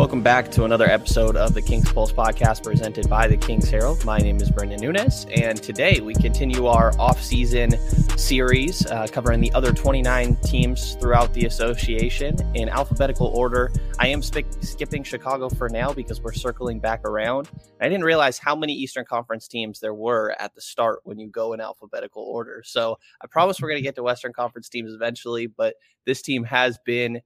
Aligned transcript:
Welcome 0.00 0.22
back 0.22 0.50
to 0.52 0.64
another 0.64 0.86
episode 0.86 1.36
of 1.36 1.52
the 1.52 1.60
King's 1.60 1.92
Pulse 1.92 2.10
podcast 2.10 2.62
presented 2.62 3.06
by 3.10 3.28
the 3.28 3.36
King's 3.36 3.68
Herald. 3.68 4.02
My 4.06 4.16
name 4.16 4.38
is 4.38 4.50
Brendan 4.50 4.80
Nunes, 4.80 5.26
and 5.26 5.62
today 5.62 6.00
we 6.00 6.14
continue 6.14 6.64
our 6.64 6.98
off-season 6.98 7.72
series 8.16 8.86
uh, 8.86 9.08
covering 9.12 9.40
the 9.40 9.52
other 9.52 9.74
29 9.74 10.36
teams 10.36 10.94
throughout 10.94 11.34
the 11.34 11.44
association 11.44 12.34
in 12.54 12.70
alphabetical 12.70 13.26
order. 13.26 13.70
I 13.98 14.06
am 14.06 14.22
sp- 14.24 14.48
skipping 14.62 15.04
Chicago 15.04 15.50
for 15.50 15.68
now 15.68 15.92
because 15.92 16.22
we're 16.22 16.32
circling 16.32 16.80
back 16.80 17.04
around. 17.04 17.50
I 17.82 17.90
didn't 17.90 18.04
realize 18.04 18.38
how 18.38 18.56
many 18.56 18.72
Eastern 18.72 19.04
Conference 19.04 19.48
teams 19.48 19.80
there 19.80 19.94
were 19.94 20.34
at 20.38 20.54
the 20.54 20.62
start 20.62 21.00
when 21.04 21.18
you 21.18 21.28
go 21.28 21.52
in 21.52 21.60
alphabetical 21.60 22.22
order. 22.22 22.62
So 22.64 22.98
I 23.20 23.26
promise 23.26 23.60
we're 23.60 23.68
going 23.68 23.82
to 23.82 23.86
get 23.86 23.96
to 23.96 24.02
Western 24.02 24.32
Conference 24.32 24.70
teams 24.70 24.94
eventually, 24.94 25.46
but 25.46 25.74
this 26.06 26.22
team 26.22 26.42
has 26.44 26.78
been 26.86 27.20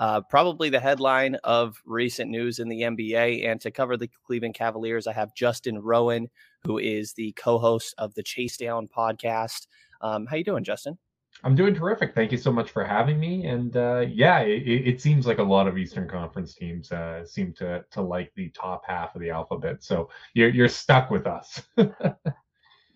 uh, 0.00 0.22
probably 0.22 0.70
the 0.70 0.80
headline 0.80 1.36
of 1.44 1.80
recent 1.84 2.30
news 2.30 2.58
in 2.58 2.68
the 2.68 2.80
NBA. 2.80 3.46
And 3.46 3.60
to 3.60 3.70
cover 3.70 3.98
the 3.98 4.08
Cleveland 4.24 4.54
Cavaliers, 4.54 5.06
I 5.06 5.12
have 5.12 5.34
Justin 5.34 5.78
Rowan, 5.78 6.28
who 6.64 6.78
is 6.78 7.12
the 7.12 7.32
co-host 7.32 7.94
of 7.98 8.14
the 8.14 8.22
Chase 8.22 8.56
Down 8.56 8.88
podcast. 8.88 9.66
Um, 10.00 10.24
how 10.24 10.36
you 10.36 10.44
doing, 10.44 10.64
Justin? 10.64 10.96
I'm 11.44 11.54
doing 11.54 11.74
terrific. 11.74 12.14
Thank 12.14 12.32
you 12.32 12.38
so 12.38 12.50
much 12.50 12.70
for 12.70 12.82
having 12.82 13.20
me. 13.20 13.46
And 13.46 13.76
uh, 13.76 14.06
yeah, 14.08 14.40
it, 14.40 14.62
it, 14.66 15.00
seems 15.00 15.26
like 15.26 15.38
a 15.38 15.42
lot 15.42 15.68
of 15.68 15.78
Eastern 15.78 16.08
Conference 16.08 16.54
teams 16.54 16.90
uh, 16.92 17.24
seem 17.24 17.52
to 17.54 17.84
to 17.92 18.02
like 18.02 18.32
the 18.34 18.48
top 18.50 18.82
half 18.86 19.14
of 19.14 19.20
the 19.20 19.30
alphabet. 19.30 19.82
So 19.82 20.10
you're 20.34 20.48
you're 20.48 20.68
stuck 20.68 21.10
with 21.10 21.26
us. 21.26 21.62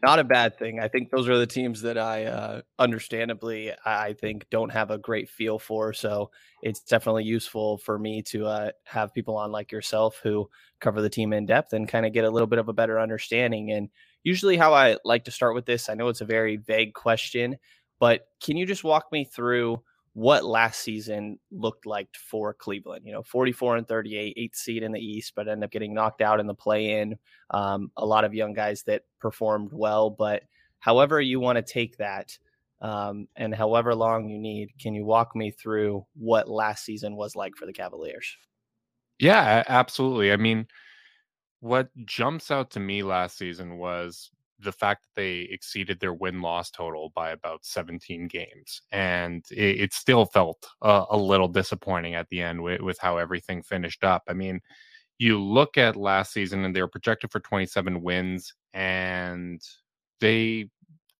not 0.05 0.19
a 0.19 0.25
bad 0.25 0.59
thing. 0.59 0.81
I 0.81 0.89
think 0.89 1.11
those 1.11 1.29
are 1.31 1.39
the 1.39 1.47
teams 1.47 1.81
that 1.81 1.97
I 1.97 2.27
uh, 2.27 2.61
understandably 2.79 3.73
I 3.87 4.13
think 4.13 4.47
don't 4.51 4.71
have 4.71 4.91
a 4.91 4.99
great 4.99 5.31
feel 5.31 5.59
for. 5.59 5.95
So 5.95 6.31
it's 6.63 6.81
definitely 6.81 7.25
useful 7.25 7.79
for 7.79 7.99
me 7.99 8.21
to 8.25 8.47
uh, 8.47 8.71
have 8.85 9.15
people 9.15 9.37
on 9.37 9.51
like 9.51 9.73
yourself 9.73 10.21
who 10.23 10.51
cover 10.81 11.01
the 11.01 11.09
team 11.09 11.33
in 11.33 11.47
depth 11.47 11.73
and 11.73 11.89
kind 11.89 12.05
of 12.05 12.13
get 12.13 12.25
a 12.25 12.31
little 12.31 12.47
bit 12.47 12.59
of 12.59 12.69
a 12.69 12.75
better 12.75 13.01
understanding. 13.01 13.73
And 13.73 13.89
usually, 14.25 14.59
how 14.59 14.75
I 14.75 14.99
like 15.05 15.25
to 15.25 15.31
start 15.31 15.55
with 15.55 15.65
this, 15.65 15.89
I 15.89 15.95
know 15.95 16.09
it's 16.09 16.21
a 16.21 16.27
very 16.27 16.59
vague 16.59 16.93
question, 16.93 17.57
but 17.99 18.29
can 18.43 18.59
you 18.59 18.67
just 18.67 18.85
walk 18.85 19.07
me 19.11 19.25
through? 19.25 19.83
What 20.15 20.45
last 20.45 20.81
season 20.81 21.39
looked 21.51 21.87
like 21.87 22.09
for 22.15 22.55
Cleveland. 22.55 23.05
You 23.05 23.13
know, 23.13 23.23
44 23.23 23.77
and 23.77 23.89
38, 23.89 24.35
eighth 24.37 24.57
seed 24.57 24.83
in 24.83 24.93
the 24.93 25.01
East, 25.01 25.33
but 25.35 25.49
end 25.49 25.65
up 25.65 25.71
getting 25.71 25.93
knocked 25.93 26.23
out 26.23 26.41
in 26.41 26.47
the 26.47 26.55
play 26.55 27.01
in. 27.01 27.19
Um, 27.51 27.91
a 27.97 28.07
lot 28.07 28.25
of 28.25 28.33
young 28.33 28.55
guys 28.55 28.85
that 28.85 29.03
performed 29.21 29.71
well, 29.73 30.11
but 30.11 30.45
however 30.79 31.21
you 31.21 31.41
want 31.41 31.57
to 31.57 31.63
take 31.63 31.97
that 31.99 32.37
um, 32.81 33.27
and 33.37 33.55
however 33.55 33.95
long 33.95 34.29
you 34.29 34.39
need, 34.39 34.71
can 34.79 34.95
you 34.95 35.05
walk 35.05 35.35
me 35.35 35.51
through 35.51 36.07
what 36.15 36.49
last 36.49 36.85
season 36.85 37.17
was 37.17 37.35
like 37.35 37.57
for 37.57 37.67
the 37.67 37.73
Cavaliers? 37.73 38.37
Yeah, 39.19 39.65
absolutely. 39.69 40.33
I 40.33 40.37
mean, 40.37 40.67
what 41.61 41.89
jumps 42.05 42.51
out 42.51 42.71
to 42.73 42.81
me 42.81 43.03
last 43.03 43.37
season 43.37 43.79
was 43.79 44.31
the 44.61 44.73
fact 44.73 45.03
that 45.03 45.21
they 45.21 45.49
exceeded 45.51 46.01
their 46.01 46.15
win 46.15 46.41
loss 46.41 46.71
total 46.71 47.13
by 47.15 47.31
about 47.31 47.65
17 47.65 48.29
games. 48.29 48.83
And 48.93 49.45
it, 49.51 49.81
it 49.81 49.93
still 49.93 50.27
felt 50.27 50.67
a, 50.83 51.05
a, 51.11 51.17
little 51.17 51.49
disappointing 51.49 52.15
at 52.15 52.29
the 52.29 52.41
end 52.41 52.63
with, 52.63 52.81
with 52.81 52.99
how 52.99 53.19
everything 53.19 53.63
finished 53.63 54.05
up. 54.05 54.23
I 54.29 54.33
mean, 54.33 54.61
you 55.19 55.41
look 55.43 55.77
at 55.77 55.97
last 55.97 56.33
season 56.33 56.65
and 56.65 56.75
they 56.75 56.83
were 56.83 56.89
projected 56.89 57.31
for 57.31 57.41
27 57.41 58.03
wins 58.03 58.55
and 58.73 59.61
they 60.21 60.69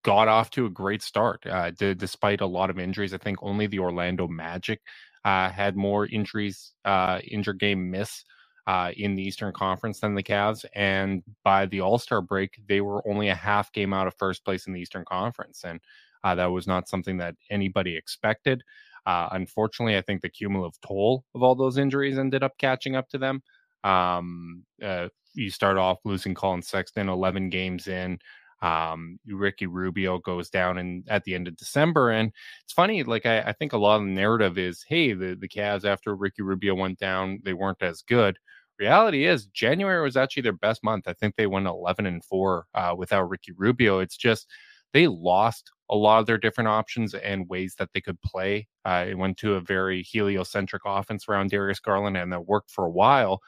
got 0.05 0.29
off 0.29 0.51
to 0.51 0.67
a 0.67 0.71
great 0.71 1.03
start 1.03 1.45
uh, 1.47 1.71
d- 1.71 1.95
despite 1.95 2.41
a 2.41 2.47
lot 2.47 2.71
of 2.71 2.79
injuries. 2.79 3.15
I 3.15 3.19
think 3.19 3.39
only 3.43 3.67
the 3.67 3.79
Orlando 3.79 4.29
Magic 4.29 4.81
uh, 5.25 5.49
had 5.49 5.77
more 5.77 6.07
injuries, 6.07 6.73
uh, 6.85 7.21
injured 7.27 7.59
game 7.59 7.91
miss 7.91 8.25
uh, 8.67 8.93
in 8.97 9.15
the 9.15 9.23
Eastern 9.23 9.53
Conference 9.53 10.01
than 10.01 10.15
the 10.15 10.23
Cavs. 10.23 10.65
And 10.75 11.23
by 11.43 11.67
the 11.67 11.81
All 11.81 11.99
Star 11.99 12.21
break, 12.21 12.59
they 12.67 12.81
were 12.81 13.07
only 13.09 13.29
a 13.29 13.35
half 13.35 13.73
game 13.73 13.93
out 13.93 14.07
of 14.07 14.15
first 14.15 14.45
place 14.45 14.67
in 14.67 14.73
the 14.73 14.81
Eastern 14.81 15.05
Conference. 15.05 15.65
And 15.65 15.81
uh, 16.23 16.35
that 16.35 16.47
was 16.47 16.67
not 16.67 16.89
something 16.89 17.19
that 17.19 17.35
anybody 17.51 17.97
expected. 17.97 18.63
Uh, 19.07 19.29
unfortunately, 19.33 19.97
I 19.97 20.01
think 20.01 20.23
the 20.23 20.31
cumulative 20.31 20.81
toll 20.81 21.25
of 21.35 21.43
all 21.43 21.55
those 21.55 21.77
injuries 21.77 22.19
ended 22.19 22.43
up 22.43 22.57
catching 22.57 22.97
up 22.97 23.09
to 23.11 23.19
them. 23.19 23.43
Um, 23.83 24.65
uh, 24.83 25.09
you 25.35 25.51
start 25.51 25.77
off 25.77 25.99
losing 26.05 26.33
Collin 26.33 26.63
Sexton 26.63 27.09
11 27.09 27.51
games 27.51 27.87
in. 27.87 28.19
Um, 28.65 29.19
Ricky 29.27 29.67
Rubio 29.67 30.19
goes 30.19 30.49
down 30.51 30.79
in 30.79 31.05
at 31.09 31.25
the 31.25 31.35
end 31.35 31.49
of 31.49 31.57
December, 31.57 32.11
and 32.11 32.33
it's 32.65 32.73
funny. 32.73 33.03
Like 33.05 33.27
I, 33.27 33.41
I 33.43 33.53
think 33.53 33.73
a 33.73 33.79
lot 33.79 33.97
of 33.97 34.03
the 34.07 34.13
narrative 34.13 34.59
is, 34.59 34.85
hey, 34.89 35.13
the 35.13 35.37
the 35.39 35.49
Cavs 35.49 35.85
after 35.85 36.15
Ricky 36.17 36.43
Rubio 36.43 36.75
went 36.75 36.99
down, 36.99 37.41
they 37.45 37.53
weren't 37.55 37.83
as 37.83 38.03
good. 38.03 38.39
Reality 38.79 39.27
is, 39.27 39.47
January 39.47 40.03
was 40.03 40.17
actually 40.17 40.43
their 40.43 40.53
best 40.53 40.83
month. 40.83 41.07
I 41.07 41.13
think 41.15 41.37
they 41.37 41.47
went 41.47 41.67
11 41.67 42.07
and 42.07 42.25
four 42.25 42.67
uh, 42.75 42.95
without 42.97 43.29
Ricky 43.29 43.53
Rubio. 43.57 44.01
It's 44.01 44.17
just 44.17 44.49
they 44.93 45.07
lost 45.09 45.71
a 45.91 45.97
lot 45.97 46.21
of 46.21 46.27
their 46.27 46.39
different 46.39 46.69
options 46.69 47.15
and 47.15 47.49
ways 47.49 47.75
that 47.79 47.91
they 47.93 48.01
could 48.01 48.21
play. 48.23 48.67
Uh, 48.85 49.05
it 49.09 49.19
went 49.19 49.37
to 49.39 49.55
a 49.55 49.61
very 49.61 50.03
heliocentric 50.03 50.83
offense 50.87 51.27
around 51.29 51.51
Darius 51.51 51.81
Garland, 51.81 52.17
and 52.17 52.33
that 52.33 52.47
worked 52.47 52.71
for 52.71 52.85
a 52.87 52.91
while. 52.91 53.41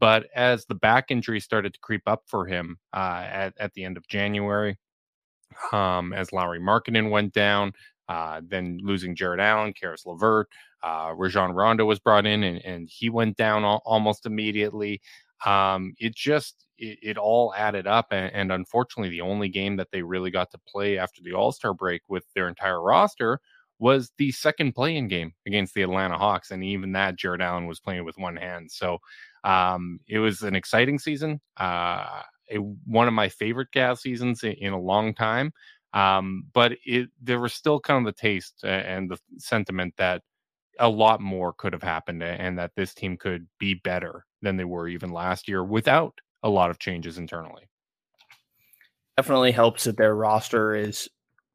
But 0.00 0.26
as 0.34 0.64
the 0.64 0.74
back 0.74 1.10
injury 1.10 1.40
started 1.40 1.74
to 1.74 1.80
creep 1.80 2.02
up 2.06 2.22
for 2.26 2.46
him 2.46 2.78
uh, 2.92 3.24
at, 3.30 3.54
at 3.58 3.74
the 3.74 3.84
end 3.84 3.96
of 3.96 4.08
January, 4.08 4.78
um, 5.72 6.12
as 6.12 6.32
Lauri 6.32 6.58
Markkanen 6.58 7.10
went 7.10 7.34
down, 7.34 7.72
uh, 8.08 8.40
then 8.44 8.80
losing 8.82 9.14
Jarrett 9.14 9.40
Allen, 9.40 9.72
Caris 9.72 10.06
LeVert, 10.06 10.48
uh, 10.82 11.12
Rajon 11.14 11.52
Rondo 11.52 11.84
was 11.84 12.00
brought 12.00 12.26
in 12.26 12.42
and, 12.42 12.64
and 12.64 12.88
he 12.90 13.10
went 13.10 13.36
down 13.36 13.64
al- 13.64 13.82
almost 13.84 14.26
immediately. 14.26 15.00
Um, 15.44 15.94
it 15.98 16.14
just 16.14 16.66
it, 16.78 16.98
it, 17.02 17.18
all 17.18 17.54
added 17.56 17.86
up, 17.86 18.08
and, 18.10 18.32
and, 18.34 18.52
unfortunately, 18.52 19.10
the 19.10 19.22
only 19.22 19.48
game 19.48 19.76
that 19.76 19.88
they 19.90 20.02
really 20.02 20.30
got 20.30 20.50
to 20.50 20.58
play 20.66 20.98
after 20.98 21.22
the 21.22 21.32
All 21.32 21.52
Star 21.52 21.72
break 21.72 22.02
with 22.08 22.24
their 22.34 22.48
entire 22.48 22.82
roster 22.82 23.40
was 23.78 24.12
the 24.18 24.30
second 24.32 24.74
play-in 24.74 25.08
game 25.08 25.32
against 25.46 25.72
the 25.72 25.82
Atlanta 25.82 26.18
Hawks, 26.18 26.50
and 26.50 26.62
even 26.62 26.92
that 26.92 27.16
Jarrett 27.16 27.40
Allen 27.40 27.66
was 27.66 27.80
playing 27.80 28.04
with 28.04 28.18
one 28.18 28.36
hand. 28.36 28.70
So 28.70 28.98
um, 29.44 30.00
it 30.08 30.18
was 30.18 30.42
an 30.42 30.54
exciting 30.54 30.98
season, 30.98 31.40
uh, 31.56 32.22
one 32.84 33.08
of 33.08 33.14
my 33.14 33.28
favorite 33.28 33.68
Cavs 33.74 34.00
seasons 34.00 34.42
in, 34.42 34.52
in 34.52 34.72
a 34.72 34.80
long 34.80 35.14
time. 35.14 35.52
Um, 35.92 36.44
but 36.52 36.72
it 36.84 37.08
there 37.20 37.40
was 37.40 37.52
still 37.52 37.80
kind 37.80 38.06
of 38.06 38.14
the 38.14 38.20
taste 38.20 38.62
and 38.62 39.10
the 39.10 39.18
sentiment 39.38 39.94
that 39.98 40.22
a 40.78 40.88
lot 40.88 41.20
more 41.20 41.52
could 41.52 41.72
have 41.72 41.82
happened 41.82 42.22
and 42.22 42.58
that 42.58 42.72
this 42.76 42.94
team 42.94 43.16
could 43.16 43.46
be 43.58 43.74
better 43.74 44.24
than 44.40 44.56
they 44.56 44.64
were 44.64 44.88
even 44.88 45.12
last 45.12 45.48
year 45.48 45.64
without 45.64 46.18
a 46.42 46.48
lot 46.48 46.70
of 46.70 46.78
changes 46.78 47.18
internally. 47.18 47.68
Definitely 49.16 49.52
helps 49.52 49.84
that 49.84 49.96
their 49.96 50.14
roster 50.14 50.74
is 50.74 51.08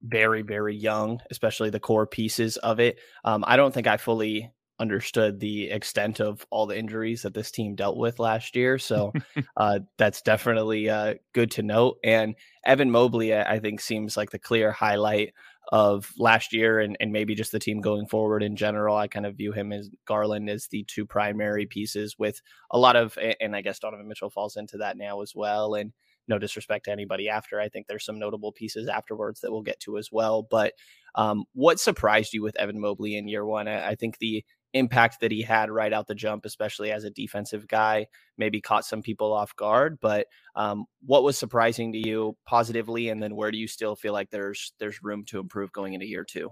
very, 0.04 0.44
very 0.44 0.76
young, 0.76 1.20
especially 1.32 1.72
the 1.72 1.80
core 1.80 2.06
pieces 2.06 2.58
of 2.58 2.80
it. 2.80 3.00
Um, 3.24 3.44
I 3.48 3.58
don't 3.58 3.74
think 3.74 3.88
I 3.88 3.98
fully 3.98 4.52
understood 4.80 5.40
the 5.40 5.70
extent 5.70 6.20
of 6.20 6.46
all 6.50 6.66
the 6.66 6.78
injuries 6.78 7.22
that 7.22 7.34
this 7.34 7.52
team 7.52 7.76
dealt 7.76 7.98
with 7.98 8.20
last 8.20 8.56
year. 8.56 8.78
So 8.78 9.14
uh, 9.58 9.80
that's 9.98 10.22
definitely 10.22 10.90
uh, 10.90 11.16
good 11.34 11.52
to 11.52 11.64
note. 11.64 11.98
And 12.04 12.36
Evan 12.66 12.92
Mobley, 12.92 13.36
I 13.36 13.60
think, 13.60 13.80
seems 13.80 14.18
like 14.18 14.32
the 14.32 14.40
clear 14.40 14.72
highlight 14.72 15.34
of 15.72 16.12
last 16.18 16.54
year 16.54 16.80
and, 16.80 16.96
and 17.00 17.12
maybe 17.12 17.34
just 17.34 17.52
the 17.52 17.60
team 17.60 17.82
going 17.82 18.08
forward 18.08 18.44
in 18.44 18.56
general. 18.56 18.96
I 18.96 19.08
kind 19.08 19.26
of 19.26 19.38
view 19.38 19.52
him 19.52 19.72
as 19.72 19.90
Garland 20.06 20.50
as 20.50 20.68
the 20.68 20.86
two 20.88 21.06
primary 21.06 21.66
pieces 21.66 22.16
with 22.20 22.42
a 22.72 22.78
lot 22.78 22.96
of, 22.96 23.18
and 23.40 23.56
I 23.56 23.62
guess 23.62 23.80
Donovan 23.80 24.08
Mitchell 24.08 24.30
falls 24.30 24.58
into 24.58 24.78
that 24.78 24.98
now 24.98 25.22
as 25.22 25.34
well. 25.36 25.74
And 25.74 25.92
no 26.28 26.40
disrespect 26.40 26.86
to 26.86 26.92
anybody 26.92 27.30
after. 27.30 27.60
I 27.60 27.70
think 27.70 27.88
there's 27.88 28.06
some 28.06 28.20
notable 28.20 28.52
pieces 28.52 28.88
afterwards 28.88 29.42
that 29.42 29.52
we'll 29.52 29.62
get 29.62 29.80
to 29.82 29.98
as 29.98 30.10
well. 30.12 30.44
But 30.44 30.74
um, 31.16 31.46
what 31.54 31.80
surprised 31.80 32.34
you 32.34 32.42
with 32.42 32.58
Evan 32.58 32.80
Mobley 32.80 33.16
in 33.16 33.28
year 33.28 33.46
one? 33.46 33.68
I, 33.68 33.90
I 33.90 33.96
think 33.96 34.18
the 34.18 34.44
impact 34.76 35.22
that 35.22 35.32
he 35.32 35.42
had 35.42 35.72
right 35.72 35.94
out 35.94 36.06
the 36.06 36.14
jump, 36.14 36.46
especially 36.46 36.92
as 36.92 37.06
a 37.06 37.10
defensive 37.10 37.68
guy, 37.68 38.06
maybe 38.38 38.62
caught 38.62 38.86
some 38.86 39.02
people 39.02 39.34
off 39.34 39.56
guard. 39.56 39.98
But 40.02 40.28
um, 40.56 40.86
what 41.06 41.24
was 41.24 41.38
surprising 41.38 41.94
to 41.94 41.98
you 41.98 42.38
positively, 42.46 43.10
and 43.10 43.24
then 43.24 43.36
where 43.36 43.52
do 43.52 43.58
you 43.58 43.68
still 43.68 43.96
feel 43.96 44.14
like 44.14 44.30
there's 44.30 44.74
there's 44.80 45.02
room 45.02 45.24
to 45.26 45.40
improve 45.40 45.72
going 45.72 45.94
into 45.94 46.06
year 46.06 46.26
two? 46.26 46.52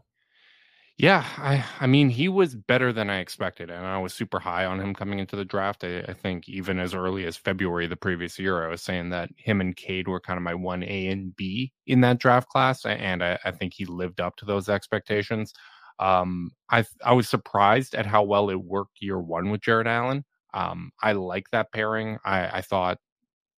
Yeah, 0.98 1.26
I 1.38 1.66
I 1.80 1.88
mean 1.88 2.10
he 2.10 2.30
was 2.30 2.54
better 2.56 2.94
than 2.94 3.10
I 3.10 3.20
expected, 3.20 3.72
and 3.72 3.84
I 3.86 3.98
was 3.98 4.14
super 4.14 4.40
high 4.40 4.66
on 4.66 4.80
him 4.80 4.94
coming 4.94 5.18
into 5.20 5.36
the 5.36 5.44
draft. 5.46 5.84
I, 5.84 6.02
I 6.02 6.14
think 6.14 6.48
even 6.48 6.80
as 6.80 6.94
early 6.94 7.26
as 7.26 7.36
February 7.36 7.88
the 7.88 7.96
previous 7.96 8.38
year, 8.38 8.64
I 8.64 8.70
was 8.70 8.84
saying 8.84 9.10
that 9.10 9.30
him 9.36 9.60
and 9.60 9.76
Cade 9.76 10.08
were 10.08 10.20
kind 10.20 10.38
of 10.38 10.44
my 10.44 10.54
one 10.54 10.84
A 10.84 11.08
and 11.08 11.36
B 11.36 11.74
in 11.88 12.02
that 12.02 12.20
draft 12.20 12.48
class, 12.50 12.86
and 12.86 13.24
I, 13.24 13.40
I 13.44 13.52
think 13.52 13.74
he 13.74 13.86
lived 13.86 14.22
up 14.22 14.36
to 14.38 14.46
those 14.46 14.70
expectations. 14.70 15.54
Um, 16.00 16.52
I 16.70 16.86
I 17.04 17.14
was 17.14 17.30
surprised 17.30 17.96
at 17.96 18.06
how 18.06 18.24
well 18.24 18.50
it 18.50 18.56
worked 18.64 19.02
year 19.02 19.20
one 19.20 19.50
with 19.52 19.62
Jarrett 19.62 19.88
Allen. 19.88 20.26
Um, 20.54 20.92
I 21.02 21.14
like 21.14 21.50
that 21.52 21.72
pairing. 21.72 22.18
I, 22.26 22.60
I 22.60 22.62
thought 22.62 23.00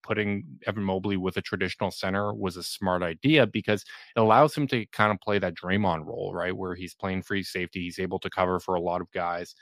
putting 0.04 0.44
Evan 0.68 0.84
Mobley 0.84 1.18
with 1.18 1.36
a 1.38 1.42
traditional 1.42 1.92
center 1.92 2.34
was 2.34 2.58
a 2.58 2.64
smart 2.64 3.02
idea 3.02 3.48
because 3.48 3.84
it 4.16 4.20
allows 4.20 4.56
him 4.56 4.68
to 4.68 4.86
kind 4.92 5.12
of 5.12 5.20
play 5.20 5.40
that 5.40 5.56
Draymond 5.56 6.06
role, 6.06 6.32
right? 6.34 6.56
Where 6.56 6.76
he's 6.76 6.94
playing 6.94 7.24
free 7.24 7.44
safety, 7.44 7.82
he's 7.82 8.00
able 8.00 8.20
to 8.20 8.30
cover 8.30 8.60
for 8.60 8.76
a 8.76 8.81
lot 8.81 9.02
of 9.02 9.12
guys. 9.12 9.56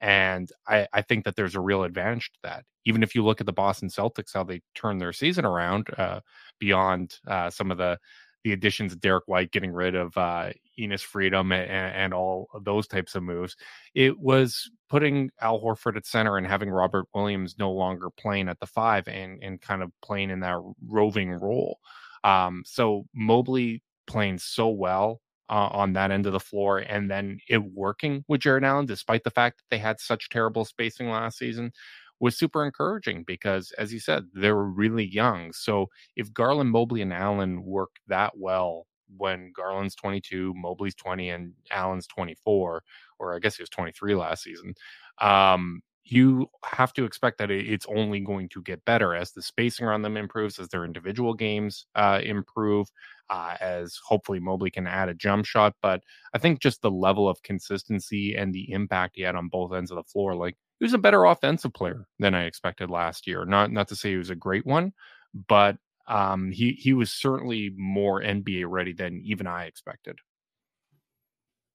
And 0.00 0.50
I, 0.66 0.88
I 0.94 1.02
think 1.02 1.24
that 1.24 1.36
there's 1.36 1.54
a 1.54 1.60
real 1.60 1.84
advantage 1.84 2.32
to 2.32 2.38
that. 2.44 2.64
Even 2.86 3.02
if 3.02 3.14
you 3.14 3.22
look 3.22 3.40
at 3.40 3.46
the 3.46 3.52
Boston 3.52 3.90
Celtics, 3.90 4.32
how 4.32 4.42
they 4.42 4.62
turned 4.74 5.00
their 5.00 5.12
season 5.12 5.44
around 5.44 5.88
uh, 5.98 6.20
beyond 6.58 7.18
uh, 7.26 7.50
some 7.50 7.70
of 7.70 7.78
the 7.78 7.98
the 8.42 8.52
additions 8.52 8.94
of 8.94 9.00
Derrick 9.00 9.24
White, 9.26 9.52
getting 9.52 9.70
rid 9.70 9.94
of 9.94 10.16
uh, 10.16 10.50
Enes 10.80 11.02
Freedom 11.02 11.52
and, 11.52 11.70
and, 11.70 12.14
all 12.14 12.48
those 12.62 12.86
types 12.86 13.14
of 13.14 13.22
moves. 13.22 13.56
It 13.94 14.18
was 14.18 14.70
putting 14.88 15.30
Al 15.40 15.60
Horford 15.60 15.96
at 15.96 16.06
center 16.06 16.36
and 16.36 16.46
having 16.46 16.70
Robert 16.70 17.06
Williams 17.14 17.56
no 17.58 17.70
longer 17.70 18.10
playing 18.10 18.48
at 18.48 18.58
the 18.60 18.66
five 18.66 19.06
and, 19.08 19.42
and 19.42 19.60
kind 19.60 19.82
of 19.82 19.92
playing 20.02 20.30
in 20.30 20.40
that 20.40 20.58
roving 20.86 21.30
role. 21.30 21.78
Um, 22.24 22.62
so 22.66 23.06
Mobley 23.14 23.82
playing 24.06 24.38
so 24.38 24.68
well 24.68 25.20
uh, 25.48 25.68
on 25.72 25.92
that 25.94 26.10
end 26.10 26.26
of 26.26 26.32
the 26.32 26.40
floor 26.40 26.78
and 26.78 27.10
then 27.10 27.38
it 27.48 27.58
working 27.58 28.24
with 28.28 28.40
Jarrett 28.40 28.64
Allen, 28.64 28.86
despite 28.86 29.24
the 29.24 29.30
fact 29.30 29.58
that 29.58 29.74
they 29.74 29.78
had 29.78 30.00
such 30.00 30.28
terrible 30.28 30.64
spacing 30.64 31.08
last 31.08 31.38
season, 31.38 31.72
was 32.20 32.36
super 32.36 32.64
encouraging 32.64 33.24
because, 33.26 33.72
as 33.78 33.92
you 33.92 33.98
said, 33.98 34.26
they 34.34 34.52
were 34.52 34.70
really 34.70 35.06
young. 35.06 35.52
So 35.52 35.88
if 36.16 36.32
Garland, 36.32 36.70
Mobley, 36.70 37.00
and 37.00 37.12
Allen 37.12 37.64
work 37.64 37.90
that 38.06 38.32
well 38.36 38.86
when 39.16 39.52
Garland's 39.54 39.94
22, 39.94 40.54
Mobley's 40.56 40.94
20, 40.94 41.30
and 41.30 41.52
Allen's 41.70 42.06
24, 42.06 42.82
or 43.18 43.34
I 43.34 43.38
guess 43.38 43.56
he 43.56 43.62
was 43.62 43.70
23 43.70 44.14
last 44.14 44.42
season, 44.42 44.74
um, 45.20 45.82
you 46.04 46.48
have 46.64 46.92
to 46.94 47.04
expect 47.04 47.38
that 47.38 47.50
it's 47.50 47.86
only 47.86 48.20
going 48.20 48.48
to 48.48 48.62
get 48.62 48.84
better 48.84 49.14
as 49.14 49.32
the 49.32 49.42
spacing 49.42 49.86
around 49.86 50.02
them 50.02 50.16
improves, 50.16 50.58
as 50.58 50.68
their 50.68 50.84
individual 50.84 51.34
games 51.34 51.86
uh, 51.94 52.20
improve, 52.22 52.88
uh, 53.28 53.54
as 53.60 53.98
hopefully 54.04 54.40
Mobley 54.40 54.70
can 54.70 54.86
add 54.86 55.08
a 55.08 55.14
jump 55.14 55.44
shot. 55.44 55.74
But 55.82 56.02
I 56.34 56.38
think 56.38 56.60
just 56.60 56.82
the 56.82 56.90
level 56.90 57.28
of 57.28 57.42
consistency 57.42 58.34
and 58.34 58.52
the 58.52 58.72
impact 58.72 59.16
he 59.16 59.22
had 59.22 59.36
on 59.36 59.48
both 59.48 59.72
ends 59.72 59.90
of 59.90 59.96
the 59.98 60.02
floor, 60.04 60.34
like 60.34 60.56
he 60.80 60.84
was 60.84 60.94
a 60.94 60.98
better 60.98 61.24
offensive 61.26 61.74
player 61.74 62.06
than 62.18 62.34
I 62.34 62.44
expected 62.44 62.90
last 62.90 63.26
year. 63.26 63.44
Not 63.44 63.70
not 63.70 63.86
to 63.88 63.96
say 63.96 64.10
he 64.10 64.16
was 64.16 64.30
a 64.30 64.34
great 64.34 64.66
one, 64.66 64.92
but 65.48 65.76
um, 66.10 66.50
he 66.50 66.72
he 66.72 66.92
was 66.92 67.10
certainly 67.10 67.72
more 67.76 68.20
NBA 68.20 68.64
ready 68.68 68.92
than 68.92 69.22
even 69.24 69.46
I 69.46 69.64
expected. 69.64 70.18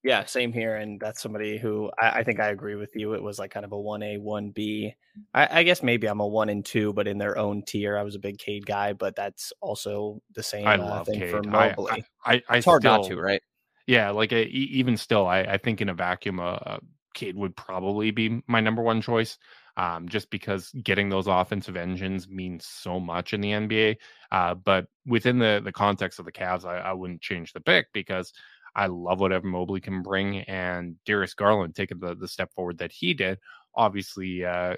Yeah, 0.04 0.24
same 0.26 0.54
here. 0.54 0.76
And 0.76 1.00
that's 1.00 1.20
somebody 1.20 1.58
who 1.58 1.90
I, 2.00 2.20
I, 2.20 2.24
think 2.24 2.40
I 2.40 2.50
agree 2.50 2.76
with 2.76 2.92
you. 2.94 3.16
It 3.16 3.24
was 3.24 3.40
like 3.40 3.50
kind 3.50 3.66
of 3.66 3.72
a 3.72 3.76
1A, 3.76 4.20
1B. 4.20 4.94
I, 5.34 5.60
I, 5.60 5.64
guess 5.64 5.82
maybe 5.82 6.06
I'm 6.06 6.20
a 6.20 6.28
1 6.28 6.50
and 6.50 6.64
2, 6.64 6.94
but 6.94 7.08
in 7.08 7.18
their 7.18 7.40
own 7.40 7.64
tier. 7.64 7.98
I 7.98 8.04
was 8.04 8.14
a 8.14 8.20
big 8.20 8.38
Cade 8.38 8.68
guy, 8.68 8.94
but 8.94 9.16
that's 9.16 9.52
also 9.62 10.22
the 10.36 10.44
same 10.44 10.68
I 10.68 10.76
uh, 10.76 11.04
thing 11.06 11.22
Cade. 11.22 11.32
for 11.32 11.42
Mobley. 11.42 12.06
I, 12.24 12.44
I, 12.48 12.58
it's 12.58 12.66
hard 12.66 12.84
still, 12.84 12.98
not 13.00 13.08
to, 13.08 13.20
right? 13.20 13.42
Yeah, 13.88 14.12
like 14.12 14.32
a, 14.32 14.46
even 14.46 14.96
still, 14.96 15.26
I, 15.26 15.40
I 15.40 15.58
think 15.58 15.82
in 15.82 15.90
a 15.90 15.96
vacuum, 15.96 16.40
uh, 16.40 16.54
uh, 16.54 16.78
Cade 17.16 17.36
would 17.36 17.56
probably 17.56 18.12
be 18.12 18.44
my 18.46 18.60
number 18.60 18.84
one 18.84 19.02
choice. 19.02 19.40
Um, 19.78 20.08
just 20.08 20.30
because 20.30 20.72
getting 20.84 21.10
those 21.10 21.28
offensive 21.28 21.76
engines 21.76 22.30
means 22.30 22.66
so 22.66 22.98
much 23.00 23.34
in 23.34 23.42
the 23.42 23.52
NBA. 23.52 23.98
Uh, 24.32 24.54
but 24.56 24.88
within 25.06 25.38
the 25.38 25.62
the 25.64 25.72
context 25.72 26.18
of 26.20 26.26
the 26.26 26.32
Cavs, 26.32 26.66
I, 26.66 26.78
I 26.78 26.94
wouldn't 26.94 27.22
change 27.22 27.52
the 27.52 27.60
pick 27.60 27.88
because 27.94 28.32
I 28.74 28.88
love 28.88 29.20
what 29.20 29.34
Evan 29.34 29.50
Mobley 29.50 29.82
can 29.82 30.02
bring, 30.02 30.40
and 30.42 30.96
Darius 31.06 31.34
Garland 31.34 31.76
taking 31.76 32.00
the 32.00 32.16
the 32.16 32.28
step 32.28 32.54
forward 32.54 32.78
that 32.78 32.92
he 32.92 33.14
did 33.14 33.40
obviously 33.76 34.46
uh, 34.46 34.76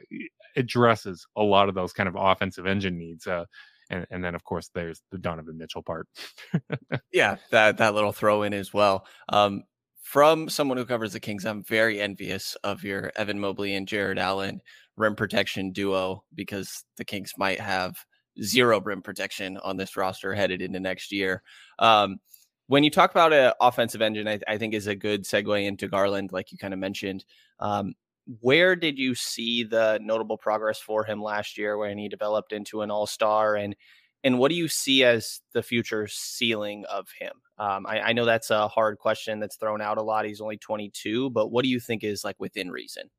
addresses 0.55 1.27
a 1.35 1.43
lot 1.43 1.69
of 1.69 1.75
those 1.75 1.93
kind 1.93 2.09
of 2.09 2.15
offensive 2.17 2.65
engine 2.65 2.97
needs. 2.97 3.27
Uh, 3.27 3.45
and, 3.89 4.05
and 4.11 4.23
then 4.23 4.35
of 4.35 4.43
course 4.43 4.69
there's 4.73 5.01
the 5.11 5.17
Donovan 5.17 5.57
Mitchell 5.57 5.83
part. 5.83 6.07
yeah, 7.11 7.37
that 7.51 7.77
that 7.77 7.93
little 7.93 8.11
throw 8.11 8.43
in 8.43 8.53
as 8.53 8.73
well. 8.73 9.05
Um, 9.29 9.63
from 10.01 10.49
someone 10.49 10.77
who 10.77 10.85
covers 10.85 11.13
the 11.13 11.19
Kings, 11.19 11.45
I'm 11.45 11.63
very 11.63 11.99
envious 11.99 12.55
of 12.63 12.83
your 12.83 13.11
Evan 13.15 13.39
Mobley 13.39 13.75
and 13.75 13.87
Jarrett 13.87 14.17
Allen 14.17 14.61
rim 14.97 15.15
protection 15.15 15.71
duo 15.71 16.23
because 16.33 16.83
the 16.97 17.05
Kings 17.05 17.33
might 17.37 17.59
have 17.59 17.95
zero 18.41 18.81
rim 18.81 19.01
protection 19.01 19.57
on 19.57 19.77
this 19.77 19.95
roster 19.95 20.33
headed 20.33 20.61
into 20.61 20.79
next 20.79 21.11
year. 21.11 21.41
Um, 21.79 22.17
when 22.67 22.83
you 22.83 22.89
talk 22.89 23.11
about 23.11 23.33
an 23.33 23.53
offensive 23.61 24.01
engine, 24.01 24.27
I, 24.27 24.39
I, 24.47 24.57
think 24.57 24.73
is 24.73 24.87
a 24.87 24.95
good 24.95 25.23
segue 25.23 25.65
into 25.65 25.87
Garland, 25.87 26.33
like 26.33 26.51
you 26.51 26.57
kind 26.57 26.73
of 26.73 26.79
mentioned. 26.79 27.23
Um, 27.59 27.93
where 28.41 28.75
did 28.75 28.99
you 28.99 29.15
see 29.15 29.63
the 29.63 29.99
notable 30.01 30.37
progress 30.37 30.79
for 30.79 31.05
him 31.05 31.21
last 31.21 31.57
year 31.57 31.77
when 31.77 31.97
he 31.97 32.09
developed 32.09 32.51
into 32.51 32.81
an 32.81 32.91
all 32.91 33.07
star? 33.07 33.55
And 33.55 33.75
and 34.23 34.39
what 34.39 34.49
do 34.49 34.55
you 34.55 34.67
see 34.67 35.03
as 35.03 35.39
the 35.53 35.63
future 35.63 36.07
ceiling 36.07 36.83
of 36.89 37.07
him? 37.17 37.31
Um, 37.57 37.85
I, 37.87 38.01
I 38.01 38.13
know 38.13 38.25
that's 38.25 38.49
a 38.49 38.67
hard 38.67 38.97
question 38.97 39.39
that's 39.39 39.55
thrown 39.55 39.79
out 39.81 39.97
a 39.97 40.01
lot. 40.01 40.25
He's 40.25 40.41
only 40.41 40.57
22, 40.57 41.29
but 41.29 41.49
what 41.49 41.63
do 41.63 41.69
you 41.69 41.79
think 41.79 42.03
is 42.03 42.23
like 42.23 42.35
within 42.39 42.69
reason? 42.69 43.09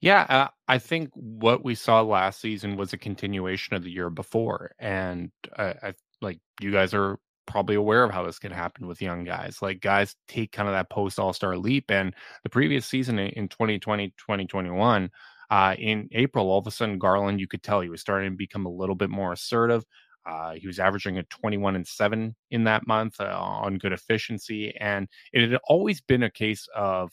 Yeah, 0.00 0.22
uh, 0.28 0.48
I 0.66 0.78
think 0.78 1.10
what 1.14 1.62
we 1.64 1.74
saw 1.74 2.00
last 2.00 2.40
season 2.40 2.76
was 2.76 2.92
a 2.92 2.98
continuation 2.98 3.76
of 3.76 3.82
the 3.84 3.90
year 3.90 4.08
before, 4.08 4.72
and 4.78 5.30
I, 5.58 5.74
I 5.82 5.94
like 6.22 6.38
you 6.60 6.72
guys 6.72 6.94
are 6.94 7.18
probably 7.46 7.74
aware 7.74 8.04
of 8.04 8.10
how 8.12 8.22
this 8.24 8.38
can 8.38 8.52
happen 8.52 8.86
with 8.86 9.02
young 9.02 9.24
guys. 9.24 9.60
Like 9.60 9.80
guys 9.80 10.14
take 10.28 10.52
kind 10.52 10.68
of 10.68 10.74
that 10.74 10.88
post 10.90 11.18
All 11.18 11.32
Star 11.32 11.56
leap. 11.58 11.90
And 11.90 12.14
the 12.44 12.48
previous 12.50 12.86
season 12.86 13.18
in 13.18 13.48
2020, 13.48 14.08
2021, 14.16 15.10
uh, 15.50 15.74
in 15.78 16.08
April, 16.12 16.48
all 16.50 16.58
of 16.60 16.66
a 16.66 16.70
sudden, 16.70 16.98
Garland, 16.98 17.40
you 17.40 17.48
could 17.48 17.62
tell 17.62 17.80
he 17.80 17.88
was 17.88 18.00
starting 18.00 18.30
to 18.30 18.36
become 18.36 18.66
a 18.66 18.70
little 18.70 18.94
bit 18.94 19.10
more 19.10 19.32
assertive. 19.32 19.84
Uh, 20.26 20.52
he 20.52 20.66
was 20.66 20.78
averaging 20.78 21.18
a 21.18 21.22
21 21.24 21.74
and 21.76 21.86
7 21.86 22.34
in 22.50 22.64
that 22.64 22.86
month 22.86 23.20
uh, 23.20 23.24
on 23.38 23.78
good 23.78 23.92
efficiency. 23.92 24.74
And 24.76 25.08
it 25.32 25.50
had 25.50 25.58
always 25.68 26.00
been 26.00 26.22
a 26.22 26.30
case 26.30 26.68
of 26.74 27.10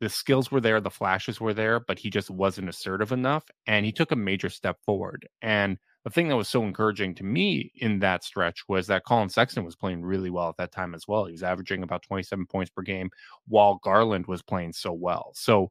the 0.00 0.08
skills 0.08 0.50
were 0.50 0.60
there, 0.60 0.80
the 0.80 0.90
flashes 0.90 1.40
were 1.40 1.54
there, 1.54 1.80
but 1.80 1.98
he 1.98 2.10
just 2.10 2.30
wasn't 2.30 2.68
assertive 2.68 3.12
enough. 3.12 3.44
And 3.66 3.86
he 3.86 3.92
took 3.92 4.12
a 4.12 4.16
major 4.16 4.50
step 4.50 4.78
forward. 4.84 5.26
And 5.42 5.78
the 6.04 6.10
thing 6.10 6.28
that 6.28 6.36
was 6.36 6.48
so 6.48 6.62
encouraging 6.62 7.14
to 7.16 7.24
me 7.24 7.72
in 7.76 7.98
that 8.00 8.22
stretch 8.22 8.62
was 8.68 8.86
that 8.86 9.04
Collin 9.04 9.28
Sexton 9.28 9.64
was 9.64 9.74
playing 9.74 10.02
really 10.02 10.30
well 10.30 10.48
at 10.48 10.56
that 10.58 10.70
time 10.70 10.94
as 10.94 11.08
well. 11.08 11.24
He 11.24 11.32
was 11.32 11.42
averaging 11.42 11.82
about 11.82 12.02
27 12.02 12.46
points 12.46 12.70
per 12.70 12.82
game 12.82 13.10
while 13.48 13.80
Garland 13.82 14.26
was 14.26 14.42
playing 14.42 14.72
so 14.72 14.92
well. 14.92 15.32
So, 15.34 15.68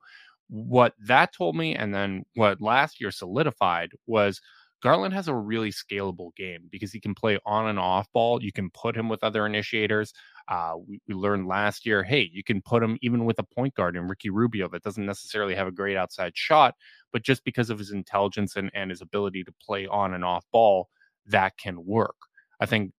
what 0.47 0.93
that 1.07 1.33
told 1.33 1.55
me, 1.55 1.73
and 1.73 1.93
then 1.93 2.23
what 2.35 2.61
last 2.61 3.01
year 3.01 3.11
solidified 3.11 3.91
was 4.05 4.41
Garland 4.83 5.13
has 5.13 5.27
a 5.27 5.33
really 5.33 5.71
scalable 5.71 6.35
game 6.35 6.67
because 6.69 6.91
he 6.91 6.99
can 6.99 7.15
play 7.15 7.39
on 7.45 7.67
and 7.67 7.79
off 7.79 8.11
ball. 8.13 8.43
You 8.43 8.51
can 8.51 8.69
put 8.69 8.95
him 8.95 9.09
with 9.09 9.23
other 9.23 9.45
initiators. 9.45 10.13
Uh, 10.47 10.75
we, 10.87 10.99
we, 11.07 11.15
learned 11.15 11.47
last 11.47 11.85
year, 11.85 12.03
hey, 12.03 12.29
you 12.31 12.43
can 12.43 12.61
put 12.61 12.83
him 12.83 12.97
even 13.01 13.25
with 13.25 13.39
a 13.39 13.43
point 13.43 13.73
guard 13.73 13.95
in 13.95 14.07
Ricky 14.07 14.29
Rubio 14.29 14.67
that 14.69 14.83
doesn't 14.83 15.05
necessarily 15.05 15.55
have 15.55 15.67
a 15.67 15.71
great 15.71 15.97
outside 15.97 16.33
shot, 16.35 16.75
but 17.11 17.23
just 17.23 17.43
because 17.43 17.71
of 17.71 17.79
his 17.79 17.91
intelligence 17.91 18.55
and, 18.55 18.69
and 18.75 18.91
his 18.91 19.01
ability 19.01 19.43
to 19.43 19.53
play 19.59 19.87
on 19.87 20.13
and 20.13 20.23
off 20.23 20.45
ball, 20.51 20.89
that 21.25 21.57
can 21.57 21.83
work. 21.83 22.15
I 22.59 22.67
think 22.67 22.91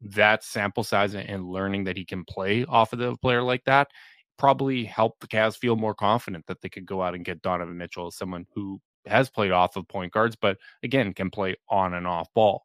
that 0.00 0.44
sample 0.44 0.84
size 0.84 1.14
and 1.14 1.48
learning 1.48 1.84
that 1.84 1.96
he 1.96 2.04
can 2.04 2.24
play 2.24 2.64
off 2.64 2.92
of 2.92 2.98
the 2.98 3.16
player 3.16 3.42
like 3.42 3.64
that 3.64 3.88
probably 4.38 4.84
helped 4.84 5.20
the 5.20 5.28
Cavs 5.28 5.56
feel 5.56 5.76
more 5.76 5.94
confident 5.94 6.46
that 6.46 6.60
they 6.60 6.68
could 6.68 6.86
go 6.86 7.02
out 7.02 7.14
and 7.14 7.24
get 7.24 7.42
Donovan 7.42 7.76
Mitchell 7.76 8.08
as 8.08 8.16
someone 8.16 8.46
who 8.54 8.80
has 9.06 9.30
played 9.30 9.52
off 9.52 9.76
of 9.76 9.86
point 9.88 10.12
guards, 10.12 10.36
but 10.36 10.58
again 10.82 11.12
can 11.12 11.30
play 11.30 11.56
on 11.68 11.94
and 11.94 12.06
off 12.06 12.28
ball. 12.34 12.62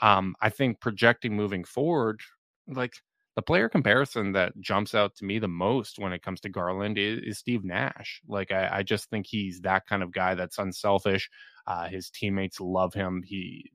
Um, 0.00 0.34
I 0.40 0.48
think 0.48 0.80
projecting 0.80 1.34
moving 1.34 1.64
forward, 1.64 2.20
like 2.66 2.94
the 3.34 3.42
player 3.42 3.68
comparison 3.68 4.32
that 4.32 4.58
jumps 4.60 4.94
out 4.94 5.14
to 5.16 5.24
me 5.24 5.38
the 5.38 5.48
most 5.48 5.98
when 5.98 6.12
it 6.12 6.22
comes 6.22 6.40
to 6.40 6.50
Garland 6.50 6.98
is, 6.98 7.20
is 7.24 7.38
Steve 7.38 7.64
Nash. 7.64 8.20
Like 8.28 8.52
I, 8.52 8.68
I, 8.70 8.82
just 8.82 9.08
think 9.08 9.26
he's 9.26 9.60
that 9.62 9.86
kind 9.86 10.02
of 10.02 10.12
guy 10.12 10.34
that's 10.34 10.58
unselfish. 10.58 11.30
Uh, 11.66 11.88
his 11.88 12.10
teammates 12.10 12.60
love 12.60 12.92
him. 12.92 13.22
He 13.24 13.72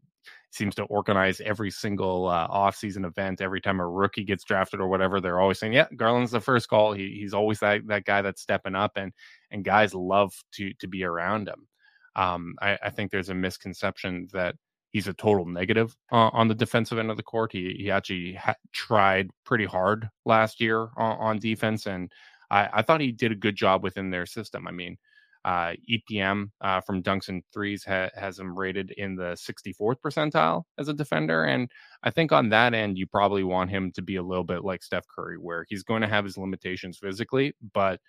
seems 0.52 0.76
to 0.76 0.84
organize 0.84 1.42
every 1.42 1.72
single 1.72 2.28
uh, 2.28 2.48
off-season 2.50 3.06
event. 3.06 3.42
Every 3.42 3.62
time 3.62 3.80
a 3.80 3.88
rookie 3.88 4.24
gets 4.24 4.44
drafted 4.44 4.80
or 4.80 4.88
whatever, 4.88 5.20
they're 5.20 5.40
always 5.40 5.60
saying, 5.60 5.74
"Yeah, 5.74 5.88
Garland's 5.96 6.32
the 6.32 6.42
first 6.42 6.70
call." 6.70 6.94
He, 6.94 7.18
he's 7.20 7.34
always 7.34 7.60
that 7.60 7.88
that 7.88 8.06
guy 8.06 8.22
that's 8.22 8.42
stepping 8.42 8.76
up, 8.76 8.94
and 8.96 9.14
and 9.52 9.64
guys 9.64 9.94
love 9.94 10.34
to 10.54 10.74
to 10.76 10.88
be 10.88 11.04
around 11.04 11.48
him. 11.48 11.68
Um, 12.16 12.56
I, 12.62 12.78
I 12.84 12.90
think 12.90 13.12
there's 13.12 13.30
a 13.30 13.36
misconception 13.36 14.28
that 14.34 14.56
he's 14.92 15.08
a 15.08 15.14
total 15.14 15.46
negative 15.46 15.96
uh, 16.12 16.30
on 16.34 16.48
the 16.48 16.56
defensive 16.56 16.98
end 16.98 17.12
of 17.12 17.18
the 17.18 17.24
court. 17.24 17.52
He 17.52 17.76
he 17.78 17.92
actually 17.92 18.34
ha- 18.34 18.56
tried 18.74 19.30
pretty 19.44 19.66
hard 19.66 20.10
last 20.26 20.62
year 20.62 20.90
on, 20.98 21.18
on 21.18 21.40
defense, 21.40 21.86
and 21.86 22.12
I, 22.50 22.70
I, 22.74 22.82
thought 22.82 23.02
he 23.02 23.12
did 23.12 23.32
a 23.32 23.36
good 23.36 23.56
job 23.56 23.84
within 23.84 24.10
their 24.10 24.26
system. 24.26 24.68
I 24.68 24.72
mean, 24.72 24.98
uh, 25.46 25.74
EPM 25.90 26.52
uh, 26.62 26.82
from 26.82 27.04
dunks 27.04 27.30
and 27.30 27.44
threes 27.54 27.84
ha- 27.84 28.10
has 28.16 28.40
him 28.40 28.58
rated 28.58 28.92
in 28.92 29.16
the 29.16 29.36
64th 29.36 29.98
percentile 30.04 30.64
as 30.78 30.88
a 30.88 30.94
defender, 30.94 31.44
and 31.46 31.70
I 32.04 32.10
think 32.10 32.32
on 32.32 32.50
that 32.50 32.74
end, 32.74 32.98
you 32.98 33.08
probably 33.08 33.44
want 33.44 33.70
him 33.70 33.92
to 33.94 34.02
be 34.02 34.16
a 34.16 34.24
little 34.24 34.44
bit 34.44 34.64
like 34.64 34.84
Steph 34.84 35.06
Curry, 35.14 35.38
where 35.38 35.66
he's 35.70 35.84
going 35.84 36.02
to 36.02 36.08
have 36.08 36.26
his 36.26 36.38
limitations 36.38 36.98
physically, 36.98 37.54
but 37.74 38.00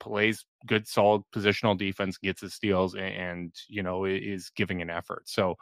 plays 0.00 0.44
good 0.66 0.86
solid 0.86 1.22
positional 1.34 1.76
defense 1.76 2.18
gets 2.18 2.40
his 2.40 2.54
steals 2.54 2.94
and, 2.94 3.04
and 3.04 3.54
you 3.68 3.82
know 3.82 4.04
is 4.04 4.50
giving 4.56 4.82
an 4.82 4.90
effort 4.90 5.22
so 5.24 5.54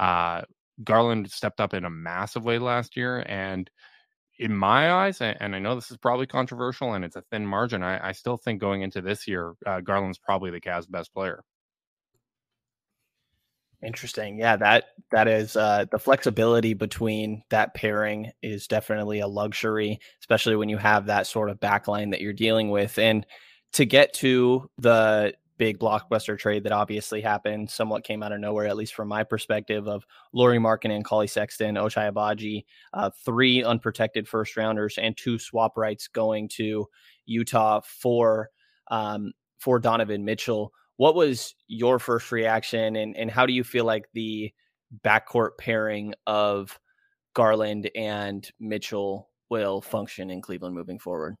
uh, 0.00 0.42
Garland 0.82 1.30
stepped 1.30 1.60
up 1.60 1.74
in 1.74 1.84
a 1.84 1.90
massive 1.90 2.44
way 2.44 2.58
last 2.58 2.96
year, 2.96 3.24
and 3.28 3.70
in 4.40 4.56
my 4.56 4.90
eyes, 4.90 5.20
and 5.20 5.54
I 5.54 5.58
know 5.58 5.74
this 5.74 5.90
is 5.90 5.98
probably 5.98 6.26
controversial 6.26 6.94
and 6.94 7.04
it's 7.04 7.16
a 7.16 7.22
thin 7.30 7.46
margin, 7.46 7.82
I, 7.82 8.08
I 8.08 8.12
still 8.12 8.38
think 8.38 8.58
going 8.58 8.80
into 8.80 9.02
this 9.02 9.28
year, 9.28 9.52
uh, 9.66 9.82
Garland's 9.82 10.18
probably 10.18 10.50
the 10.50 10.62
Cavs' 10.62 10.90
best 10.90 11.12
player. 11.12 11.44
Interesting. 13.82 14.38
Yeah, 14.38 14.56
that 14.56 14.84
that 15.10 15.28
is 15.28 15.56
uh, 15.56 15.86
the 15.90 15.98
flexibility 15.98 16.74
between 16.74 17.42
that 17.50 17.74
pairing 17.74 18.30
is 18.42 18.66
definitely 18.66 19.20
a 19.20 19.26
luxury, 19.26 19.98
especially 20.20 20.56
when 20.56 20.68
you 20.68 20.76
have 20.78 21.06
that 21.06 21.26
sort 21.26 21.50
of 21.50 21.60
backline 21.60 22.10
that 22.10 22.20
you're 22.20 22.32
dealing 22.34 22.70
with. 22.70 22.98
And 22.98 23.26
to 23.72 23.86
get 23.86 24.12
to 24.14 24.68
the 24.78 25.34
big 25.60 25.78
blockbuster 25.78 26.38
trade 26.38 26.64
that 26.64 26.72
obviously 26.72 27.20
happened, 27.20 27.68
somewhat 27.68 28.02
came 28.02 28.22
out 28.22 28.32
of 28.32 28.40
nowhere, 28.40 28.66
at 28.66 28.78
least 28.78 28.94
from 28.94 29.08
my 29.08 29.22
perspective, 29.22 29.86
of 29.86 30.06
Lauri 30.32 30.56
and 30.56 31.04
Collin 31.04 31.28
Sexton, 31.28 31.74
Ochai 31.74 32.10
Agbaji, 32.10 32.64
uh, 32.94 33.10
three 33.26 33.62
unprotected 33.62 34.26
first 34.26 34.56
rounders 34.56 34.96
and 34.96 35.14
two 35.18 35.38
swap 35.38 35.76
rights 35.76 36.08
going 36.08 36.48
to 36.48 36.86
Utah 37.26 37.82
for 37.84 38.48
um, 38.90 39.32
for 39.58 39.78
Donovan 39.78 40.24
Mitchell. 40.24 40.72
What 40.96 41.14
was 41.14 41.54
your 41.68 41.98
first 41.98 42.32
reaction, 42.32 42.96
and 42.96 43.14
and 43.14 43.30
how 43.30 43.44
do 43.44 43.52
you 43.52 43.62
feel 43.62 43.84
like 43.84 44.06
the 44.14 44.50
backcourt 45.04 45.58
pairing 45.58 46.14
of 46.26 46.80
Garland 47.34 47.90
and 47.94 48.50
Mitchell 48.58 49.28
will 49.50 49.82
function 49.82 50.30
in 50.30 50.40
Cleveland 50.40 50.74
moving 50.74 50.98
forward? 50.98 51.36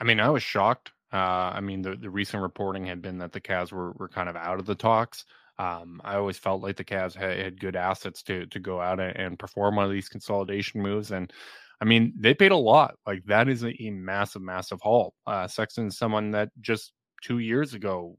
I 0.00 0.04
mean, 0.04 0.20
I 0.20 0.30
was 0.30 0.44
shocked. 0.44 0.92
Uh, 1.12 1.52
I 1.54 1.60
mean, 1.60 1.82
the, 1.82 1.96
the 1.96 2.10
recent 2.10 2.42
reporting 2.42 2.86
had 2.86 3.00
been 3.00 3.18
that 3.18 3.32
the 3.32 3.40
Cavs 3.40 3.72
were, 3.72 3.92
were 3.92 4.08
kind 4.08 4.28
of 4.28 4.36
out 4.36 4.58
of 4.58 4.66
the 4.66 4.74
talks. 4.74 5.24
Um, 5.58 6.00
I 6.04 6.16
always 6.16 6.38
felt 6.38 6.62
like 6.62 6.76
the 6.76 6.84
Cavs 6.84 7.16
had, 7.16 7.38
had, 7.38 7.60
good 7.60 7.74
assets 7.74 8.22
to 8.24 8.46
to 8.46 8.60
go 8.60 8.80
out 8.80 9.00
and 9.00 9.16
and, 9.16 9.38
perform 9.38 9.76
one 9.76 9.86
of 9.86 9.90
these 9.90 10.08
consolidation 10.08 10.80
moves. 10.80 11.10
And 11.10 11.32
I 11.80 11.84
mean, 11.84 12.12
they 12.16 12.34
paid 12.34 12.52
a 12.52 12.56
lot. 12.56 12.94
Like 13.06 13.24
that 13.24 13.48
is 13.48 13.64
a, 13.64 13.70
a 13.82 13.90
massive, 13.90 14.42
massive 14.42 14.80
haul. 14.80 15.14
Uh, 15.26 15.48
Sexton's 15.48 15.98
someone 15.98 16.30
that 16.32 16.50
just 16.60 16.92
two 17.22 17.38
years 17.38 17.74
ago 17.74 18.16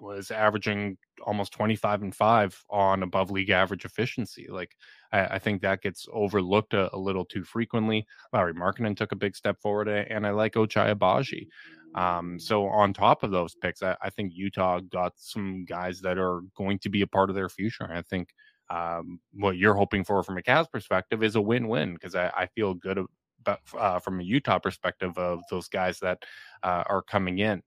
was 0.00 0.30
averaging 0.30 0.96
almost 1.22 1.52
25 1.52 2.02
and 2.02 2.14
5 2.14 2.64
on 2.70 3.02
above 3.02 3.30
league 3.30 3.50
average 3.50 3.84
efficiency. 3.84 4.46
Like, 4.48 4.76
I, 5.12 5.26
I 5.26 5.38
think 5.38 5.62
that 5.62 5.82
gets 5.82 6.06
overlooked 6.12 6.74
a, 6.74 6.94
a, 6.94 6.98
little 6.98 7.24
too 7.24 7.44
frequently. 7.44 8.06
Lauri 8.32 8.54
Markkanen 8.54 8.96
took 8.96 9.12
a 9.12 9.16
big 9.16 9.36
step 9.36 9.60
forward, 9.60 9.88
and 9.88 10.26
I 10.26 10.30
like 10.30 10.54
Ochai 10.54 10.94
Agbaji. 10.94 11.48
Um, 11.94 12.38
so, 12.38 12.66
on 12.66 12.92
top 12.92 13.22
of 13.22 13.30
those 13.30 13.54
picks, 13.54 13.82
I, 13.82 13.96
I, 14.00 14.10
think 14.10 14.32
Utah 14.34 14.80
got 14.80 15.12
some 15.16 15.64
guys 15.64 16.00
that 16.02 16.18
are 16.18 16.42
going 16.56 16.78
to 16.80 16.88
be 16.88 17.02
a 17.02 17.06
part 17.06 17.30
of 17.30 17.36
their 17.36 17.48
future. 17.48 17.90
I 17.92 18.02
think 18.02 18.28
um, 18.70 19.18
what 19.32 19.56
you're 19.56 19.74
hoping 19.74 20.04
for 20.04 20.22
from 20.22 20.38
a 20.38 20.42
Cavs 20.42 20.70
perspective 20.70 21.24
is 21.24 21.34
a 21.34 21.40
win 21.40 21.66
win 21.66 21.94
because 21.94 22.14
I, 22.14 22.28
I, 22.28 22.46
feel 22.46 22.74
good 22.74 23.04
about, 23.40 23.58
uh, 23.76 23.98
from 23.98 24.20
a 24.20 24.22
Utah 24.22 24.60
perspective 24.60 25.18
of 25.18 25.40
those 25.50 25.68
guys 25.68 25.98
that 25.98 26.22
uh, 26.62 26.84
are 26.86 27.02
coming 27.02 27.38
in. 27.38 27.62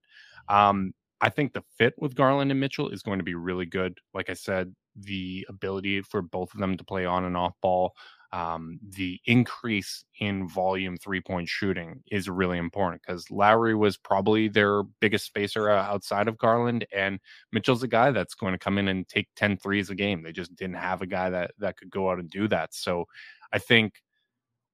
Um, 0.47 0.93
I 1.19 1.29
think 1.29 1.53
the 1.53 1.63
fit 1.77 1.93
with 1.97 2.15
Garland 2.15 2.51
and 2.51 2.59
Mitchell 2.59 2.89
is 2.89 3.01
going 3.01 3.19
to 3.19 3.23
be 3.23 3.35
really 3.35 3.65
good. 3.65 3.97
Like 4.13 4.29
I 4.29 4.33
said, 4.33 4.73
the 4.95 5.45
ability 5.49 6.01
for 6.01 6.21
both 6.21 6.53
of 6.53 6.59
them 6.59 6.77
to 6.77 6.83
play 6.83 7.05
on 7.05 7.25
and 7.25 7.35
off 7.35 7.53
ball, 7.61 7.93
um, 8.33 8.79
the 8.89 9.19
increase 9.27 10.03
in 10.19 10.49
volume 10.49 10.97
three 10.97 11.21
point 11.21 11.47
shooting 11.47 12.01
is 12.11 12.27
really 12.27 12.57
important 12.57 13.03
because 13.05 13.29
Lauri 13.29 13.75
was 13.75 13.95
probably 13.95 14.47
their 14.47 14.81
biggest 14.99 15.25
spacer 15.25 15.69
uh, 15.69 15.83
outside 15.83 16.27
of 16.27 16.39
Garland, 16.39 16.87
and 16.91 17.19
Mitchell's 17.51 17.83
a 17.83 17.87
guy 17.87 18.09
that's 18.09 18.33
going 18.33 18.53
to 18.53 18.57
come 18.57 18.79
in 18.79 18.87
and 18.87 19.07
take 19.07 19.27
10 19.35 19.57
threes 19.57 19.91
a 19.91 19.95
game. 19.95 20.23
They 20.23 20.31
just 20.31 20.55
didn't 20.55 20.77
have 20.77 21.03
a 21.03 21.07
guy 21.07 21.29
that 21.29 21.51
that 21.59 21.77
could 21.77 21.91
go 21.91 22.09
out 22.09 22.17
and 22.17 22.27
do 22.27 22.47
that. 22.47 22.73
So 22.73 23.05
I 23.51 23.59
think 23.59 24.01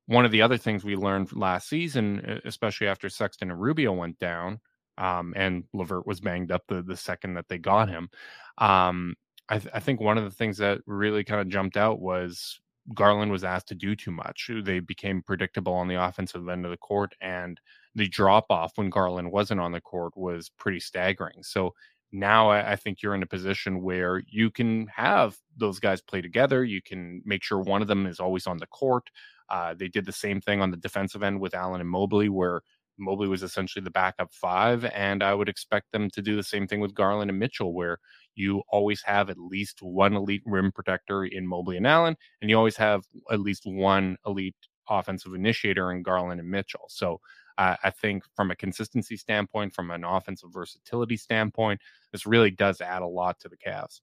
one 0.06 0.24
of 0.24 0.32
the 0.32 0.42
other 0.42 0.58
things 0.58 0.86
we 0.86 0.96
learned 0.96 1.36
last 1.36 1.68
season, 1.68 2.42
especially 2.46 2.88
after 2.88 3.10
Sexton 3.10 3.52
and 3.52 3.60
Rubio 3.60 3.92
went 3.92 4.18
down, 4.20 4.62
um, 4.98 5.34
and 5.36 5.66
LeVert 5.74 6.08
was 6.08 6.22
banged 6.22 6.54
up 6.54 6.64
the 6.70 6.82
the 6.82 6.96
second 6.98 7.34
that 7.34 7.50
they 7.50 7.58
got 7.58 7.90
him. 7.90 8.10
Um, 8.58 9.16
I, 9.50 9.60
th- 9.60 9.74
I, 9.74 9.80
think 9.80 10.00
one 10.00 10.18
of 10.18 10.24
the 10.24 10.32
things 10.32 10.58
that 10.60 10.80
really 10.86 11.24
kind 11.24 11.42
of 11.42 11.50
jumped 11.50 11.76
out 11.76 12.00
was 12.00 12.60
Garland 12.94 13.32
was 13.32 13.44
asked 13.44 13.68
to 13.68 13.76
do 13.76 13.96
too 13.96 14.12
much. 14.12 14.50
They 14.64 14.80
became 14.80 15.22
predictable 15.22 15.74
on 15.74 15.88
the 15.88 16.02
offensive 16.04 16.48
end 16.48 16.66
of 16.66 16.72
the 16.72 16.78
court, 16.78 17.14
and 17.22 17.60
the 17.96 18.08
drop 18.08 18.46
off 18.50 18.74
when 18.76 18.90
Garland 18.90 19.32
wasn't 19.32 19.62
on 19.62 19.72
the 19.72 19.82
court 19.82 20.16
was 20.18 20.50
pretty 20.50 20.80
staggering. 20.80 21.44
So 21.44 21.74
now 22.12 22.50
I, 22.50 22.72
I 22.72 22.76
think 22.76 23.02
you're 23.02 23.16
in 23.16 23.24
a 23.24 23.28
position 23.28 23.82
where 23.84 24.24
you 24.28 24.50
can 24.50 24.88
have 24.88 25.38
those 25.58 25.80
guys 25.80 26.02
play 26.02 26.22
together. 26.22 26.64
You 26.64 26.82
can 26.82 27.22
make 27.26 27.44
sure 27.44 27.60
one 27.60 27.82
of 27.82 27.88
them 27.88 28.06
is 28.06 28.20
always 28.20 28.48
on 28.48 28.58
the 28.58 28.68
court. 28.68 29.10
Uh, 29.50 29.74
they 29.74 29.88
did 29.88 30.06
the 30.06 30.12
same 30.12 30.42
thing 30.42 30.62
on 30.62 30.72
the 30.72 30.78
defensive 30.78 31.24
end 31.24 31.40
with 31.40 31.56
Allen 31.56 31.82
and 31.82 31.90
Mobley, 31.90 32.30
where 32.30 32.62
Mobley 33.00 33.28
was 33.28 33.44
essentially 33.44 33.84
the 33.84 33.92
backup 33.92 34.34
five, 34.34 34.86
and 34.86 35.24
I 35.24 35.34
would 35.34 35.50
expect 35.50 35.92
them 35.92 36.10
to 36.12 36.22
do 36.22 36.36
the 36.36 36.44
same 36.44 36.68
thing 36.68 36.80
with 36.80 36.94
Garland 36.94 37.30
and 37.30 37.40
Mitchell, 37.40 37.74
where 37.74 37.98
you 38.36 38.62
always 38.70 39.02
have 39.04 39.30
at 39.30 39.38
least 39.38 39.82
one 39.82 40.16
elite 40.16 40.44
rim 40.46 40.72
protector 40.72 41.26
in 41.26 41.48
Mobley 41.48 41.78
and 41.78 41.88
Allen, 41.88 42.16
and 42.42 42.50
you 42.50 42.58
always 42.58 42.78
have 42.78 43.04
at 43.32 43.40
least 43.40 43.64
one 43.66 44.18
elite 44.26 44.56
offensive 44.90 45.34
initiator 45.34 45.92
in 45.92 46.04
Garland 46.04 46.40
and 46.40 46.50
Mitchell. 46.50 46.86
So 46.90 47.20
uh, 47.58 47.76
I 47.84 47.90
think 47.90 48.24
from 48.36 48.52
a 48.52 48.56
consistency 48.56 49.18
standpoint, 49.18 49.74
from 49.74 49.92
an 49.92 50.04
offensive 50.04 50.50
versatility 50.52 51.18
standpoint, 51.18 51.82
this 52.12 52.26
really 52.26 52.52
does 52.52 52.82
add 52.82 53.02
a 53.02 53.08
lot 53.08 53.40
to 53.42 53.50
the 53.50 53.58
Cavs. 53.58 54.02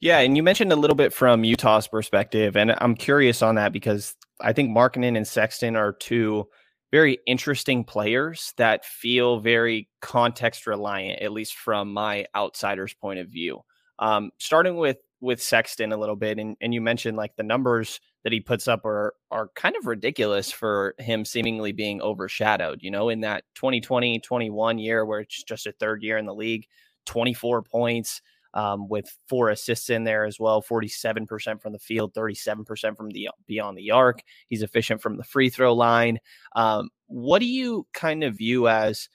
Yeah, 0.00 0.18
and 0.20 0.36
you 0.36 0.44
mentioned 0.44 0.72
a 0.72 0.76
little 0.76 0.94
bit 0.94 1.12
from 1.12 1.42
Utah's 1.42 1.88
perspective, 1.88 2.56
and 2.56 2.72
I'm 2.78 2.94
curious 2.94 3.42
on 3.42 3.56
that 3.56 3.72
because 3.72 4.14
I 4.40 4.52
think 4.52 4.70
Markkanen 4.70 5.16
and 5.16 5.26
Sexton 5.26 5.74
are 5.74 5.92
two 5.92 6.48
very 6.90 7.18
interesting 7.26 7.84
players 7.84 8.54
that 8.56 8.84
feel 8.84 9.40
very 9.40 9.88
context 10.00 10.66
reliant, 10.66 11.20
at 11.20 11.32
least 11.32 11.54
from 11.54 11.92
my 11.92 12.26
outsider's 12.34 12.94
point 12.94 13.18
of 13.18 13.28
view. 13.28 13.60
Um, 13.98 14.30
starting 14.38 14.76
with 14.76 14.98
with 15.20 15.42
Sexton 15.42 15.92
a 15.92 15.96
little 15.96 16.16
bit, 16.16 16.38
and, 16.38 16.56
and 16.60 16.72
you 16.72 16.80
mentioned 16.80 17.16
like 17.16 17.34
the 17.36 17.42
numbers 17.42 18.00
that 18.22 18.32
he 18.32 18.40
puts 18.40 18.68
up 18.68 18.84
are 18.84 19.14
are 19.30 19.50
kind 19.56 19.74
of 19.76 19.86
ridiculous 19.86 20.52
for 20.52 20.94
him 20.98 21.24
seemingly 21.24 21.72
being 21.72 22.00
overshadowed. 22.00 22.78
You 22.82 22.90
know, 22.90 23.08
in 23.08 23.20
that 23.20 23.44
2020 23.56 24.20
21 24.20 24.78
year 24.78 25.04
where 25.04 25.20
it's 25.20 25.42
just 25.42 25.66
a 25.66 25.72
third 25.72 26.02
year 26.02 26.16
in 26.16 26.26
the 26.26 26.34
league, 26.34 26.66
24 27.06 27.62
points, 27.62 28.22
um, 28.54 28.88
with 28.88 29.16
four 29.28 29.50
assists 29.50 29.90
in 29.90 30.04
there 30.04 30.24
as 30.24 30.38
well 30.40 30.62
47% 30.62 31.60
from 31.60 31.72
the 31.72 31.78
field 31.78 32.14
37% 32.14 32.96
from 32.96 33.10
the 33.10 33.28
beyond 33.46 33.76
the 33.76 33.90
arc. 33.90 34.22
He's 34.48 34.62
efficient 34.62 35.02
from 35.02 35.16
the 35.16 35.24
free 35.24 35.50
throw 35.50 35.74
line. 35.74 36.18
Um, 36.56 36.90
what 37.06 37.40
do 37.40 37.46
you 37.46 37.86
kind 37.94 38.24
of 38.24 38.36
view 38.36 38.68
as 38.68 39.08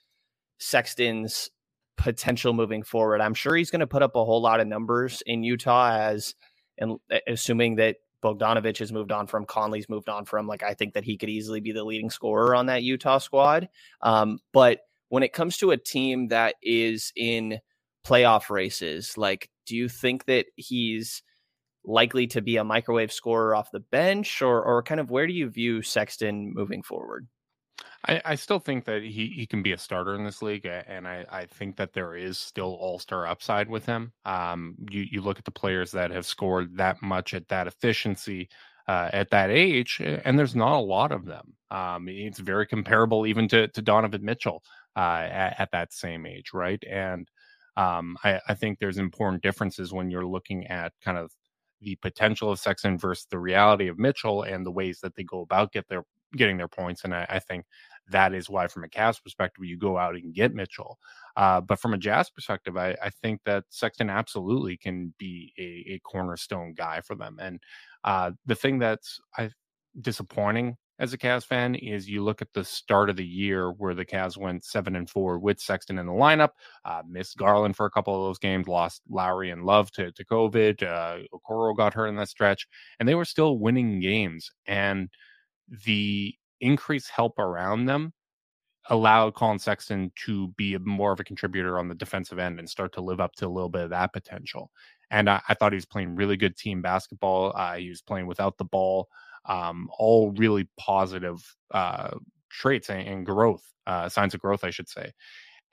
sexton's 0.60 1.50
potential 1.98 2.54
moving 2.54 2.84
forward? 2.84 3.22
I'm 3.22 3.34
sure 3.34 3.56
he's 3.56 3.72
going 3.72 3.82
to 3.82 3.88
put 3.88 4.04
up 4.04 4.16
a 4.16 4.26
whole 4.26 4.42
lot 4.42 4.60
of 4.60 4.68
numbers 4.68 5.24
in 5.26 5.44
utah 5.44 5.92
as 5.92 6.36
and 6.78 6.98
assuming 7.28 7.76
that 7.76 7.98
Bogdanovich 8.24 8.80
has 8.80 8.92
moved 8.92 9.12
on 9.12 9.28
from 9.28 9.46
Conley's 9.46 9.90
moved 9.90 10.10
on 10.10 10.26
from 10.26 10.48
like 10.48 10.64
I 10.64 10.74
think 10.74 10.94
that 10.94 11.04
he 11.04 11.18
could 11.18 11.30
easily 11.30 11.60
be 11.60 11.72
the 11.72 11.84
leading 11.84 12.10
scorer 12.10 12.56
on 12.56 12.68
that 12.68 12.84
Utah 12.84 13.18
squad. 13.18 13.68
Um, 14.02 14.40
but 14.54 14.80
when 15.10 15.24
it 15.24 15.34
comes 15.34 15.58
to 15.58 15.72
a 15.72 15.78
team 15.78 16.30
that 16.30 16.56
is 16.64 17.12
in 17.16 17.60
playoff 18.06 18.50
races. 18.50 19.18
Like, 19.18 19.50
do 19.66 19.76
you 19.76 19.90
think 19.90 20.26
that 20.26 20.46
he's 20.56 21.24
likely 21.86 22.28
to 22.28 22.42
be 22.42 22.58
a 22.58 22.64
microwave 22.64 23.12
scorer 23.12 23.56
off 23.56 23.72
the 23.72 23.80
bench, 23.80 24.42
or 24.42 24.64
or 24.64 24.84
kind 24.84 25.00
of 25.00 25.12
where 25.12 25.28
do 25.28 25.34
you 25.34 25.50
view 25.50 25.82
Sexton 25.82 26.54
moving 26.54 26.84
forward? 26.84 27.28
I, 28.06 28.22
I 28.26 28.36
still 28.36 28.60
think 28.60 28.86
that 28.86 29.02
he, 29.02 29.28
he 29.28 29.46
can 29.46 29.64
be 29.64 29.72
a 29.72 29.78
starter 29.78 30.16
in 30.16 30.26
this 30.26 30.42
league, 30.42 30.66
and 30.66 31.08
I, 31.08 31.26
I 31.30 31.46
think 31.46 31.78
that 31.78 31.94
there 31.94 32.16
is 32.16 32.38
still 32.38 32.76
all 32.80 33.00
star 33.00 33.28
upside 33.28 33.70
with 33.70 33.86
him. 33.86 34.12
Um, 34.26 34.76
you 34.90 35.06
you 35.10 35.22
look 35.22 35.40
at 35.40 35.46
the 35.46 35.52
players 35.52 35.92
that 35.92 36.12
have 36.12 36.26
scored 36.26 36.78
that 36.78 37.02
much 37.02 37.34
at 37.34 37.48
that 37.50 37.68
efficiency. 37.68 38.50
Uh, 38.86 39.10
at 39.14 39.30
that 39.30 39.50
age, 39.50 40.02
and 40.04 40.38
there's 40.38 40.58
not 40.58 40.78
a 40.78 40.78
lot 40.78 41.14
of 41.14 41.24
them. 41.24 41.54
Um, 41.72 42.10
it's 42.10 42.40
very 42.40 42.68
comparable 42.68 43.26
even 43.26 43.48
to, 43.48 43.70
to 43.70 43.82
Donovan 43.82 44.26
Mitchell 44.26 44.62
uh, 44.98 45.26
at, 45.32 45.56
at, 45.58 45.72
that 45.72 45.94
same 45.94 46.26
age, 46.26 46.52
right? 46.54 46.84
And 46.92 47.26
um, 47.78 48.18
I, 48.24 48.40
I, 48.48 48.54
think 48.54 48.80
there's 48.80 48.98
important 48.98 49.42
differences 49.42 49.92
when 49.92 50.12
you're 50.12 50.26
looking 50.26 50.68
at 50.68 50.94
kind 51.04 51.18
of 51.18 51.32
the 51.82 51.96
potential 51.96 52.52
of 52.52 52.60
Sexton 52.60 52.98
versus 52.98 53.28
the 53.30 53.40
reality 53.40 53.88
of 53.88 53.98
Mitchell 53.98 54.44
and 54.44 54.66
the 54.66 54.72
ways 54.72 55.00
that 55.02 55.16
they 55.16 55.24
go 55.24 55.42
about 55.42 55.72
get 55.72 55.88
their 55.90 56.04
getting 56.36 56.58
their 56.58 56.68
points. 56.68 57.04
And 57.04 57.14
I, 57.14 57.26
I 57.30 57.40
think 57.40 57.66
that 58.10 58.34
is 58.34 58.50
why, 58.50 58.68
from 58.68 58.84
a 58.84 58.88
Cavs 58.88 59.22
perspective, 59.22 59.64
you 59.64 59.78
go 59.78 59.98
out 59.98 60.16
and 60.16 60.34
get 60.34 60.54
Mitchell. 60.54 60.98
Uh, 61.36 61.62
but 61.62 61.80
from 61.80 61.94
a 61.94 61.98
Jazz 61.98 62.30
perspective, 62.30 62.78
I, 62.78 62.96
I, 63.02 63.10
think 63.10 63.42
that 63.46 63.64
Sexton 63.70 64.10
absolutely 64.10 64.78
can 64.78 65.14
be 65.18 65.54
a, 65.58 65.94
a 65.94 66.00
cornerstone 66.00 66.74
guy 66.74 67.02
for 67.02 67.16
them. 67.16 67.38
And 67.40 67.60
uh, 68.04 68.32
the 68.46 68.56
thing 68.56 68.78
that's 68.80 69.20
I, 69.38 69.50
disappointing 70.00 70.78
as 71.00 71.14
a 71.14 71.18
Cavs 71.18 71.46
fan 71.46 71.76
is 71.76 72.08
you 72.08 72.24
look 72.24 72.42
at 72.42 72.54
the 72.54 72.64
start 72.64 73.10
of 73.10 73.16
the 73.16 73.26
year 73.26 73.72
where 73.72 73.96
the 73.96 74.06
Cavs 74.06 74.38
went 74.38 74.64
seven 74.64 74.96
and 74.96 75.10
four 75.10 75.40
with 75.40 75.60
Sexton 75.60 75.98
in 75.98 76.06
the 76.06 76.14
lineup, 76.14 76.52
uh, 76.86 77.02
missed 77.08 77.38
Garland 77.38 77.76
for 77.76 77.86
a 77.86 77.92
couple 77.92 78.16
of 78.16 78.30
those 78.30 78.40
games, 78.40 78.68
lost 78.68 79.02
Lauri 79.10 79.50
and 79.50 79.64
Love 79.64 79.92
to, 79.94 80.12
to 80.12 80.26
COVID. 80.26 80.84
Uh, 80.84 81.24
Okoro 81.34 81.76
got 81.76 81.94
hurt 81.94 82.08
in 82.08 82.16
that 82.18 82.30
stretch, 82.30 82.68
and 83.00 83.10
they 83.10 83.16
were 83.16 83.26
still 83.26 83.58
winning 83.58 84.00
games. 84.00 84.52
And 84.68 85.10
the 85.86 86.36
increased 86.62 87.10
help 87.10 87.40
around 87.40 87.86
them 87.86 88.14
allowed 88.90 89.34
Collin 89.34 89.60
Sexton 89.60 90.12
to 90.26 90.50
be 90.50 90.78
more 90.78 91.12
of 91.14 91.20
a 91.20 91.24
contributor 91.24 91.80
on 91.80 91.88
the 91.88 91.96
defensive 91.96 92.38
end 92.38 92.60
and 92.60 92.70
start 92.70 92.94
to 92.94 93.02
live 93.02 93.20
up 93.20 93.34
to 93.36 93.48
a 93.48 93.50
little 93.50 93.70
bit 93.70 93.84
of 93.84 93.90
that 93.92 94.14
potential. 94.14 94.72
And 95.10 95.30
I, 95.30 95.42
I 95.48 95.54
thought 95.54 95.72
he 95.72 95.78
was 95.78 95.86
playing 95.86 96.16
really 96.16 96.38
good 96.38 96.58
team 96.58 96.82
basketball. 96.82 97.54
Uh, 97.56 97.76
he 97.76 97.90
was 97.90 98.02
playing 98.02 98.28
without 98.28 98.58
the 98.58 98.66
ball, 98.66 99.08
um, 99.46 99.90
all 99.98 100.32
really 100.32 100.68
positive 100.78 101.44
uh, 101.72 102.12
traits 102.50 102.90
and, 102.90 103.08
and 103.08 103.26
growth, 103.26 103.64
uh, 103.88 104.10
signs 104.10 104.34
of 104.34 104.42
growth, 104.42 104.64
I 104.64 104.70
should 104.70 104.90
say. 104.90 105.12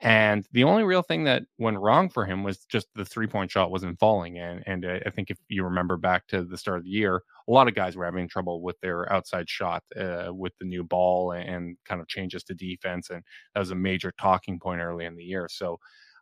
And 0.03 0.47
the 0.51 0.63
only 0.63 0.83
real 0.83 1.03
thing 1.03 1.25
that 1.25 1.43
went 1.59 1.77
wrong 1.77 2.09
for 2.09 2.25
him 2.25 2.43
was 2.43 2.65
just 2.65 2.87
the 2.95 3.05
three 3.05 3.27
point 3.27 3.51
shot 3.51 3.69
wasn't 3.69 3.99
falling. 3.99 4.39
And 4.39 4.63
and 4.65 4.83
I 4.83 5.11
think 5.11 5.29
if 5.29 5.37
you 5.47 5.63
remember 5.63 5.95
back 5.95 6.25
to 6.27 6.43
the 6.43 6.57
start 6.57 6.79
of 6.79 6.85
the 6.85 6.89
year, 6.89 7.21
a 7.47 7.51
lot 7.51 7.67
of 7.67 7.75
guys 7.75 7.95
were 7.95 8.05
having 8.05 8.27
trouble 8.27 8.63
with 8.63 8.79
their 8.81 9.11
outside 9.13 9.47
shot 9.47 9.83
uh, 9.95 10.29
with 10.31 10.53
the 10.59 10.65
new 10.65 10.83
ball 10.83 11.33
and 11.33 11.77
kind 11.85 12.01
of 12.01 12.07
changes 12.07 12.43
to 12.45 12.55
defense. 12.55 13.11
And 13.11 13.21
that 13.53 13.59
was 13.59 13.69
a 13.69 13.75
major 13.75 14.11
talking 14.19 14.59
point 14.59 14.81
early 14.81 15.05
in 15.05 15.15
the 15.15 15.23
year. 15.23 15.47
So, 15.51 15.77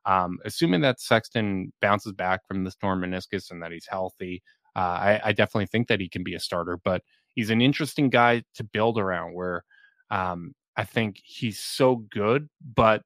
um, 0.06 0.39
assuming 0.44 0.82
that 0.82 1.00
Sexton 1.00 1.72
bounces 1.79 2.12
back 2.12 2.46
from 2.50 2.65
the 2.65 2.74
torn 2.82 3.00
meniscus 3.00 3.50
and 3.50 3.63
that 3.63 3.72
he's 3.72 3.88
healthy, 3.88 4.44
uh, 4.75 4.79
I, 4.79 5.22
I, 5.25 5.32
definitely 5.34 5.65
think 5.65 5.88
that 5.88 6.00
he 6.00 6.08
can 6.08 6.24
be 6.24 6.36
a 6.36 6.39
starter. 6.39 6.77
But 6.84 7.01
he's 7.39 7.50
an 7.51 7.62
interesting 7.62 8.10
guy 8.10 8.43
to 8.53 8.65
build 8.65 8.98
around 9.00 9.34
where 9.34 9.63
um, 10.12 10.53
I 10.75 10.84
think 10.84 11.22
he's 11.24 11.58
so 11.58 11.96
good, 12.12 12.50
but 12.75 13.01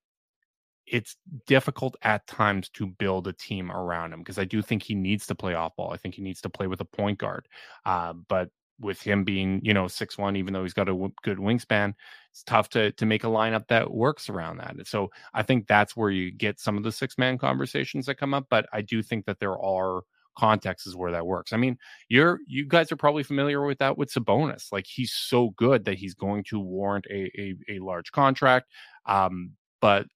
it's 0.87 1.17
difficult 1.45 1.95
at 2.01 2.25
times 2.25 2.67
to 2.69 2.87
build 2.87 3.27
a 3.27 3.33
team 3.33 3.71
around 3.71 4.11
him 4.11 4.21
because 4.21 4.39
I 4.39 4.45
do 4.45 4.63
think 4.63 4.81
he 4.81 4.95
needs 4.95 5.27
to 5.27 5.35
play 5.35 5.53
off 5.53 5.75
ball. 5.75 5.93
I 5.93 5.97
think 5.97 6.15
he 6.15 6.23
needs 6.23 6.41
to 6.41 6.49
play 6.49 6.65
with 6.65 6.81
a 6.81 6.85
point 6.85 7.19
guard. 7.19 7.47
Uh, 7.85 8.13
but 8.27 8.49
with 8.79 8.99
him 8.99 9.23
being, 9.23 9.61
you 9.63 9.71
know, 9.71 9.87
six 9.87 10.17
one, 10.17 10.35
even 10.35 10.51
though 10.51 10.63
he's 10.63 10.73
got 10.73 10.89
a 10.89 10.93
w- 10.93 11.13
good 11.21 11.37
wingspan, 11.37 11.93
it's 12.31 12.41
tough 12.43 12.69
to 12.69 12.91
to 12.93 13.05
make 13.05 13.23
a 13.23 13.27
lineup 13.27 13.67
that 13.67 13.93
works 13.93 14.29
around 14.29 14.57
that. 14.57 14.75
So 14.87 15.11
I 15.31 15.43
think 15.43 15.67
that's 15.67 15.95
where 15.95 16.09
you 16.09 16.31
get 16.31 16.59
some 16.59 16.75
of 16.75 16.83
the 16.83 16.91
six 16.91 17.19
man 17.19 17.37
conversations 17.37 18.07
that 18.07 18.15
come 18.15 18.33
up. 18.33 18.47
But 18.49 18.65
I 18.73 18.81
do 18.81 19.03
think 19.03 19.25
that 19.25 19.39
there 19.39 19.59
are 19.59 20.01
contexts 20.37 20.95
where 20.95 21.11
that 21.11 21.25
works. 21.25 21.53
I 21.53 21.57
mean, 21.57 21.77
you're 22.09 22.39
you 22.47 22.65
guys 22.65 22.91
are 22.91 22.97
probably 22.97 23.23
familiar 23.23 23.65
with 23.65 23.79
that 23.79 23.97
with 23.97 24.11
Sabonis. 24.11 24.71
Like 24.71 24.85
he's 24.87 25.11
so 25.11 25.51
good 25.51 25.85
that 25.85 25.97
he's 25.97 26.13
going 26.13 26.43
to 26.45 26.59
warrant 26.59 27.05
a 27.09 27.31
a, 27.37 27.55
a 27.75 27.79
large 27.79 28.11
contract. 28.11 28.69
Um, 29.05 29.51
but 29.81 30.07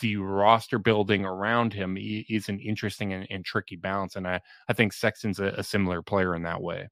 the 0.00 0.16
roster 0.16 0.78
building 0.78 1.24
around 1.24 1.72
him 1.72 1.96
is 1.98 2.48
an 2.48 2.60
interesting 2.60 3.12
and, 3.12 3.26
and 3.30 3.44
tricky 3.44 3.76
balance. 3.76 4.16
And 4.16 4.26
I, 4.26 4.40
I 4.68 4.72
think 4.72 4.92
Sexton's 4.92 5.40
a, 5.40 5.46
a, 5.56 5.62
similar 5.62 6.02
player 6.02 6.34
in 6.36 6.42
that 6.42 6.60
way. 6.60 6.88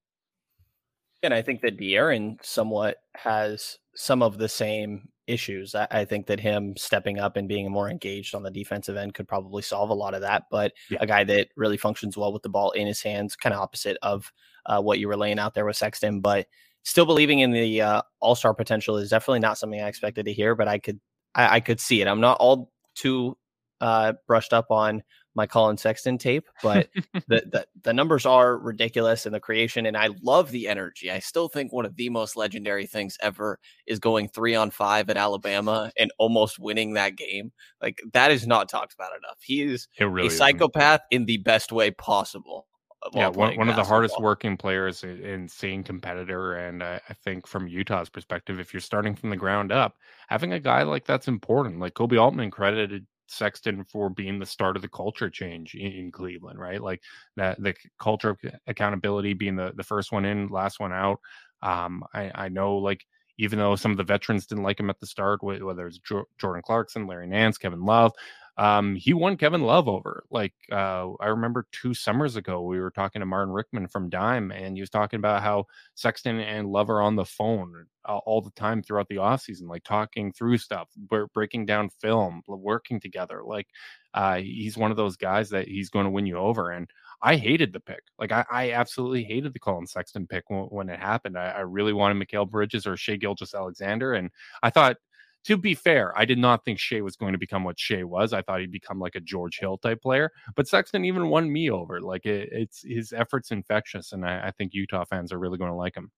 And 1.23 1.35
I 1.35 1.43
think 1.43 1.61
that 1.61 1.79
De'Aaron 1.79 2.43
somewhat 2.43 2.97
has 3.15 3.79
some 3.95 4.23
of 4.23 4.39
the 4.39 4.49
same 4.49 5.09
issues. 5.29 5.75
I, 5.75 5.87
I, 5.91 6.05
think 6.05 6.27
that 6.27 6.41
him 6.41 6.77
stepping 6.77 7.19
up 7.19 7.37
and 7.37 7.47
being 7.47 7.71
more 7.71 7.91
engaged 7.91 8.35
on 8.35 8.43
the 8.43 8.51
defensive 8.51 8.97
end 8.97 9.15
could 9.15 9.29
probably 9.29 9.63
solve 9.63 9.91
a 9.91 9.95
lot 9.95 10.15
of 10.15 10.23
that. 10.23 10.45
But 10.51 10.73
yeah. 10.91 10.99
a 11.01 11.07
guy 11.07 11.25
that 11.25 11.49
really 11.57 11.77
functions 11.77 12.17
well 12.17 12.33
with 12.33 12.43
the 12.43 12.49
ball 12.49 12.71
in 12.73 12.87
his 12.87 13.03
hands, 13.03 13.37
kind 13.37 13.55
of 13.55 13.61
opposite 13.61 13.99
of 14.03 14.33
uh, 14.67 14.81
what 14.81 14.99
you 14.99 15.09
were 15.09 15.17
laying 15.17 15.39
out 15.39 15.55
there 15.55 15.67
with 15.67 15.77
Sexton. 15.77 16.21
But 16.21 16.47
still 16.83 17.07
believing 17.07 17.41
in 17.41 17.51
the 17.51 17.81
uh, 17.81 18.03
All 18.21 18.35
Star 18.35 18.55
potential 18.55 18.97
is 18.97 19.11
definitely 19.11 19.41
not 19.41 19.59
something 19.59 19.81
I 19.81 19.89
expected 19.89 20.27
to 20.27 20.33
hear. 20.33 20.55
But 20.55 20.69
I 20.69 20.79
could 20.79 21.01
I, 21.35 21.57
I 21.57 21.61
could 21.61 21.81
see 21.81 22.01
it. 22.01 22.09
I'm 22.09 22.21
not 22.21 22.39
all 22.41 22.73
too 22.95 23.37
uh, 23.81 24.15
brushed 24.27 24.53
up 24.53 24.71
on 24.71 25.03
my 25.39 25.47
Collin 25.47 25.79
Sexton 25.79 26.19
tape, 26.19 26.47
but 26.63 26.89
the, 27.13 27.21
the, 27.29 27.67
the 27.83 27.95
numbers 27.95 28.27
are 28.27 28.59
ridiculous 28.59 29.25
in 29.25 29.33
the 29.33 29.41
creation, 29.41 29.87
and 29.87 29.97
I 29.97 30.11
love 30.21 30.51
the 30.51 30.69
energy. 30.69 31.11
I 31.11 31.21
still 31.21 31.49
think 31.49 31.73
one 31.73 31.87
of 31.87 31.97
the 31.97 32.11
most 32.11 32.37
legendary 32.37 32.87
things 32.87 33.17
ever 33.23 33.59
is 33.87 33.99
going 33.99 34.29
three 34.29 34.55
on 34.55 34.71
five 34.71 35.09
at 35.09 35.17
Alabama 35.17 35.91
and 35.97 36.11
almost 36.19 36.59
winning 36.59 36.95
that 36.95 37.17
game. 37.17 37.53
Like 37.81 38.03
that 38.13 38.31
is 38.31 38.47
not 38.47 38.69
talked 38.69 38.93
about 38.93 39.13
enough. 39.17 39.39
He 39.41 39.63
is 39.63 39.89
really 39.99 40.27
a 40.27 40.31
psychopath 40.31 41.01
isn't. 41.11 41.23
in 41.23 41.27
the 41.27 41.39
best 41.39 41.73
way 41.73 41.93
possible. 41.93 42.67
Yeah, 43.15 43.29
one, 43.29 43.57
one 43.57 43.69
of 43.69 43.77
the 43.77 43.85
hardest 43.85 44.21
working 44.21 44.57
players, 44.57 45.05
in 45.05 45.25
insane 45.25 45.85
competitor, 45.85 46.57
and 46.57 46.83
I, 46.83 47.01
I 47.09 47.15
think 47.15 47.47
from 47.47 47.69
Utah's 47.69 48.09
perspective, 48.09 48.59
if 48.59 48.75
you're 48.75 48.81
starting 48.81 49.15
from 49.15 49.31
the 49.31 49.37
ground 49.37 49.71
up, 49.71 49.95
having 50.27 50.53
a 50.53 50.59
guy 50.59 50.83
like 50.83 51.07
that's 51.07 51.29
important. 51.29 51.79
Like 51.79 51.95
Koby 51.95 52.21
Altman 52.21 52.51
credited 52.51 53.07
Sexton 53.29 53.85
for 53.85 54.11
being 54.11 54.39
the 54.39 54.47
start 54.47 54.77
of 54.77 54.83
the 54.83 54.89
culture 54.89 55.31
change 55.31 55.75
in, 55.75 55.93
in, 55.93 56.13
Cleveland, 56.13 56.59
right? 56.59 56.83
Like 56.83 57.03
that 57.37 57.63
the 57.63 57.75
culture 57.99 58.31
of 58.31 58.39
accountability 58.67 59.35
being 59.35 59.57
the 59.57 59.73
the 59.77 59.85
first 59.85 60.13
one 60.13 60.25
in, 60.25 60.49
last 60.49 60.81
one 60.81 60.93
out. 60.93 61.21
Um, 61.63 62.05
I, 62.15 62.31
I 62.35 62.49
know 62.49 62.77
like 62.77 63.05
even 63.39 63.59
though 63.59 63.77
some 63.77 63.93
of 63.93 63.97
the 63.97 64.05
veterans 64.05 64.47
didn't 64.47 64.65
like 64.65 64.81
him 64.81 64.91
at 64.91 64.99
the 64.99 65.07
start, 65.07 65.43
whether 65.43 65.87
it's 65.87 66.01
Jordan 66.39 66.63
Clarkson, 66.63 67.07
Larry 67.07 67.29
Nance, 67.29 67.57
Kevin 67.57 67.85
Love, 67.85 68.13
um, 68.59 68.97
he 68.97 69.15
won 69.15 69.37
Kevin 69.37 69.63
Love 69.63 69.89
over. 69.89 70.25
Like 70.31 70.53
uh, 70.71 71.13
I 71.21 71.27
remember 71.29 71.67
two 71.71 71.95
summers 71.95 72.35
ago, 72.35 72.63
we 72.63 72.81
were 72.81 72.91
talking 72.91 73.21
to 73.21 73.27
Martin 73.27 73.55
Rickman 73.55 73.87
from 73.87 74.11
Dime, 74.11 74.51
and 74.51 74.77
he 74.77 74.83
was 74.83 74.91
talking 74.91 75.19
about 75.19 75.43
how 75.43 75.67
Sexton 75.95 76.41
and 76.41 76.69
Love 76.69 76.91
are 76.91 77.01
on 77.01 77.15
the 77.15 77.25
phone 77.25 77.87
all 78.05 78.41
the 78.41 78.51
time 78.53 78.83
throughout 78.83 79.09
the 79.09 79.17
offseason, 79.17 79.69
like 79.69 79.85
talking 79.85 80.33
through 80.33 80.59
stuff, 80.59 80.89
breaking 81.35 81.67
down 81.67 81.89
film, 81.89 82.43
working 82.49 82.99
together. 82.99 83.43
Like 83.45 83.69
uh, 84.15 84.37
he's 84.37 84.77
one 84.77 84.91
of 84.91 84.97
those 84.97 85.17
guys 85.17 85.51
that 85.51 85.69
he's 85.69 85.91
going 85.91 86.05
to 86.05 86.11
win 86.11 86.27
you 86.27 86.39
over. 86.39 86.71
And 86.71 86.89
I 87.23 87.37
hated 87.37 87.73
the 87.73 87.81
pick. 87.81 88.03
Like 88.19 88.33
I, 88.33 88.45
I 88.51 88.73
absolutely 88.73 89.25
hated 89.25 89.53
the 89.53 89.59
Collin 89.59 89.87
Sexton 89.87 90.27
pick 90.27 90.45
when, 90.49 90.65
when 90.65 90.89
it 90.89 90.99
happened. 90.99 91.37
I, 91.37 91.51
I, 91.51 91.61
really 91.61 91.93
wanted 91.93 92.17
Mikal 92.17 92.49
Bridges 92.49 92.87
or 92.87 92.97
Shai 92.97 93.17
Gilgeous-Alexander, 93.17 94.15
and 94.15 94.31
I 94.63 94.71
thought 94.71 94.97
to 95.45 95.57
be 95.57 95.75
fair, 95.75 96.13
I 96.17 96.25
did 96.25 96.39
not 96.39 96.65
think 96.65 96.79
Shai 96.79 97.01
was 97.01 97.17
going 97.17 97.33
to 97.33 97.39
become 97.39 97.65
what 97.65 97.79
Shai 97.79 98.03
was. 98.05 98.33
I 98.33 98.43
thought 98.43 98.61
he'd 98.61 98.73
become 98.73 98.99
like 98.99 99.15
a 99.15 99.21
George 99.21 99.59
Hill 99.59 99.79
type 99.79 100.03
player. 100.03 100.31
But 100.57 100.69
Sexton 100.69 101.05
even 101.05 101.29
won 101.29 101.51
me 101.51 101.71
over. 101.71 102.01
Like 102.01 102.27
it, 102.27 102.49
it's 102.53 102.83
his 102.85 103.13
efforts 103.13 103.51
infectious, 103.51 104.13
and 104.13 104.25
I, 104.27 104.49
I 104.49 104.51
think 104.51 104.75
Utah 104.75 105.05
fans 105.05 105.33
are 105.33 105.39
really 105.39 105.59
going 105.59 105.71
to 105.71 105.77
like 105.77 105.97
him. 105.97 106.11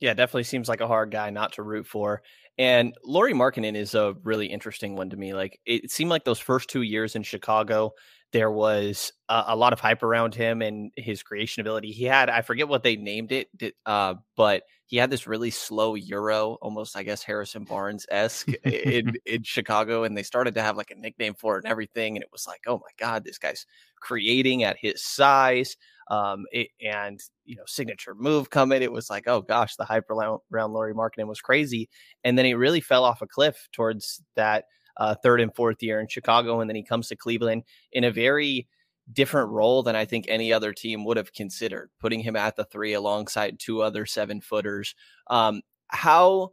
Yeah, 0.00 0.14
definitely 0.14 0.44
seems 0.44 0.68
like 0.68 0.80
a 0.80 0.88
hard 0.88 1.12
guy 1.12 1.30
not 1.30 1.52
to 1.52 1.62
root 1.62 1.86
for. 1.86 2.22
And 2.58 2.92
Lauri 3.04 3.34
Markkanen 3.34 3.76
is 3.76 3.94
a 3.94 4.14
really 4.24 4.46
interesting 4.46 4.96
one 4.96 5.10
to 5.10 5.16
me. 5.16 5.32
Like 5.32 5.60
it 5.64 5.92
seemed 5.92 6.10
like 6.10 6.24
those 6.24 6.40
first 6.40 6.68
two 6.68 6.82
years 6.82 7.14
in 7.14 7.22
Chicago, 7.22 7.92
there 8.32 8.50
was 8.50 9.12
a, 9.28 9.44
a, 9.48 9.56
lot 9.56 9.72
of 9.72 9.78
hype 9.78 10.02
around 10.02 10.34
him 10.34 10.60
and 10.60 10.90
his 10.96 11.22
creation 11.22 11.60
ability. 11.60 11.92
He 11.92 12.04
had, 12.04 12.28
I 12.28 12.42
forget 12.42 12.68
what 12.68 12.82
they 12.82 12.96
named 12.96 13.30
it, 13.30 13.48
uh, 13.86 14.14
but 14.36 14.64
he 14.92 14.98
had 14.98 15.08
this 15.08 15.26
really 15.26 15.50
slow 15.50 15.94
Euro, 15.94 16.58
almost, 16.60 16.98
I 16.98 17.02
guess, 17.02 17.22
Harrison 17.22 17.64
Barnes 17.64 18.04
esque 18.10 18.52
in, 18.62 19.14
in 19.24 19.42
Chicago. 19.42 20.04
And 20.04 20.14
they 20.14 20.22
started 20.22 20.52
to 20.56 20.62
have 20.62 20.76
like 20.76 20.90
a 20.90 20.94
nickname 20.94 21.32
for 21.32 21.56
it 21.56 21.64
and 21.64 21.72
everything. 21.72 22.14
And 22.14 22.22
it 22.22 22.28
was 22.30 22.46
like, 22.46 22.60
oh 22.66 22.76
my 22.76 22.90
God, 22.98 23.24
this 23.24 23.38
guy's 23.38 23.64
creating 24.02 24.64
at 24.64 24.76
his 24.78 25.02
size. 25.02 25.78
Um, 26.10 26.44
it, 26.52 26.68
and, 26.84 27.18
you 27.46 27.56
know, 27.56 27.62
signature 27.66 28.14
move 28.14 28.50
coming. 28.50 28.82
It 28.82 28.92
was 28.92 29.08
like, 29.08 29.26
oh 29.26 29.40
gosh, 29.40 29.76
the 29.76 29.86
hype 29.86 30.10
around, 30.10 30.40
around 30.52 30.74
Lauri 30.74 30.92
Markkanen 30.92 31.26
was 31.26 31.40
crazy. 31.40 31.88
And 32.22 32.36
then 32.36 32.44
he 32.44 32.52
really 32.52 32.82
fell 32.82 33.06
off 33.06 33.22
a 33.22 33.26
cliff 33.26 33.68
towards 33.72 34.22
that 34.36 34.66
uh, 34.98 35.14
third 35.22 35.40
and 35.40 35.54
fourth 35.54 35.82
year 35.82 36.00
in 36.00 36.06
Chicago, 36.06 36.60
and 36.60 36.68
then 36.68 36.76
he 36.76 36.84
comes 36.84 37.08
to 37.08 37.16
Cleveland 37.16 37.62
in 37.92 38.04
a 38.04 38.12
very 38.12 38.68
different 39.10 39.50
role 39.50 39.82
than 39.82 39.96
I 39.96 40.04
think 40.04 40.26
any 40.28 40.52
other 40.52 40.72
team 40.72 41.04
would 41.04 41.16
have 41.16 41.32
considered, 41.32 41.90
putting 42.00 42.20
him 42.20 42.36
at 42.36 42.56
the 42.56 42.64
three 42.64 42.92
alongside 42.92 43.58
two 43.58 43.82
other 43.82 44.06
seven 44.06 44.40
footers. 44.40 44.94
Um, 45.28 45.62
how 45.88 46.50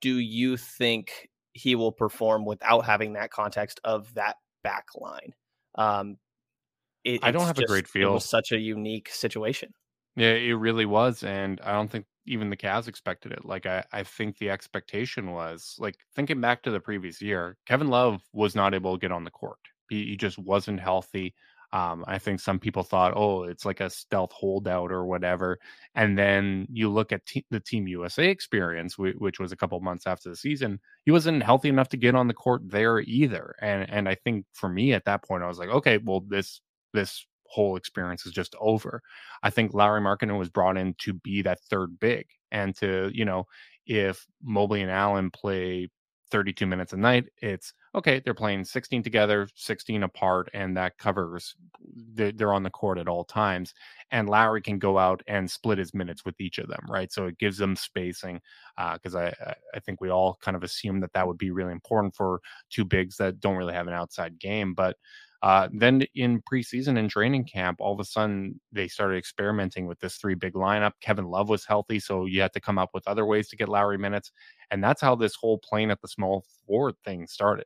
do 0.00 0.18
you 0.18 0.56
think 0.56 1.28
he 1.52 1.74
will 1.74 1.92
perform 1.92 2.44
without 2.44 2.84
having 2.84 3.14
that 3.14 3.30
context 3.30 3.80
of 3.84 4.14
that 4.14 4.36
back 4.62 4.86
line? 4.96 5.34
Um, 5.76 6.16
it, 7.04 7.20
I 7.22 7.30
don't 7.30 7.46
have 7.46 7.56
just, 7.56 7.64
a 7.64 7.72
great 7.72 7.88
feel. 7.88 8.10
It 8.10 8.14
was 8.14 8.28
such 8.28 8.52
a 8.52 8.58
unique 8.58 9.08
situation. 9.08 9.72
Yeah, 10.16 10.32
it 10.32 10.52
really 10.52 10.86
was, 10.86 11.22
and 11.22 11.60
I 11.64 11.72
don't 11.72 11.90
think 11.90 12.06
even 12.26 12.50
the 12.50 12.56
Cavs 12.56 12.88
expected 12.88 13.32
it. 13.32 13.44
Like 13.44 13.66
I, 13.66 13.84
I 13.92 14.02
think 14.02 14.38
the 14.38 14.50
expectation 14.50 15.32
was 15.32 15.76
like 15.78 15.96
thinking 16.14 16.40
back 16.40 16.62
to 16.62 16.70
the 16.70 16.80
previous 16.80 17.22
year, 17.22 17.56
Kevin 17.66 17.88
Love 17.88 18.22
was 18.32 18.54
not 18.54 18.74
able 18.74 18.96
to 18.96 19.00
get 19.00 19.12
on 19.12 19.24
the 19.24 19.30
court. 19.30 19.58
He, 19.88 20.04
he 20.06 20.16
just 20.16 20.38
wasn't 20.38 20.80
healthy. 20.80 21.34
Um, 21.72 22.04
I 22.08 22.18
think 22.18 22.40
some 22.40 22.58
people 22.58 22.82
thought, 22.82 23.12
oh, 23.16 23.44
it's 23.44 23.64
like 23.64 23.80
a 23.80 23.90
stealth 23.90 24.32
holdout 24.32 24.90
or 24.90 25.04
whatever. 25.06 25.58
And 25.94 26.18
then 26.18 26.66
you 26.70 26.88
look 26.88 27.12
at 27.12 27.22
the 27.50 27.60
Team 27.60 27.86
USA 27.86 28.28
experience, 28.28 28.96
w- 28.96 29.14
which 29.18 29.38
was 29.38 29.52
a 29.52 29.56
couple 29.56 29.78
months 29.80 30.06
after 30.06 30.28
the 30.30 30.36
season. 30.36 30.80
He 31.04 31.12
wasn't 31.12 31.42
healthy 31.44 31.68
enough 31.68 31.88
to 31.90 31.96
get 31.96 32.14
on 32.16 32.26
the 32.28 32.34
court 32.34 32.62
there 32.68 32.98
either. 33.00 33.54
And 33.60 33.88
and 33.88 34.08
I 34.08 34.16
think 34.16 34.46
for 34.52 34.68
me 34.68 34.92
at 34.94 35.04
that 35.04 35.22
point, 35.24 35.44
I 35.44 35.48
was 35.48 35.58
like, 35.58 35.68
okay, 35.68 35.98
well 35.98 36.20
this 36.28 36.60
this 36.92 37.24
whole 37.46 37.76
experience 37.76 38.26
is 38.26 38.32
just 38.32 38.54
over. 38.60 39.02
I 39.42 39.50
think 39.50 39.74
Lauri 39.74 40.00
Markkanen 40.00 40.38
was 40.38 40.50
brought 40.50 40.76
in 40.76 40.94
to 40.98 41.12
be 41.14 41.42
that 41.42 41.60
third 41.68 41.98
big 41.98 42.26
and 42.52 42.74
to, 42.76 43.10
you 43.12 43.24
know, 43.24 43.46
if 43.86 44.26
Mobley 44.42 44.82
and 44.82 44.90
Allen 44.90 45.30
play 45.30 45.88
32 46.30 46.66
minutes 46.66 46.92
a 46.92 46.96
night, 46.96 47.26
it's 47.42 47.72
okay, 47.94 48.20
they're 48.24 48.34
playing 48.34 48.64
16 48.64 49.02
together, 49.02 49.48
16 49.54 50.02
apart, 50.04 50.48
and 50.54 50.76
that 50.76 50.98
covers 50.98 51.56
they're 52.14 52.52
on 52.52 52.62
the 52.62 52.70
court 52.70 52.98
at 52.98 53.08
all 53.08 53.24
times. 53.24 53.74
And 54.10 54.28
Lauri 54.28 54.62
can 54.62 54.78
go 54.78 54.98
out 54.98 55.22
and 55.26 55.50
split 55.50 55.78
his 55.78 55.94
minutes 55.94 56.24
with 56.24 56.40
each 56.40 56.58
of 56.58 56.68
them, 56.68 56.84
right? 56.88 57.10
So 57.12 57.26
it 57.26 57.38
gives 57.38 57.58
them 57.58 57.74
spacing 57.76 58.40
because 58.94 59.14
uh, 59.14 59.32
I 59.40 59.54
I 59.74 59.80
think 59.80 60.00
we 60.00 60.10
all 60.10 60.38
kind 60.40 60.56
of 60.56 60.62
assume 60.62 61.00
that 61.00 61.12
that 61.14 61.26
would 61.26 61.38
be 61.38 61.50
really 61.50 61.72
important 61.72 62.14
for 62.14 62.40
two 62.70 62.84
bigs 62.84 63.16
that 63.16 63.40
don't 63.40 63.56
really 63.56 63.74
have 63.74 63.88
an 63.88 63.94
outside 63.94 64.38
game, 64.38 64.74
but 64.74 64.96
uh, 65.42 65.68
then 65.72 66.02
in 66.14 66.42
preseason 66.42 66.98
and 66.98 67.08
training 67.08 67.44
camp, 67.44 67.80
all 67.80 67.94
of 67.94 68.00
a 68.00 68.04
sudden 68.04 68.60
they 68.72 68.86
started 68.86 69.16
experimenting 69.16 69.86
with 69.86 69.98
this 70.00 70.16
three 70.16 70.34
big 70.34 70.52
lineup. 70.52 70.92
Kevin 71.00 71.24
Love 71.24 71.48
was 71.48 71.64
healthy, 71.64 71.98
so 71.98 72.26
you 72.26 72.42
had 72.42 72.52
to 72.52 72.60
come 72.60 72.78
up 72.78 72.90
with 72.92 73.08
other 73.08 73.24
ways 73.24 73.48
to 73.48 73.56
get 73.56 73.68
Lauri 73.68 73.96
minutes. 73.96 74.32
And 74.70 74.84
that's 74.84 75.00
how 75.00 75.14
this 75.14 75.34
whole 75.34 75.58
playing 75.58 75.90
at 75.90 76.00
the 76.02 76.08
small 76.08 76.44
forward 76.66 76.96
thing 77.04 77.26
started. 77.26 77.64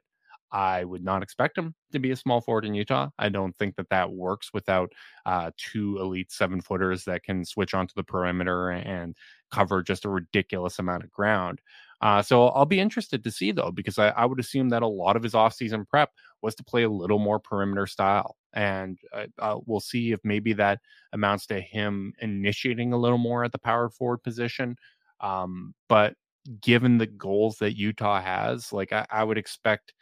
I 0.54 0.84
would 0.84 1.02
not 1.02 1.24
expect 1.24 1.58
him 1.58 1.74
to 1.90 1.98
be 1.98 2.12
a 2.12 2.16
small 2.16 2.40
forward 2.40 2.64
in 2.64 2.74
Utah. 2.74 3.10
I 3.18 3.28
don't 3.28 3.54
think 3.56 3.74
that 3.74 3.88
that 3.90 4.12
works 4.12 4.50
without 4.54 4.92
uh, 5.26 5.50
two 5.56 5.98
elite 5.98 6.30
seven 6.30 6.60
footers 6.60 7.04
that 7.06 7.24
can 7.24 7.44
switch 7.44 7.74
onto 7.74 7.92
the 7.96 8.04
perimeter 8.04 8.70
and 8.70 9.16
cover 9.50 9.82
just 9.82 10.04
a 10.04 10.08
ridiculous 10.08 10.78
amount 10.78 11.02
of 11.02 11.10
ground. 11.10 11.60
Uh, 12.00 12.22
so 12.22 12.48
I'll 12.48 12.66
be 12.66 12.78
interested 12.78 13.24
to 13.24 13.32
see 13.32 13.50
though, 13.50 13.72
because 13.72 13.98
I, 13.98 14.10
I, 14.10 14.26
would 14.26 14.38
assume 14.38 14.68
that 14.68 14.82
a 14.82 14.86
lot 14.86 15.16
of 15.16 15.24
his 15.24 15.32
offseason 15.32 15.88
prep 15.88 16.10
was 16.40 16.54
to 16.56 16.64
play 16.64 16.84
a 16.84 16.88
little 16.88 17.18
more 17.18 17.40
perimeter 17.40 17.88
style. 17.88 18.36
And 18.52 18.98
uh, 19.12 19.26
uh, 19.40 19.58
we'll 19.66 19.80
see 19.80 20.12
if 20.12 20.20
maybe 20.22 20.52
that 20.52 20.78
amounts 21.12 21.46
to 21.46 21.60
him 21.60 22.12
initiating 22.20 22.92
a 22.92 22.98
little 22.98 23.18
more 23.18 23.42
at 23.42 23.50
the 23.50 23.58
power 23.58 23.88
forward 23.88 24.22
position. 24.22 24.76
Um, 25.20 25.74
but 25.88 26.14
given 26.60 26.98
the 26.98 27.06
goals 27.06 27.58
that 27.58 27.76
Utah 27.76 28.20
has, 28.20 28.72
like 28.72 28.92
I, 28.92 29.04
I 29.10 29.24
would 29.24 29.38
expect 29.38 29.94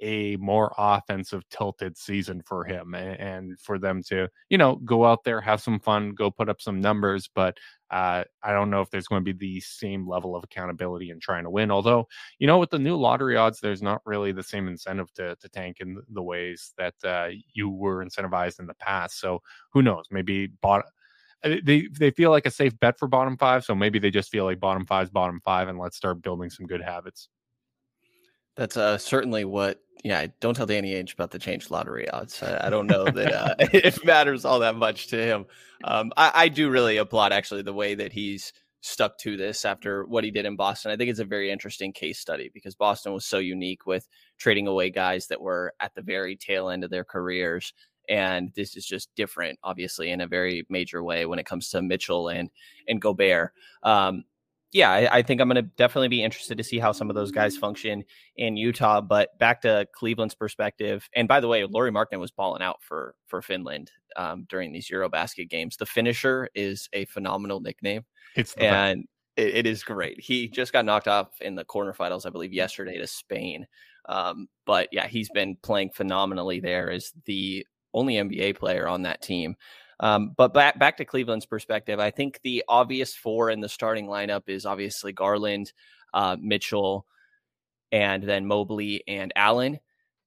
a 0.00 0.36
more 0.36 0.74
offensive 0.76 1.42
tilted 1.50 1.96
season 1.96 2.42
for 2.42 2.64
him 2.64 2.94
and, 2.94 3.20
and, 3.20 3.60
for 3.60 3.78
them 3.78 4.02
to, 4.02 4.28
you 4.48 4.58
know, 4.58 4.76
go 4.76 5.04
out 5.04 5.24
there, 5.24 5.40
have 5.40 5.60
some 5.60 5.78
fun, 5.78 6.10
go 6.10 6.30
put 6.30 6.48
up 6.48 6.60
some 6.60 6.80
numbers. 6.80 7.28
But 7.34 7.56
uh, 7.90 8.24
I 8.42 8.52
don't 8.52 8.70
know 8.70 8.80
if 8.80 8.90
there's 8.90 9.06
going 9.06 9.24
to 9.24 9.32
be 9.32 9.38
the 9.38 9.60
same 9.60 10.08
level 10.08 10.34
of 10.34 10.44
accountability 10.44 11.10
in 11.10 11.20
trying 11.20 11.44
to 11.44 11.50
win. 11.50 11.70
Although, 11.70 12.08
you 12.38 12.46
know, 12.46 12.58
with 12.58 12.70
the 12.70 12.78
new 12.78 12.96
lottery 12.96 13.36
odds, 13.36 13.60
there's 13.60 13.82
not 13.82 14.02
really 14.04 14.32
the 14.32 14.42
same 14.42 14.68
incentive 14.68 15.12
to, 15.14 15.36
to 15.36 15.48
tank 15.48 15.78
in 15.80 16.02
the 16.10 16.22
ways 16.22 16.72
that 16.76 16.94
uh, 17.04 17.28
you 17.52 17.70
were 17.70 18.04
incentivized 18.04 18.58
in 18.58 18.66
the 18.66 18.74
past. 18.74 19.20
So 19.20 19.42
who 19.72 19.82
knows? 19.82 20.06
Maybe 20.10 20.48
bought 20.48 20.84
uh, 21.44 21.56
they 21.62 21.88
they 21.98 22.10
feel 22.10 22.30
like 22.30 22.46
a 22.46 22.50
safe 22.50 22.78
bet 22.80 22.98
for 22.98 23.06
bottom 23.06 23.36
five, 23.36 23.64
so 23.64 23.74
maybe 23.74 23.98
they 23.98 24.10
just 24.10 24.30
feel 24.30 24.44
like 24.44 24.58
bottom 24.58 24.86
five's 24.86 25.10
bottom 25.10 25.40
five, 25.44 25.68
and 25.68 25.78
let's 25.78 25.96
start 25.96 26.22
building 26.22 26.48
some 26.48 26.66
good 26.66 26.80
habits. 26.80 27.28
That's 28.56 28.76
uh, 28.76 28.98
certainly 28.98 29.44
what. 29.44 29.80
Yeah, 30.02 30.26
don't 30.40 30.54
tell 30.54 30.66
Danny 30.66 30.92
Ainge 30.92 31.14
about 31.14 31.30
the 31.30 31.38
changed 31.38 31.70
lottery 31.70 32.10
odds. 32.10 32.42
I, 32.42 32.66
I 32.66 32.70
don't 32.70 32.86
know 32.86 33.04
that 33.04 33.32
uh, 33.32 33.54
it 33.58 34.04
matters 34.04 34.44
all 34.44 34.58
that 34.58 34.76
much 34.76 35.06
to 35.08 35.16
him. 35.16 35.46
Um, 35.82 36.12
I, 36.14 36.30
I, 36.34 36.48
do 36.48 36.68
really 36.68 36.98
applaud 36.98 37.32
actually 37.32 37.62
the 37.62 37.72
way 37.72 37.94
that 37.94 38.12
he's 38.12 38.52
stuck 38.82 39.16
to 39.16 39.34
this 39.38 39.64
after 39.64 40.04
what 40.04 40.22
he 40.22 40.30
did 40.30 40.44
in 40.44 40.56
Boston. 40.56 40.90
I 40.90 40.96
think 40.96 41.08
it's 41.08 41.20
a 41.20 41.24
very 41.24 41.50
interesting 41.50 41.90
case 41.90 42.18
study 42.18 42.50
because 42.52 42.74
Boston 42.74 43.14
was 43.14 43.24
so 43.24 43.38
unique 43.38 43.86
with 43.86 44.06
trading 44.36 44.66
away 44.66 44.90
guys 44.90 45.26
that 45.28 45.40
were 45.40 45.72
at 45.80 45.94
the 45.94 46.02
very 46.02 46.36
tail 46.36 46.68
end 46.68 46.84
of 46.84 46.90
their 46.90 47.04
careers. 47.04 47.72
And 48.10 48.52
this 48.54 48.76
is 48.76 48.84
just 48.84 49.08
different, 49.16 49.58
obviously, 49.62 50.10
in 50.10 50.20
a 50.20 50.26
very 50.26 50.66
major 50.68 51.02
way 51.02 51.24
when 51.24 51.38
it 51.38 51.46
comes 51.46 51.70
to 51.70 51.80
Mitchell 51.80 52.28
and 52.28 52.50
and 52.86 53.00
Gobert. 53.00 53.52
Um, 53.82 54.24
yeah, 54.74 54.90
I, 54.90 55.18
I, 55.18 55.22
think 55.22 55.40
I'm 55.40 55.48
going 55.48 55.54
to 55.54 55.62
definitely 55.62 56.08
be 56.08 56.24
interested 56.24 56.58
to 56.58 56.64
see 56.64 56.80
how 56.80 56.90
some 56.90 57.08
of 57.08 57.14
those 57.14 57.30
guys 57.30 57.56
function 57.56 58.02
in 58.36 58.56
Utah. 58.56 59.00
But 59.00 59.38
back 59.38 59.62
to 59.62 59.86
Cleveland's 59.94 60.34
perspective, 60.34 61.08
and 61.14 61.28
by 61.28 61.38
the 61.38 61.46
way, 61.46 61.64
Lauri 61.64 61.92
Markkanen 61.92 62.18
was 62.18 62.32
balling 62.32 62.60
out 62.60 62.82
for 62.82 63.14
for 63.26 63.40
Finland 63.40 63.92
um, 64.16 64.46
during 64.48 64.72
these 64.72 64.90
EuroBasket 64.90 65.48
games. 65.48 65.76
The 65.76 65.86
Finnisher 65.86 66.48
is 66.56 66.88
a 66.92 67.04
phenomenal 67.04 67.60
nickname. 67.60 68.04
It's 68.34 68.52
and 68.54 69.04
it, 69.36 69.54
it 69.54 69.66
is 69.66 69.84
great. 69.84 70.20
He 70.20 70.48
just 70.48 70.72
got 70.72 70.84
knocked 70.84 71.06
off 71.06 71.40
in 71.40 71.54
the 71.54 71.64
quarterfinals, 71.64 72.26
I 72.26 72.30
believe, 72.30 72.52
yesterday 72.52 72.98
to 72.98 73.06
Spain. 73.06 73.68
Um, 74.08 74.48
but 74.66 74.88
yeah, 74.90 75.06
he's 75.06 75.30
been 75.30 75.56
playing 75.62 75.90
phenomenally 75.90 76.58
there 76.58 76.90
as 76.90 77.12
the 77.26 77.64
only 77.94 78.14
NBA 78.14 78.58
player 78.58 78.88
on 78.88 79.02
that 79.02 79.22
team. 79.22 79.54
Um, 80.00 80.32
but 80.36 80.52
back 80.52 80.78
back 80.78 80.96
to 80.98 81.04
Cleveland's 81.04 81.46
perspective, 81.46 82.00
I 82.00 82.10
think 82.10 82.40
the 82.42 82.64
obvious 82.68 83.14
four 83.14 83.50
in 83.50 83.60
the 83.60 83.68
starting 83.68 84.06
lineup 84.06 84.48
is 84.48 84.66
obviously 84.66 85.12
Garland, 85.12 85.72
uh, 86.12 86.36
Mitchell, 86.40 87.06
and 87.92 88.22
then 88.22 88.46
Mobley 88.46 89.04
and 89.06 89.32
Allen. 89.36 89.78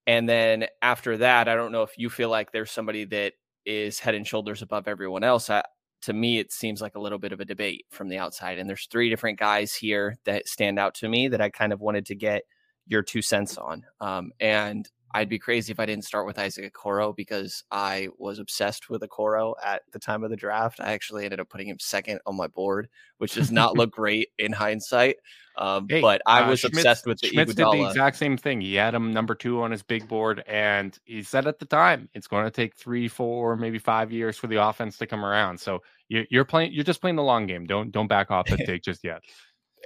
And 0.06 0.28
then 0.28 0.68
after 0.82 1.18
that, 1.18 1.50
I 1.50 1.56
don't 1.56 1.74
know 1.74 1.84
if 1.84 1.98
you 1.98 2.10
feel 2.10 2.30
like 2.30 2.52
there's 2.52 2.72
somebody 2.72 3.04
that 3.06 3.34
is 3.66 4.00
head 4.00 4.16
and 4.16 4.26
shoulders 4.26 4.62
above 4.62 4.88
everyone 4.88 5.26
else. 5.26 5.50
I, 5.50 5.64
to 6.04 6.14
me, 6.14 6.40
it 6.40 6.54
seems 6.54 6.82
like 6.82 6.96
a 6.96 7.02
little 7.02 7.20
bit 7.20 7.34
of 7.34 7.42
a 7.42 7.46
debate 7.46 7.86
from 7.92 8.08
the 8.08 8.18
outside. 8.18 8.58
And 8.58 8.70
there's 8.70 8.88
three 8.90 9.10
different 9.10 9.38
guys 9.38 9.74
here 9.74 10.18
that 10.24 10.48
stand 10.48 10.80
out 10.80 10.96
to 10.96 11.10
me 11.10 11.28
that 11.28 11.42
I 11.42 11.50
kind 11.50 11.74
of 11.74 11.82
wanted 11.82 12.06
to 12.06 12.16
get 12.16 12.44
your 12.86 13.04
two 13.04 13.22
cents 13.22 13.58
on. 13.58 13.84
Um, 14.00 14.32
and 14.40 14.88
I'd 15.14 15.30
be 15.30 15.40
crazy 15.40 15.72
if 15.72 15.80
I 15.80 15.86
didn't 15.86 16.06
start 16.06 16.26
with 16.26 16.38
Isaac 16.38 16.74
Okoro 16.74 17.16
because 17.16 17.64
I 17.72 18.10
was 18.18 18.40
obsessed 18.40 18.90
with 18.90 19.02
Okoro 19.02 19.54
at 19.64 19.84
the 19.92 20.00
time 20.00 20.24
of 20.24 20.30
the 20.30 20.36
draft. 20.36 20.80
I 20.80 20.92
actually 20.92 21.24
ended 21.24 21.40
up 21.40 21.50
putting 21.50 21.68
him 21.68 21.80
second 21.80 22.20
on 22.26 22.36
my 22.36 22.48
board, 22.48 22.90
which 23.18 23.34
does 23.34 23.52
not 23.52 23.74
look 23.78 23.92
great 23.92 24.30
in 24.38 24.52
hindsight. 24.52 25.18
Um, 25.58 25.88
hey, 25.90 26.02
but 26.02 26.22
I 26.28 26.42
uh, 26.42 26.50
was 26.50 26.60
Schmitz, 26.60 26.78
obsessed 26.78 27.06
with 27.08 27.20
the 27.20 27.30
Schmitz 27.30 27.56
did 27.56 27.66
the 27.66 27.88
exact 27.88 28.18
same 28.18 28.38
thing. 28.38 28.62
He 28.62 28.76
had 28.76 28.94
him 28.94 29.12
number 29.12 29.34
two 29.34 29.62
on 29.62 29.72
his 29.72 29.82
big 29.82 30.08
board, 30.08 30.44
and 30.46 30.98
he 31.06 31.24
said 31.24 31.48
at 31.48 31.60
the 31.60 31.66
time 31.66 32.10
it's 32.14 32.28
going 32.28 32.46
to 32.46 32.52
take 32.52 32.76
three, 32.76 33.08
four, 33.08 33.56
maybe 33.56 33.80
five 33.80 34.12
years 34.12 34.38
for 34.38 34.48
the 34.48 34.62
offense 34.64 34.98
to 34.98 35.08
come 35.08 35.26
around. 35.26 35.60
So 35.60 35.82
you're 36.10 36.46
playing, 36.46 36.74
you're 36.74 36.84
just 36.84 37.02
playing 37.02 37.16
the 37.16 37.24
long 37.24 37.48
game. 37.48 37.66
Don't 37.66 37.92
don't 37.92 38.08
back 38.08 38.30
off 38.30 38.48
the 38.48 38.58
take 38.66 38.84
just 38.84 39.04
yet 39.04 39.24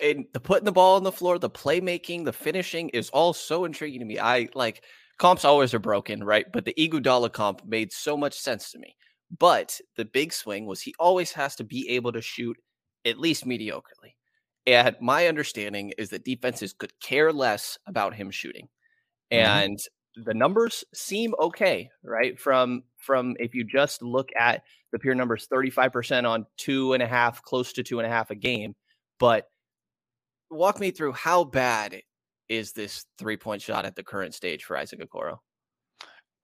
and 0.02 0.26
the 0.34 0.40
putting 0.40 0.66
the 0.66 0.72
ball 0.72 0.96
on 0.96 1.04
the 1.04 1.12
floor, 1.12 1.38
the 1.38 1.50
playmaking, 1.50 2.26
the 2.26 2.34
finishing 2.34 2.90
is 2.90 3.10
all 3.10 3.34
so 3.34 3.66
intriguing 3.66 4.00
to 4.00 4.06
me. 4.06 4.20
I 4.20 4.50
like 4.56 4.84
comps 5.22 5.46
always 5.46 5.72
are 5.76 5.80
broken, 5.80 6.24
right? 6.24 6.48
But 6.52 6.66
the 6.66 6.74
Iguodala 6.74 7.32
comp 7.32 7.64
made 7.64 7.94
so 7.94 8.18
much 8.18 8.34
sense 8.34 8.72
to 8.72 8.80
me. 8.80 8.96
But 9.38 9.80
the 9.96 10.04
big 10.04 10.34
swing 10.34 10.66
was 10.66 10.82
he 10.82 10.96
always 10.98 11.32
has 11.34 11.56
to 11.58 11.64
be 11.64 11.88
able 11.90 12.12
to 12.14 12.22
shoot 12.22 12.58
at 13.06 13.20
least 13.20 13.46
mediocrely. 13.46 14.16
And 14.66 14.96
my 15.00 15.28
understanding 15.28 15.94
is 16.00 16.10
that 16.10 16.26
defenses 16.26 16.74
could 16.74 16.92
care 17.02 17.32
less 17.32 17.78
about 17.86 18.16
him 18.16 18.32
shooting. 18.32 18.68
Mm-hmm. 19.32 19.48
And 19.48 19.80
the 20.16 20.34
numbers 20.34 20.84
seem 20.92 21.36
okay, 21.40 21.92
right? 22.04 22.40
From 22.40 22.82
from 22.98 23.36
if 23.40 23.54
you 23.54 23.64
just 23.64 24.02
look 24.02 24.30
at 24.38 24.64
the 24.92 24.98
pure 24.98 25.16
numbers, 25.16 25.48
35% 25.54 26.28
on 26.28 26.48
two 26.58 26.94
and 26.94 27.04
a 27.04 27.08
half, 27.08 27.44
close 27.44 27.74
to 27.74 27.84
two 27.84 28.00
and 28.00 28.08
a 28.08 28.12
half 28.12 28.32
a 28.32 28.36
game. 28.36 28.76
But 29.20 29.46
walk 30.50 30.80
me 30.80 30.90
through 30.90 31.14
how 31.14 31.44
bad 31.44 32.02
is 32.52 32.74
this 32.74 33.06
three 33.18 33.38
point 33.38 33.62
shot 33.62 33.86
at 33.86 33.96
the 33.96 34.04
current 34.04 34.34
stage 34.34 34.66
for 34.66 34.76
Isaac 34.78 35.00
Okoro? 35.00 35.38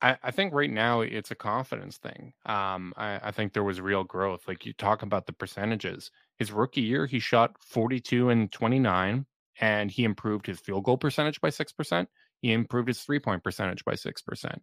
I, 0.02 0.16
I, 0.24 0.32
think 0.32 0.54
right 0.54 0.70
now 0.70 1.02
it's 1.02 1.32
a 1.32 1.36
confidence 1.36 1.98
thing. 1.98 2.32
Um, 2.46 2.94
I, 2.96 3.20
I, 3.24 3.32
think 3.32 3.52
there 3.52 3.64
was 3.64 3.82
real 3.82 4.06
growth. 4.06 4.48
Like 4.48 4.66
you 4.66 4.72
talk 4.72 5.02
about 5.02 5.26
the 5.26 5.34
percentages. 5.34 6.12
His 6.38 6.52
rookie 6.52 6.82
year, 6.82 7.08
he 7.08 7.20
shot 7.20 7.56
42 7.62 8.30
and 8.30 8.50
29, 8.52 9.26
and 9.60 9.92
he 9.92 10.04
improved 10.06 10.46
his 10.46 10.60
field 10.60 10.86
goal 10.86 10.98
percentage 10.98 11.42
by 11.42 11.50
6%. 11.50 12.08
He 12.42 12.54
improved 12.54 12.88
his 12.88 13.02
three 13.02 13.20
point 13.20 13.44
percentage 13.44 13.84
by 13.84 13.94
6%. 13.94 14.60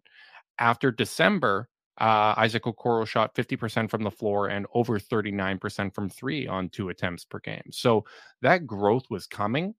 After 0.57 0.91
December, 0.91 1.69
uh, 1.99 2.33
Isaac 2.37 2.63
Okoro 2.63 3.05
shot 3.05 3.35
50% 3.35 3.89
from 3.91 4.03
the 4.03 4.11
floor 4.11 4.47
and 4.47 4.65
over 4.73 4.99
39% 4.99 5.93
from 5.93 6.09
three 6.09 6.47
on 6.47 6.69
two 6.69 6.89
attempts 6.89 7.23
per 7.23 7.39
game. 7.39 7.69
So 7.71 8.05
that 8.41 8.65
growth 8.65 9.03
was 9.09 9.27
coming, 9.27 9.75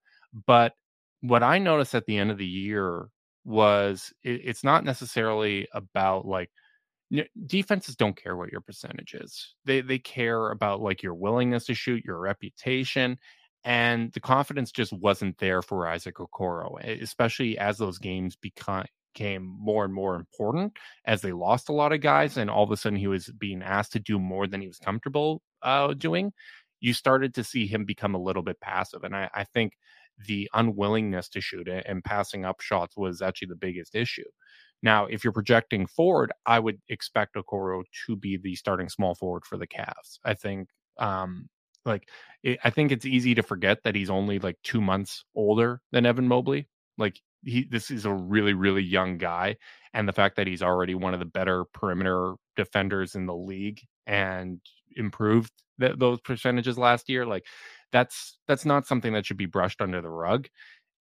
but 0.47 0.75
what 1.21 1.43
I 1.43 1.59
noticed 1.59 1.95
at 1.95 2.07
the 2.07 2.19
end 2.19 2.31
of 2.31 2.39
the 2.39 2.47
year 2.47 3.09
was 3.45 4.13
it, 4.23 4.41
it's 4.45 4.65
not 4.65 4.85
necessarily 4.85 5.69
about 5.73 6.27
like 6.27 6.51
defenses 7.47 7.97
don't 7.97 8.21
care 8.21 8.37
what 8.37 8.51
your 8.51 8.61
percentage 8.61 9.15
is. 9.15 9.55
They 9.65 9.81
they 9.81 9.99
care 9.99 10.51
about 10.51 10.81
like 10.81 11.03
your 11.03 11.15
willingness 11.15 11.67
to 11.67 11.75
shoot, 11.75 12.05
your 12.05 12.19
reputation, 12.19 13.19
and 13.65 14.13
the 14.13 14.21
confidence 14.21 14.73
just 14.73 14.93
wasn't 14.93 15.39
there 15.39 15.63
for 15.63 15.87
Isaac 15.87 16.17
Okoro, 16.17 16.83
especially 17.03 17.59
as 17.59 17.79
those 17.79 17.99
games 17.99 18.37
became 18.37 18.85
became 19.17 19.45
more 19.59 19.85
and 19.85 19.95
more 19.95 20.15
important 20.15 20.77
as 21.07 21.23
they 21.23 21.33
lost 21.33 21.69
a 21.69 21.73
lot 21.73 21.93
of 21.93 22.01
guys, 22.01 22.37
and 22.37 22.51
all 22.51 22.65
of 22.65 22.71
a 22.71 22.77
sudden 22.77 22.99
he 22.99 23.07
was 23.07 23.31
being 23.39 23.63
asked 23.63 23.93
to 23.93 23.99
do 24.01 24.19
more 24.19 24.47
than 24.47 24.61
he 24.61 24.67
was 24.67 24.79
comfortable 24.79 25.41
uh, 25.63 25.95
doing. 25.95 26.33
You 26.81 26.93
started 26.93 27.35
to 27.35 27.45
see 27.45 27.67
him 27.67 27.85
become 27.87 28.15
a 28.15 28.23
little 28.23 28.43
bit 28.43 28.61
passive, 28.61 29.05
and 29.05 29.17
I, 29.17 29.31
I 29.35 29.45
think 29.45 29.73
the 30.27 30.49
unwillingness 30.55 31.29
to 31.31 31.41
shoot 31.41 31.69
it 31.69 31.85
and 31.87 32.03
passing 32.05 32.45
up 32.45 32.61
shots 32.61 32.97
was 32.97 33.23
actually 33.23 33.49
the 33.49 33.57
biggest 33.57 33.95
issue. 33.95 34.25
Now, 34.83 35.07
if 35.07 35.25
you're 35.25 35.33
projecting 35.33 35.87
forward, 35.87 36.33
I 36.45 36.59
would 36.59 36.81
expect 36.89 37.35
Okoro 37.35 37.83
to 38.07 38.17
be 38.17 38.37
the 38.37 38.55
starting 38.55 38.89
small 38.89 39.15
forward 39.15 39.45
for 39.45 39.57
the 39.57 39.67
Cavs. 39.67 40.19
I 40.25 40.35
think, 40.35 40.69
um, 40.99 41.49
like, 41.85 42.09
it, 42.43 42.59
I 42.65 42.71
think 42.71 42.93
it's 42.93 43.07
easy 43.07 43.35
to 43.35 43.43
forget 43.43 43.83
that 43.85 43.95
he's 43.95 44.11
only 44.11 44.39
like 44.39 44.57
two 44.63 44.81
months 44.81 45.25
older 45.35 45.81
than 45.93 46.07
Evan 46.07 46.29
Mobley. 46.29 46.69
Like, 46.99 47.21
he 47.45 47.65
this 47.65 47.91
is 47.91 48.05
a 48.05 48.13
really 48.13 48.55
really 48.55 48.83
young 48.83 49.19
guy, 49.19 49.57
and 49.95 50.09
the 50.09 50.13
fact 50.13 50.37
that 50.37 50.47
he's 50.47 50.63
already 50.63 50.95
one 50.95 51.15
of 51.15 51.21
the 51.21 51.27
better 51.27 51.65
perimeter 51.65 52.35
defenders 52.57 53.15
in 53.15 53.27
the 53.27 53.37
league 53.37 53.81
and 54.07 54.61
improved 54.97 55.53
th- 55.81 55.97
those 55.99 56.21
percentages 56.21 56.79
last 56.79 57.09
year, 57.09 57.27
like 57.27 57.47
that's 57.93 58.39
that's 58.47 58.65
not 58.65 58.87
something 58.87 59.13
that 59.13 59.27
should 59.27 59.37
be 59.37 59.47
brushed 59.47 59.81
under 59.81 60.01
the 60.01 60.11
rug. 60.11 60.49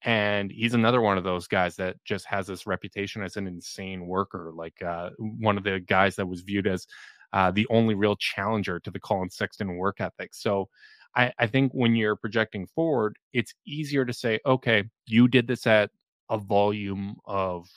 And 0.03 0.51
he's 0.51 0.75
another 0.75 1.01
one 1.01 1.17
of 1.17 1.23
those 1.23 1.47
guys 1.47 1.75
that 1.77 1.95
just 2.05 2.25
has 2.27 2.45
this 2.45 2.67
reputation 2.67 3.23
as 3.23 3.38
an 3.38 3.47
insane 3.47 4.05
worker, 4.05 4.51
like 4.53 4.81
uh, 4.84 5.10
one 5.17 5.58
of 5.58 5.63
the 5.63 5.79
guys 5.79 6.15
that 6.17 6.27
was 6.27 6.41
viewed 6.41 6.67
as 6.67 6.86
uh, 7.34 7.49
the 7.51 7.65
only 7.69 7.95
real 7.95 8.15
challenger 8.15 8.79
to 8.81 8.91
the 8.91 8.99
Collin 8.99 9.29
Sexton 9.29 9.77
work 9.77 9.99
ethic. 9.99 10.36
So 10.36 10.69
I, 11.15 11.34
I 11.39 11.47
think 11.47 11.71
when 11.73 11.95
you're 11.95 12.15
projecting 12.15 12.67
forward, 12.67 13.17
it's 13.34 13.53
easier 13.65 14.05
to 14.05 14.13
say, 14.13 14.39
okay, 14.45 14.84
you 15.08 15.27
did 15.27 15.47
this 15.47 15.65
at 15.65 15.89
a 16.29 16.38
volume 16.38 17.15
of 17.25 17.67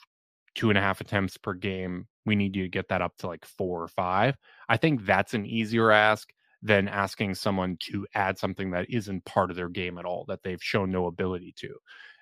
two 0.55 0.69
and 0.69 0.77
a 0.77 0.81
half 0.81 1.01
attempts 1.01 1.37
per 1.37 1.53
game. 1.53 2.07
We 2.29 2.35
need 2.35 2.55
you 2.55 2.63
to 2.63 2.69
get 2.69 2.89
that 2.89 3.01
up 3.01 3.17
to 3.17 3.27
like 3.27 3.43
four 3.43 3.81
or 3.81 3.87
five. 3.87 4.37
I 4.67 4.77
think 4.77 5.03
that's 5.03 5.33
an 5.33 5.47
easier 5.47 5.91
ask 5.91 6.31
than 6.61 6.87
asking 6.87 7.33
someone 7.33 7.77
to 7.79 8.05
add 8.13 8.37
something 8.37 8.71
that 8.71 8.89
isn't 8.89 9.25
part 9.25 9.49
of 9.49 9.55
their 9.55 9.69
game 9.69 9.97
at 9.97 10.05
all, 10.05 10.25
that 10.27 10.43
they've 10.43 10.61
shown 10.61 10.91
no 10.91 11.07
ability 11.07 11.53
to. 11.57 11.75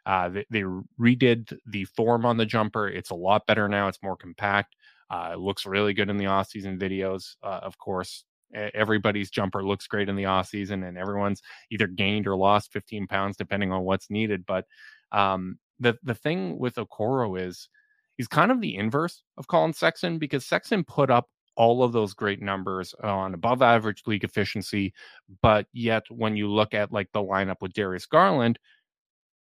Uh, 0.06 0.30
they, 0.30 0.46
they, 0.50 0.64
redid 0.98 1.58
the 1.66 1.84
form 1.84 2.26
on 2.26 2.38
the 2.38 2.46
jumper. 2.46 2.88
It's 2.88 3.10
a 3.10 3.16
lot 3.16 3.46
better 3.46 3.68
now. 3.68 3.90
It's 3.90 4.02
more 4.02 4.16
compact. 4.16 4.78
Uh, 5.10 5.32
it 5.34 5.40
looks 5.40 5.66
really 5.66 5.94
good 5.94 6.10
in 6.10 6.16
the 6.16 6.28
off-season 6.28 6.80
videos. 6.80 7.36
Uh, 7.44 7.60
of 7.62 7.78
course, 7.78 8.24
everybody's 8.54 9.30
jumper 9.30 9.64
looks 9.64 9.88
great 9.88 10.08
in 10.08 10.16
the 10.16 10.26
off 10.26 10.48
season 10.48 10.84
and 10.84 10.98
everyone's 10.98 11.42
either 11.70 11.88
gained 11.88 12.28
or 12.28 12.36
lost 12.38 12.72
15 12.72 13.08
pounds 13.08 13.36
depending 13.36 13.72
on 13.72 13.84
what's 13.84 14.10
needed 14.10 14.46
but 14.46 14.66
um, 15.12 15.58
the 15.80 15.98
the 16.04 16.16
thing 16.16 16.58
with 16.58 16.76
okoro 16.76 17.40
is 17.40 17.70
he's 18.18 18.28
kind 18.28 18.52
of 18.52 18.62
the 18.62 18.76
inverse 18.76 19.24
of 19.38 19.48
Collin 19.48 19.74
sexton 19.74 20.18
because 20.18 20.46
sexton 20.46 20.84
put 20.84 21.10
up 21.10 21.30
all 21.56 21.84
of 21.84 21.92
those 21.92 22.14
great 22.14 22.42
numbers 22.42 22.94
on 23.04 23.34
above 23.34 23.62
average 23.62 24.04
league 24.06 24.24
efficiency 24.24 24.94
but 25.42 25.66
yet 25.74 26.04
when 26.10 26.36
you 26.36 26.48
look 26.48 26.74
at 26.74 26.92
like 26.92 27.10
the 27.14 27.20
lineup 27.20 27.58
with 27.62 27.74
darius 27.74 28.06
garland 28.06 28.60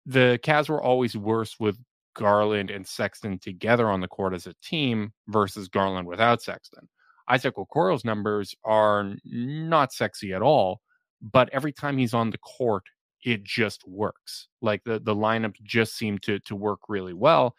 the 0.06 0.38
Cavs 0.42 0.68
were 0.68 0.82
always 0.82 1.16
worse 1.16 1.58
with 1.60 1.78
Garland 2.14 2.70
and 2.70 2.86
Sexton 2.86 3.38
together 3.38 3.88
on 3.88 4.00
the 4.00 4.08
court 4.08 4.34
as 4.34 4.46
a 4.46 4.54
team 4.62 5.12
versus 5.28 5.68
Garland 5.68 6.06
without 6.06 6.42
Sexton. 6.42 6.88
Isaac 7.28 7.54
Okoro's 7.56 8.04
numbers 8.04 8.54
are 8.64 9.14
not 9.24 9.92
sexy 9.92 10.32
at 10.34 10.42
all, 10.42 10.80
but 11.20 11.48
every 11.52 11.72
time 11.72 11.96
he's 11.96 12.14
on 12.14 12.30
the 12.30 12.38
court, 12.38 12.82
it 13.24 13.44
just 13.44 13.86
works. 13.86 14.48
Like 14.60 14.82
the 14.84 14.98
the 14.98 15.14
lineup 15.14 15.54
just 15.62 15.96
seem 15.96 16.18
to 16.20 16.40
to 16.40 16.56
work 16.56 16.80
really 16.88 17.14
well. 17.14 17.54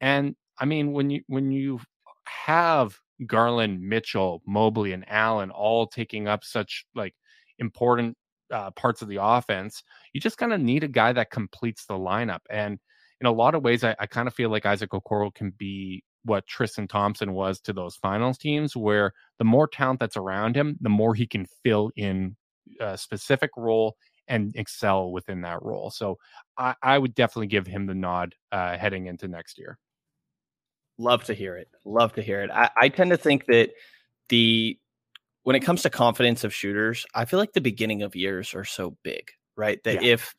And 0.00 0.36
I 0.60 0.64
mean, 0.64 0.92
when 0.92 1.10
you 1.10 1.22
when 1.26 1.50
you 1.50 1.80
have 2.46 2.98
Garland, 3.26 3.80
Mitchell, 3.80 4.42
Mobley, 4.46 4.92
and 4.92 5.04
Allen 5.08 5.50
all 5.50 5.86
taking 5.86 6.28
up 6.28 6.44
such 6.44 6.86
like 6.94 7.14
important 7.58 8.16
uh, 8.52 8.70
parts 8.72 9.02
of 9.02 9.08
the 9.08 9.18
offense, 9.22 9.82
you 10.12 10.20
just 10.20 10.38
kind 10.38 10.52
of 10.52 10.60
need 10.60 10.84
a 10.84 10.88
guy 10.88 11.12
that 11.12 11.30
completes 11.30 11.86
the 11.86 11.94
lineup. 11.94 12.40
And 12.50 12.78
in 13.20 13.26
a 13.26 13.32
lot 13.32 13.54
of 13.54 13.62
ways, 13.62 13.84
I, 13.84 13.96
I 13.98 14.06
kind 14.06 14.28
of 14.28 14.34
feel 14.34 14.50
like 14.50 14.66
Isaac 14.66 14.90
Okoro 14.90 15.34
can 15.34 15.50
be 15.58 16.04
what 16.24 16.46
Tristan 16.46 16.86
Thompson 16.86 17.32
was 17.32 17.60
to 17.60 17.72
those 17.72 17.96
finals 17.96 18.38
teams, 18.38 18.76
where 18.76 19.12
the 19.38 19.44
more 19.44 19.66
talent 19.66 20.00
that's 20.00 20.16
around 20.16 20.56
him, 20.56 20.76
the 20.80 20.88
more 20.88 21.14
he 21.14 21.26
can 21.26 21.46
fill 21.64 21.90
in 21.96 22.36
a 22.80 22.98
specific 22.98 23.50
role 23.56 23.96
and 24.28 24.54
excel 24.56 25.10
within 25.10 25.40
that 25.40 25.62
role. 25.62 25.90
So 25.90 26.18
I, 26.58 26.74
I 26.82 26.98
would 26.98 27.14
definitely 27.14 27.46
give 27.46 27.66
him 27.66 27.86
the 27.86 27.94
nod 27.94 28.34
uh, 28.52 28.76
heading 28.76 29.06
into 29.06 29.26
next 29.26 29.58
year. 29.58 29.78
Love 30.98 31.24
to 31.24 31.34
hear 31.34 31.56
it. 31.56 31.68
Love 31.84 32.12
to 32.14 32.22
hear 32.22 32.42
it. 32.42 32.50
I, 32.50 32.70
I 32.76 32.88
tend 32.88 33.10
to 33.10 33.16
think 33.16 33.46
that 33.46 33.70
the 34.28 34.78
when 35.44 35.56
it 35.56 35.60
comes 35.60 35.82
to 35.82 35.90
confidence 35.90 36.44
of 36.44 36.52
shooters, 36.52 37.06
I 37.14 37.24
feel 37.24 37.38
like 37.38 37.52
the 37.52 37.60
beginning 37.60 38.02
of 38.02 38.14
years 38.14 38.54
are 38.54 38.64
so 38.64 38.96
big, 39.02 39.30
right? 39.56 39.82
That 39.84 40.02
yeah. 40.02 40.12
if 40.14 40.34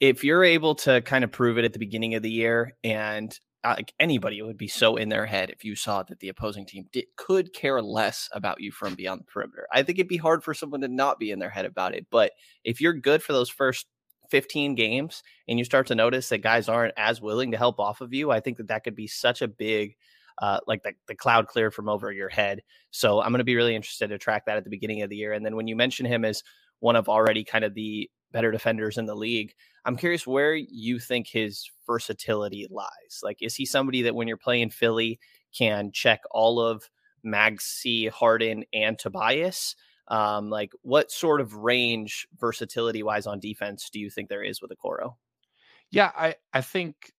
if 0.00 0.24
you're 0.24 0.44
able 0.44 0.74
to 0.76 1.00
kind 1.02 1.24
of 1.24 1.30
prove 1.30 1.58
it 1.58 1.64
at 1.64 1.72
the 1.72 1.78
beginning 1.78 2.14
of 2.14 2.22
the 2.22 2.30
year 2.30 2.74
and 2.82 3.38
uh, 3.64 3.74
like 3.76 3.92
anybody 3.98 4.40
would 4.40 4.56
be 4.56 4.68
so 4.68 4.96
in 4.96 5.08
their 5.08 5.26
head 5.26 5.50
if 5.50 5.64
you 5.64 5.74
saw 5.74 6.02
that 6.04 6.20
the 6.20 6.28
opposing 6.28 6.64
team 6.64 6.86
did, 6.92 7.04
could 7.16 7.52
care 7.52 7.82
less 7.82 8.28
about 8.32 8.60
you 8.60 8.70
from 8.70 8.94
beyond 8.94 9.20
the 9.20 9.24
perimeter. 9.24 9.66
I 9.72 9.82
think 9.82 9.98
it'd 9.98 10.08
be 10.08 10.16
hard 10.16 10.44
for 10.44 10.54
someone 10.54 10.80
to 10.82 10.88
not 10.88 11.18
be 11.18 11.32
in 11.32 11.40
their 11.40 11.50
head 11.50 11.64
about 11.64 11.94
it. 11.94 12.06
But 12.10 12.32
if 12.62 12.80
you're 12.80 12.92
good 12.92 13.22
for 13.22 13.32
those 13.32 13.50
first 13.50 13.86
15 14.30 14.74
games 14.74 15.22
and 15.48 15.58
you 15.58 15.64
start 15.64 15.86
to 15.88 15.94
notice 15.94 16.28
that 16.28 16.38
guys 16.38 16.68
aren't 16.68 16.94
as 16.96 17.20
willing 17.20 17.50
to 17.52 17.56
help 17.56 17.78
off 17.78 18.00
of 18.00 18.12
you, 18.12 18.30
I 18.30 18.40
think 18.40 18.56
that 18.58 18.68
that 18.68 18.84
could 18.84 18.94
be 18.94 19.06
such 19.06 19.42
a 19.42 19.48
big, 19.48 19.96
uh, 20.40 20.60
like 20.66 20.82
the, 20.82 20.92
the 21.06 21.14
cloud 21.14 21.46
cleared 21.46 21.74
from 21.74 21.88
over 21.88 22.12
your 22.12 22.28
head. 22.28 22.62
So 22.90 23.20
I'm 23.20 23.30
going 23.30 23.38
to 23.38 23.44
be 23.44 23.56
really 23.56 23.74
interested 23.74 24.08
to 24.08 24.18
track 24.18 24.46
that 24.46 24.56
at 24.56 24.64
the 24.64 24.70
beginning 24.70 25.02
of 25.02 25.10
the 25.10 25.16
year. 25.16 25.32
And 25.32 25.44
then 25.44 25.56
when 25.56 25.66
you 25.66 25.76
mention 25.76 26.06
him 26.06 26.24
as 26.24 26.42
one 26.80 26.96
of 26.96 27.08
already 27.08 27.44
kind 27.44 27.64
of 27.64 27.74
the 27.74 28.10
better 28.32 28.50
defenders 28.50 28.98
in 28.98 29.06
the 29.06 29.14
league. 29.14 29.54
I'm 29.84 29.96
curious 29.96 30.26
where 30.26 30.54
you 30.54 30.98
think 30.98 31.26
his 31.26 31.70
versatility 31.86 32.66
lies. 32.70 33.20
Like, 33.22 33.38
is 33.40 33.54
he 33.54 33.64
somebody 33.64 34.02
that 34.02 34.14
when 34.14 34.28
you're 34.28 34.36
playing 34.36 34.70
Philly 34.70 35.18
can 35.56 35.90
check 35.92 36.20
all 36.30 36.60
of 36.60 36.88
Maxey, 37.22 38.08
Harden, 38.08 38.64
and 38.72 38.98
Tobias? 38.98 39.74
Um, 40.08 40.50
like, 40.50 40.72
what 40.82 41.10
sort 41.10 41.40
of 41.40 41.54
range, 41.54 42.26
versatility 42.38 43.02
wise, 43.02 43.26
on 43.26 43.40
defense 43.40 43.90
do 43.90 44.00
you 44.00 44.10
think 44.10 44.28
there 44.28 44.42
is 44.42 44.62
with 44.62 44.70
Okoro? 44.70 45.14
Yeah, 45.90 46.10
I 46.16 46.34
I 46.52 46.60
think 46.60 47.12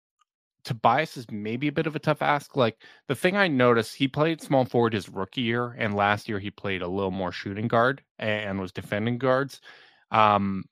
Tobias 0.64 1.18
is 1.18 1.26
maybe 1.32 1.68
a 1.68 1.72
bit 1.72 1.88
of 1.88 1.96
a 1.96 2.00
tough 2.00 2.22
ask. 2.22 2.56
Like 2.56 2.84
the 3.08 3.16
thing 3.16 3.36
I 3.38 3.48
noticed, 3.48 3.96
he 3.96 4.08
played 4.08 4.42
small 4.42 4.66
forward 4.66 4.94
his 4.94 5.10
rookie 5.10 5.42
year, 5.42 5.76
and 5.78 5.96
last 5.96 6.30
year 6.30 6.40
he 6.40 6.52
played 6.52 6.82
a 6.82 6.88
little 6.88 7.12
more 7.12 7.32
shooting 7.32 7.68
guard 7.68 8.04
and 8.20 8.60
was 8.60 8.72
defending 8.72 9.18
guards. 9.18 9.62
Um, 10.12 10.66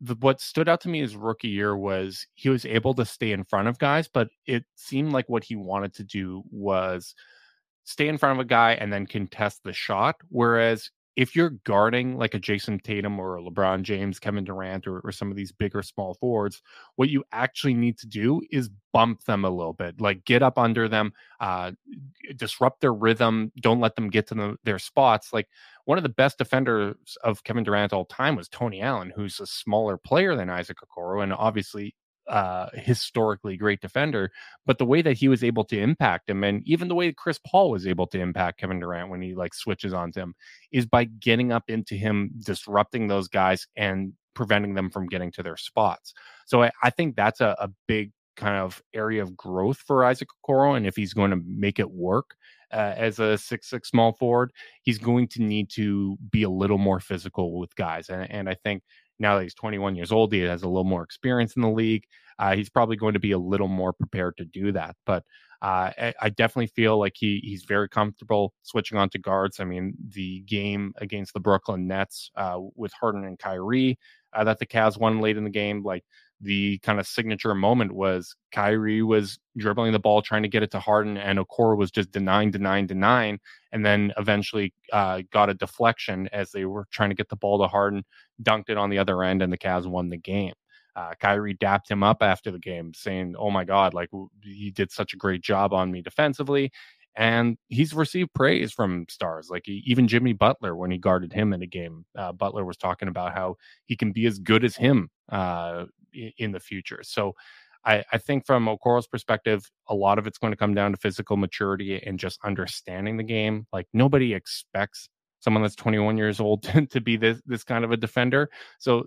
the, 0.00 0.14
what 0.16 0.40
stood 0.40 0.68
out 0.68 0.80
to 0.82 0.88
me 0.88 1.00
his 1.00 1.16
rookie 1.16 1.48
year 1.48 1.76
was 1.76 2.26
he 2.34 2.48
was 2.48 2.64
able 2.64 2.94
to 2.94 3.04
stay 3.04 3.32
in 3.32 3.44
front 3.44 3.68
of 3.68 3.78
guys, 3.78 4.08
but 4.08 4.28
it 4.46 4.64
seemed 4.74 5.12
like 5.12 5.28
what 5.28 5.44
he 5.44 5.56
wanted 5.56 5.94
to 5.94 6.04
do 6.04 6.42
was 6.50 7.14
stay 7.84 8.08
in 8.08 8.18
front 8.18 8.38
of 8.38 8.44
a 8.44 8.48
guy 8.48 8.72
and 8.72 8.92
then 8.92 9.06
contest 9.06 9.60
the 9.64 9.72
shot. 9.72 10.16
Whereas 10.28 10.90
if 11.16 11.36
you're 11.36 11.50
guarding 11.64 12.16
like 12.16 12.34
a 12.34 12.38
Jayson 12.38 12.82
Tatum 12.82 13.18
or 13.20 13.36
a 13.36 13.42
LeBron 13.42 13.82
James, 13.82 14.18
Kevin 14.18 14.44
Durant, 14.44 14.86
or, 14.86 15.00
or, 15.00 15.12
some 15.12 15.30
of 15.30 15.36
these 15.36 15.52
bigger 15.52 15.82
small 15.82 16.14
forwards, 16.14 16.62
what 16.96 17.10
you 17.10 17.22
actually 17.32 17.74
need 17.74 17.98
to 17.98 18.06
do 18.06 18.40
is 18.50 18.70
bump 18.92 19.24
them 19.24 19.44
a 19.44 19.50
little 19.50 19.74
bit, 19.74 20.00
like 20.00 20.24
get 20.24 20.42
up 20.42 20.58
under 20.58 20.88
them, 20.88 21.12
uh, 21.40 21.72
disrupt 22.36 22.80
their 22.80 22.94
rhythm, 22.94 23.52
don't 23.60 23.80
let 23.80 23.94
them 23.94 24.08
get 24.08 24.26
to 24.28 24.34
the, 24.34 24.56
their 24.64 24.78
spots. 24.78 25.32
Like 25.32 25.48
one 25.84 25.98
of 25.98 26.04
the 26.04 26.08
best 26.08 26.38
defenders 26.38 26.96
of 27.22 27.44
Kevin 27.44 27.64
Durant 27.64 27.92
all 27.92 28.06
time 28.06 28.36
was 28.36 28.48
Tony 28.48 28.80
Allen, 28.80 29.12
who's 29.14 29.38
a 29.40 29.46
smaller 29.46 29.96
player 29.96 30.34
than 30.34 30.48
Isaac 30.50 30.78
Okoro, 30.80 31.22
and 31.22 31.32
obviously 31.32 31.94
uh, 32.28 32.68
historically 32.74 33.56
great 33.56 33.80
defender, 33.80 34.30
but 34.66 34.78
the 34.78 34.84
way 34.84 35.02
that 35.02 35.16
he 35.16 35.28
was 35.28 35.42
able 35.42 35.64
to 35.64 35.78
impact 35.78 36.30
him, 36.30 36.44
and 36.44 36.62
even 36.66 36.88
the 36.88 36.94
way 36.94 37.12
Chris 37.12 37.38
Paul 37.46 37.70
was 37.70 37.86
able 37.86 38.06
to 38.08 38.20
impact 38.20 38.60
Kevin 38.60 38.80
Durant 38.80 39.10
when 39.10 39.22
he 39.22 39.34
like 39.34 39.54
switches 39.54 39.92
on 39.92 40.12
him, 40.14 40.34
is 40.70 40.86
by 40.86 41.04
getting 41.04 41.52
up 41.52 41.64
into 41.68 41.94
him, 41.94 42.30
disrupting 42.44 43.08
those 43.08 43.28
guys, 43.28 43.66
and 43.76 44.12
preventing 44.34 44.74
them 44.74 44.90
from 44.90 45.06
getting 45.06 45.30
to 45.32 45.42
their 45.42 45.56
spots. 45.56 46.14
So 46.46 46.62
I, 46.62 46.70
I 46.82 46.90
think 46.90 47.16
that's 47.16 47.40
a, 47.40 47.56
a, 47.58 47.68
big 47.86 48.12
kind 48.34 48.56
of 48.56 48.82
area 48.94 49.22
of 49.22 49.36
growth 49.36 49.78
for 49.78 50.04
Isaac 50.04 50.28
Okoro, 50.42 50.76
and 50.76 50.86
if 50.86 50.96
he's 50.96 51.12
going 51.12 51.30
to 51.30 51.40
make 51.46 51.78
it 51.78 51.90
work. 51.90 52.36
Uh, 52.72 52.94
as 52.96 53.18
a 53.18 53.36
six 53.36 53.68
six 53.68 53.90
small 53.90 54.14
forward, 54.14 54.50
he's 54.80 54.96
going 54.96 55.28
to 55.28 55.42
need 55.42 55.68
to 55.68 56.16
be 56.30 56.42
a 56.42 56.48
little 56.48 56.78
more 56.78 57.00
physical 57.00 57.58
with 57.58 57.76
guys, 57.76 58.08
and, 58.08 58.30
and 58.30 58.48
I 58.48 58.54
think 58.54 58.82
now 59.22 59.36
that 59.36 59.44
he's 59.44 59.54
21 59.54 59.96
years 59.96 60.12
old, 60.12 60.32
he 60.32 60.40
has 60.40 60.64
a 60.64 60.68
little 60.68 60.84
more 60.84 61.02
experience 61.02 61.56
in 61.56 61.62
the 61.62 61.70
league. 61.70 62.04
Uh, 62.38 62.54
he's 62.54 62.68
probably 62.68 62.96
going 62.96 63.14
to 63.14 63.20
be 63.20 63.32
a 63.32 63.38
little 63.38 63.68
more 63.68 63.92
prepared 63.92 64.36
to 64.36 64.44
do 64.44 64.72
that. 64.72 64.96
But 65.06 65.24
uh, 65.62 65.92
I, 65.96 66.14
I, 66.20 66.28
definitely 66.28 66.66
feel 66.66 66.98
like 66.98 67.12
he 67.14 67.40
he's 67.44 67.62
very 67.62 67.88
comfortable 67.88 68.52
switching 68.62 68.98
on 68.98 69.08
to 69.10 69.18
guards. 69.18 69.60
I 69.60 69.64
mean, 69.64 69.94
the 70.08 70.40
game 70.40 70.92
against 70.96 71.34
the 71.34 71.40
Brooklyn 71.40 71.86
Nets 71.86 72.32
uh, 72.34 72.58
with 72.74 72.92
Harden 72.94 73.24
and 73.24 73.38
Kyrie 73.38 73.96
uh, 74.32 74.42
that 74.42 74.58
the 74.58 74.66
Cavs 74.66 74.98
won 74.98 75.20
late 75.20 75.36
in 75.36 75.44
the 75.44 75.50
game, 75.50 75.84
like 75.84 76.04
the 76.42 76.78
kind 76.78 76.98
of 76.98 77.06
signature 77.06 77.54
moment 77.54 77.92
was 77.92 78.34
Kyrie 78.50 79.02
was 79.02 79.38
dribbling 79.56 79.92
the 79.92 79.98
ball, 79.98 80.20
trying 80.22 80.42
to 80.42 80.48
get 80.48 80.62
it 80.62 80.70
to 80.72 80.80
Harden, 80.80 81.16
and 81.16 81.38
Okoro 81.38 81.76
was 81.76 81.90
just 81.90 82.10
denying, 82.10 82.50
denying, 82.50 82.86
denying, 82.86 83.38
and 83.70 83.86
then 83.86 84.12
eventually 84.18 84.74
uh, 84.92 85.22
got 85.32 85.48
a 85.48 85.54
deflection 85.54 86.28
as 86.32 86.50
they 86.50 86.64
were 86.64 86.86
trying 86.90 87.10
to 87.10 87.14
get 87.16 87.28
the 87.28 87.36
ball 87.36 87.60
to 87.60 87.68
Harden, 87.68 88.04
dunked 88.42 88.68
it 88.70 88.76
on 88.76 88.90
the 88.90 88.98
other 88.98 89.22
end, 89.22 89.40
and 89.40 89.52
the 89.52 89.58
Cavs 89.58 89.86
won 89.86 90.08
the 90.08 90.18
game. 90.18 90.54
Uh, 90.96 91.12
Kyrie 91.20 91.54
dapped 91.54 91.90
him 91.90 92.02
up 92.02 92.18
after 92.22 92.50
the 92.50 92.58
game, 92.58 92.92
saying, 92.94 93.34
"Oh 93.38 93.50
my 93.50 93.64
God, 93.64 93.94
like 93.94 94.10
he 94.42 94.70
did 94.70 94.90
such 94.90 95.14
a 95.14 95.16
great 95.16 95.42
job 95.42 95.72
on 95.72 95.90
me 95.90 96.02
defensively." 96.02 96.72
And 97.14 97.58
he's 97.68 97.92
received 97.92 98.32
praise 98.34 98.72
from 98.72 99.04
stars 99.10 99.48
like 99.50 99.68
even 99.68 100.08
Jimmy 100.08 100.32
Butler 100.32 100.74
when 100.74 100.90
he 100.90 100.96
guarded 100.98 101.32
him 101.32 101.52
in 101.52 101.62
a 101.62 101.66
game. 101.66 102.06
Uh, 102.16 102.32
Butler 102.32 102.64
was 102.64 102.78
talking 102.78 103.08
about 103.08 103.34
how 103.34 103.56
he 103.84 103.96
can 103.96 104.12
be 104.12 104.24
as 104.26 104.38
good 104.38 104.64
as 104.64 104.76
him 104.76 105.10
uh, 105.28 105.84
in 106.12 106.52
the 106.52 106.60
future. 106.60 107.00
So 107.02 107.34
I, 107.84 108.04
I 108.12 108.18
think 108.18 108.46
from 108.46 108.66
Okoro's 108.66 109.06
perspective, 109.06 109.68
a 109.88 109.94
lot 109.94 110.18
of 110.18 110.26
it's 110.26 110.38
going 110.38 110.52
to 110.52 110.56
come 110.56 110.74
down 110.74 110.92
to 110.92 110.96
physical 110.96 111.36
maturity 111.36 112.00
and 112.04 112.18
just 112.18 112.38
understanding 112.44 113.16
the 113.16 113.24
game. 113.24 113.66
Like 113.72 113.86
nobody 113.92 114.34
expects 114.34 115.08
someone 115.40 115.62
that's 115.62 115.74
21 115.74 116.16
years 116.16 116.38
old 116.40 116.62
to, 116.90 117.00
be 117.00 117.16
this 117.16 117.40
this 117.46 117.64
kind 117.64 117.84
of 117.84 117.90
a 117.90 117.96
defender. 117.96 118.48
So 118.78 119.06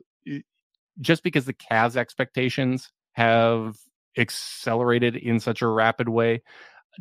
just 1.00 1.24
because 1.24 1.46
the 1.46 1.54
Cavs 1.54 1.96
expectations 1.96 2.92
have 3.14 3.78
accelerated 4.18 5.16
in 5.16 5.40
such 5.40 5.62
a 5.62 5.68
rapid 5.68 6.10
way 6.10 6.42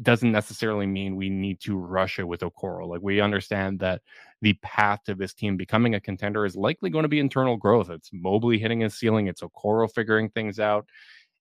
doesn't 0.02 0.32
necessarily 0.32 0.86
mean 0.86 1.14
we 1.14 1.30
need 1.30 1.60
to 1.60 1.76
rush 1.76 2.18
it 2.18 2.24
with 2.24 2.40
Okoro. 2.40 2.88
Like 2.88 3.00
we 3.02 3.20
understand 3.20 3.80
that 3.80 4.02
the 4.44 4.52
path 4.62 5.02
to 5.06 5.14
this 5.14 5.32
team 5.32 5.56
becoming 5.56 5.94
a 5.94 6.00
contender 6.00 6.44
is 6.44 6.54
likely 6.54 6.90
going 6.90 7.04
to 7.04 7.08
be 7.08 7.18
internal 7.18 7.56
growth. 7.56 7.88
It's 7.88 8.10
Mobley 8.12 8.58
hitting 8.58 8.80
his 8.80 8.94
ceiling. 8.94 9.26
It's 9.26 9.40
Okoro 9.40 9.90
figuring 9.90 10.28
things 10.28 10.60
out. 10.60 10.86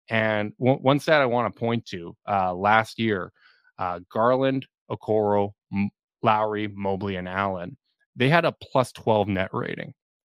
And 0.09 0.53
one, 0.55 0.77
one 0.77 0.99
stat 1.01 1.21
I 1.21 1.25
want 1.25 1.53
to 1.53 1.59
point 1.59 1.85
to 1.87 2.15
uh, 2.29 2.53
last 2.53 2.97
year, 2.97 3.33
uh, 3.77 3.99
Garland, 4.09 4.65
Okoro, 4.89 5.51
M- 5.73 5.89
Lowry, 6.21 6.69
Mobley, 6.69 7.17
and 7.17 7.27
Allen, 7.27 7.75
they 8.15 8.29
had 8.29 8.45
a 8.45 8.53
plus 8.53 8.93
12 8.93 9.27
net 9.27 9.49
rating. 9.51 9.93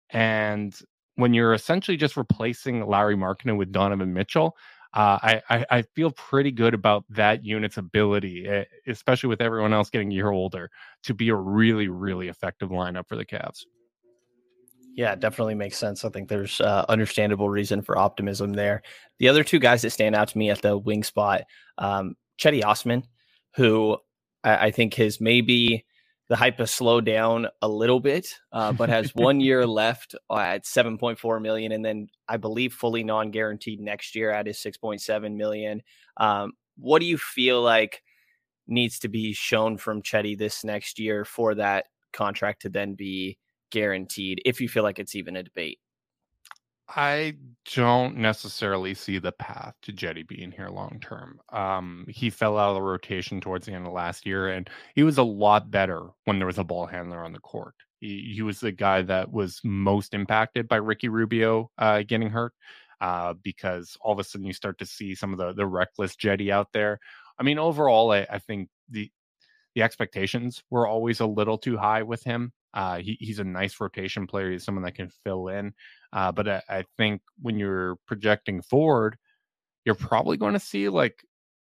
And 0.08 0.74
when 1.16 1.34
you're 1.34 1.52
essentially 1.52 1.98
just 1.98 2.16
replacing 2.16 2.86
Lauri 2.86 3.14
Markkanen 3.14 3.58
with 3.58 3.72
Donovan 3.72 4.14
Mitchell, 4.14 4.56
uh, 4.94 5.18
I, 5.22 5.42
I, 5.50 5.66
I 5.70 5.82
feel 5.82 6.12
pretty 6.12 6.52
good 6.52 6.72
about 6.72 7.04
that 7.10 7.44
unit's 7.44 7.76
ability, 7.76 8.46
eh, 8.48 8.64
especially 8.86 9.28
with 9.28 9.40
everyone 9.40 9.72
else 9.72 9.90
getting 9.90 10.12
a 10.12 10.14
year 10.14 10.30
older, 10.30 10.70
to 11.02 11.14
be 11.14 11.28
a 11.28 11.34
really 11.34 11.88
really 11.88 12.28
effective 12.28 12.70
lineup 12.70 13.08
for 13.08 13.16
the 13.16 13.26
Cavs. 13.26 13.64
Yeah, 14.96 15.16
definitely 15.16 15.56
makes 15.56 15.76
sense. 15.76 16.04
I 16.04 16.08
think 16.10 16.28
there's 16.28 16.60
uh, 16.60 16.84
understandable 16.88 17.50
reason 17.50 17.82
for 17.82 17.98
optimism 17.98 18.52
there. 18.52 18.82
The 19.18 19.28
other 19.28 19.42
two 19.42 19.58
guys 19.58 19.82
that 19.82 19.90
stand 19.90 20.14
out 20.14 20.28
to 20.28 20.38
me 20.38 20.50
at 20.50 20.62
the 20.62 20.78
wing 20.78 21.02
spot, 21.02 21.42
um, 21.78 22.14
Cedi 22.38 22.64
Osman, 22.64 23.02
who 23.56 23.98
I, 24.44 24.66
I 24.66 24.70
think 24.70 24.94
has 24.94 25.20
maybe 25.20 25.84
the 26.28 26.36
hype 26.36 26.58
has 26.58 26.70
slowed 26.70 27.04
down 27.04 27.48
a 27.60 27.68
little 27.68 28.00
bit, 28.00 28.34
uh, 28.52 28.72
but 28.72 28.88
has 28.88 29.10
one 29.14 29.40
year 29.40 29.66
left 29.66 30.14
at 30.30 30.64
7.4 30.64 31.42
million, 31.42 31.72
and 31.72 31.84
then 31.84 32.08
I 32.28 32.38
believe 32.38 32.72
fully 32.72 33.04
non-guaranteed 33.04 33.80
next 33.80 34.14
year 34.14 34.30
at 34.30 34.46
his 34.46 34.58
6.7 34.58 35.36
million. 35.36 35.82
Um, 36.16 36.52
what 36.76 37.00
do 37.00 37.06
you 37.06 37.18
feel 37.18 37.62
like 37.62 38.02
needs 38.66 38.98
to 39.00 39.08
be 39.08 39.32
shown 39.32 39.76
from 39.76 40.02
Cedi 40.02 40.36
this 40.36 40.64
next 40.64 40.98
year 40.98 41.24
for 41.24 41.54
that 41.56 41.86
contract 42.12 42.62
to 42.62 42.68
then 42.70 42.94
be 42.94 43.38
guaranteed? 43.70 44.40
If 44.44 44.60
you 44.60 44.68
feel 44.68 44.82
like 44.82 44.98
it's 44.98 45.14
even 45.14 45.36
a 45.36 45.42
debate. 45.42 45.78
I 46.88 47.36
don't 47.74 48.16
necessarily 48.18 48.92
see 48.94 49.18
the 49.18 49.32
path 49.32 49.74
to 49.82 49.92
Cedi 49.92 50.26
being 50.26 50.52
here 50.52 50.68
long 50.68 50.98
term. 51.00 51.40
Um, 51.50 52.04
he 52.08 52.28
fell 52.28 52.58
out 52.58 52.70
of 52.70 52.74
the 52.74 52.82
rotation 52.82 53.40
towards 53.40 53.66
the 53.66 53.72
end 53.72 53.86
of 53.86 53.92
last 53.92 54.26
year, 54.26 54.48
and 54.50 54.68
he 54.94 55.02
was 55.02 55.16
a 55.18 55.22
lot 55.22 55.70
better 55.70 56.08
when 56.24 56.38
there 56.38 56.46
was 56.46 56.58
a 56.58 56.64
ball 56.64 56.86
handler 56.86 57.24
on 57.24 57.32
the 57.32 57.38
court. 57.40 57.74
He, 58.00 58.32
he 58.34 58.42
was 58.42 58.60
the 58.60 58.72
guy 58.72 59.00
that 59.02 59.32
was 59.32 59.60
most 59.64 60.12
impacted 60.12 60.68
by 60.68 60.76
Ricky 60.76 61.08
Rubio 61.08 61.70
uh, 61.78 62.02
getting 62.02 62.28
hurt 62.28 62.52
uh, 63.00 63.32
because 63.42 63.96
all 64.02 64.12
of 64.12 64.18
a 64.18 64.24
sudden 64.24 64.46
you 64.46 64.52
start 64.52 64.78
to 64.78 64.86
see 64.86 65.14
some 65.14 65.32
of 65.32 65.38
the 65.38 65.54
the 65.54 65.66
reckless 65.66 66.14
Cedi 66.16 66.50
out 66.50 66.68
there. 66.72 66.98
I 67.38 67.44
mean, 67.44 67.58
overall, 67.58 68.12
I, 68.12 68.26
I 68.30 68.38
think 68.38 68.68
the 68.90 69.10
the 69.74 69.82
expectations 69.82 70.62
were 70.70 70.86
always 70.86 71.20
a 71.20 71.26
little 71.26 71.58
too 71.58 71.76
high 71.78 72.02
with 72.02 72.22
him. 72.24 72.52
Uh, 72.74 72.98
he, 72.98 73.16
he's 73.20 73.38
a 73.38 73.44
nice 73.44 73.80
rotation 73.80 74.26
player. 74.26 74.50
He's 74.50 74.64
someone 74.64 74.84
that 74.84 74.96
can 74.96 75.08
fill 75.22 75.48
in. 75.48 75.72
Uh, 76.12 76.32
but 76.32 76.48
I, 76.48 76.62
I, 76.68 76.84
think 76.96 77.22
when 77.40 77.56
you're 77.56 77.96
projecting 78.06 78.62
forward, 78.62 79.16
you're 79.84 79.94
probably 79.94 80.36
going 80.36 80.54
to 80.54 80.60
see 80.60 80.88
like 80.88 81.24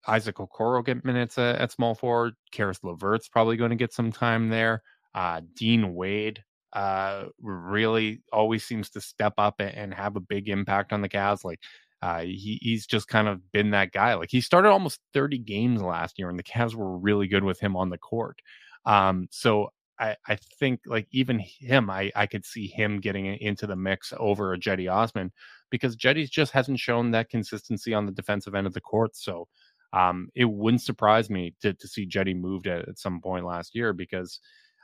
Isaac 0.06 0.36
Okoro 0.36 0.84
get 0.84 1.04
minutes 1.04 1.38
at, 1.38 1.56
at 1.56 1.72
small 1.72 1.96
forward. 1.96 2.34
Caris 2.52 2.78
LeVert's 2.84 3.28
probably 3.28 3.56
going 3.56 3.70
to 3.70 3.76
get 3.76 3.92
some 3.92 4.12
time 4.12 4.48
there. 4.48 4.82
Uh, 5.12 5.40
Dean 5.54 5.94
Wade 5.94 6.42
uh, 6.72 7.24
really 7.40 8.22
always 8.32 8.64
seems 8.64 8.90
to 8.90 9.00
step 9.00 9.34
up 9.38 9.56
and, 9.58 9.74
and, 9.74 9.94
have 9.94 10.16
a 10.16 10.20
big 10.20 10.48
impact 10.48 10.92
on 10.92 11.02
the 11.02 11.08
Cavs. 11.08 11.44
Like 11.44 11.60
uh, 12.00 12.20
he, 12.20 12.58
he's 12.62 12.86
just 12.86 13.08
kind 13.08 13.28
of 13.28 13.40
been 13.52 13.70
that 13.70 13.92
guy. 13.92 14.14
Like 14.14 14.30
he 14.30 14.40
started 14.40 14.70
almost 14.70 15.00
30 15.12 15.38
games 15.38 15.82
last 15.82 16.18
year, 16.18 16.30
and 16.30 16.38
the 16.38 16.44
Cavs 16.44 16.74
were 16.74 16.96
really 16.96 17.28
good 17.28 17.44
with 17.44 17.60
him 17.60 17.76
on 17.76 17.90
the 17.90 17.98
court. 17.98 18.38
Um, 18.86 19.28
so 19.30 19.68
I, 20.02 20.16
I 20.26 20.36
think 20.58 20.80
like 20.84 21.06
even 21.12 21.38
him, 21.38 21.88
I, 21.88 22.10
I 22.16 22.26
could 22.26 22.44
see 22.44 22.66
him 22.66 22.98
getting 22.98 23.26
into 23.26 23.68
the 23.68 23.76
mix 23.76 24.12
over 24.18 24.52
a 24.52 24.58
Cedi 24.58 24.92
Osman 24.92 25.30
because 25.70 25.96
Cedi's 25.96 26.28
just 26.28 26.52
hasn't 26.52 26.80
shown 26.80 27.12
that 27.12 27.30
consistency 27.30 27.94
on 27.94 28.04
the 28.04 28.12
defensive 28.12 28.56
end 28.56 28.66
of 28.66 28.74
the 28.74 28.80
court. 28.80 29.14
So 29.14 29.46
um, 29.92 30.28
it 30.34 30.46
wouldn't 30.46 30.82
surprise 30.82 31.30
me 31.30 31.54
to, 31.62 31.72
to 31.74 31.86
see 31.86 32.08
Cedi 32.08 32.36
moved 32.36 32.66
at, 32.66 32.88
at 32.88 32.98
some 32.98 33.20
point 33.20 33.46
last 33.46 33.76
year 33.76 33.92
because, 33.92 34.40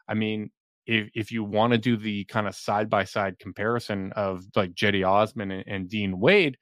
I 0.08 0.14
mean, 0.14 0.50
if, 0.86 1.08
if 1.16 1.32
you 1.32 1.42
want 1.42 1.72
to 1.72 1.78
do 1.78 1.96
the 1.96 2.24
kind 2.26 2.46
of 2.46 2.54
side 2.54 2.88
by 2.88 3.02
side 3.02 3.40
comparison 3.40 4.12
of 4.12 4.44
like 4.54 4.74
Cedi 4.74 5.04
Osman 5.04 5.50
and, 5.50 5.64
and 5.66 5.88
Dean 5.88 6.20
Wade, 6.20 6.56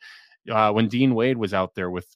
uh, 0.51 0.73
when 0.73 0.88
Dean 0.88 1.14
Wade 1.14 1.37
was 1.37 1.53
out 1.53 1.75
there 1.75 1.90
with 1.90 2.07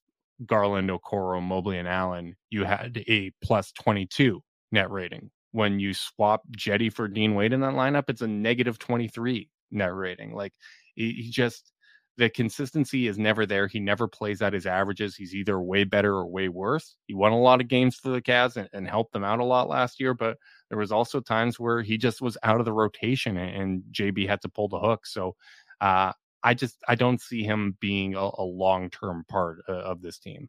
Garland, 0.47 0.89
Okoro, 0.89 1.43
Mobley, 1.43 1.77
and 1.77 1.87
Allen, 1.87 2.35
you 2.49 2.65
had 2.65 3.05
a 3.09 3.31
plus 3.43 3.73
22 3.73 4.43
net 4.73 4.91
rating 4.91 5.31
when 5.53 5.81
you 5.81 5.95
swap 5.95 6.43
Cedi 6.57 6.93
for 6.93 7.09
Dean 7.09 7.35
Wade 7.35 7.53
in 7.53 7.61
that 7.61 7.75
lineup, 7.75 8.05
it's 8.09 8.23
a 8.23 8.29
negative 8.29 8.79
23 8.79 9.49
net 9.71 9.95
rating. 9.95 10.35
Like 10.35 10.53
he, 10.95 11.29
just 11.31 11.73
the 12.17 12.29
consistency 12.29 13.07
is 13.07 13.19
never 13.19 13.47
there. 13.47 13.67
He 13.67 13.81
never 13.81 14.07
plays 14.07 14.43
at 14.43 14.53
his 14.53 14.67
averages. 14.67 15.17
He's 15.17 15.35
either 15.35 15.61
way 15.61 15.85
better 15.85 16.15
or 16.15 16.27
way 16.27 16.49
worse. 16.49 16.97
He 17.07 17.15
won 17.15 17.33
a 17.33 17.41
lot 17.41 17.61
of 17.61 17.69
games 17.69 17.97
for 17.97 18.11
the 18.11 18.21
Cavs 18.21 18.57
and, 18.57 18.69
and 18.73 18.87
helped 18.87 19.13
them 19.13 19.25
out 19.25 19.41
a 19.41 19.45
lot 19.45 19.69
last 19.69 19.99
year, 19.99 20.13
but 20.13 20.37
there 20.69 20.79
was 20.79 20.93
also 20.93 21.21
times 21.21 21.59
where 21.59 21.83
he 21.83 21.97
just 21.97 22.21
was 22.21 22.37
out 22.43 22.59
of 22.59 22.67
the 22.67 22.73
rotation 22.73 23.37
and, 23.37 23.63
and 23.63 23.83
JB 23.93 24.29
had 24.29 24.43
to 24.43 24.49
pull 24.49 24.69
the 24.69 24.79
hook. 24.79 25.07
So 25.07 25.35
uh, 25.81 26.13
I 26.43 26.55
just 26.55 26.77
I 26.89 26.95
don't 26.95 27.21
see 27.21 27.43
him 27.43 27.77
being 27.81 28.15
a, 28.15 28.31
a 28.39 28.45
long 28.45 28.91
term 28.91 29.25
part 29.29 29.61
uh, 29.69 29.73
of 29.73 30.03
this 30.03 30.19
team. 30.19 30.49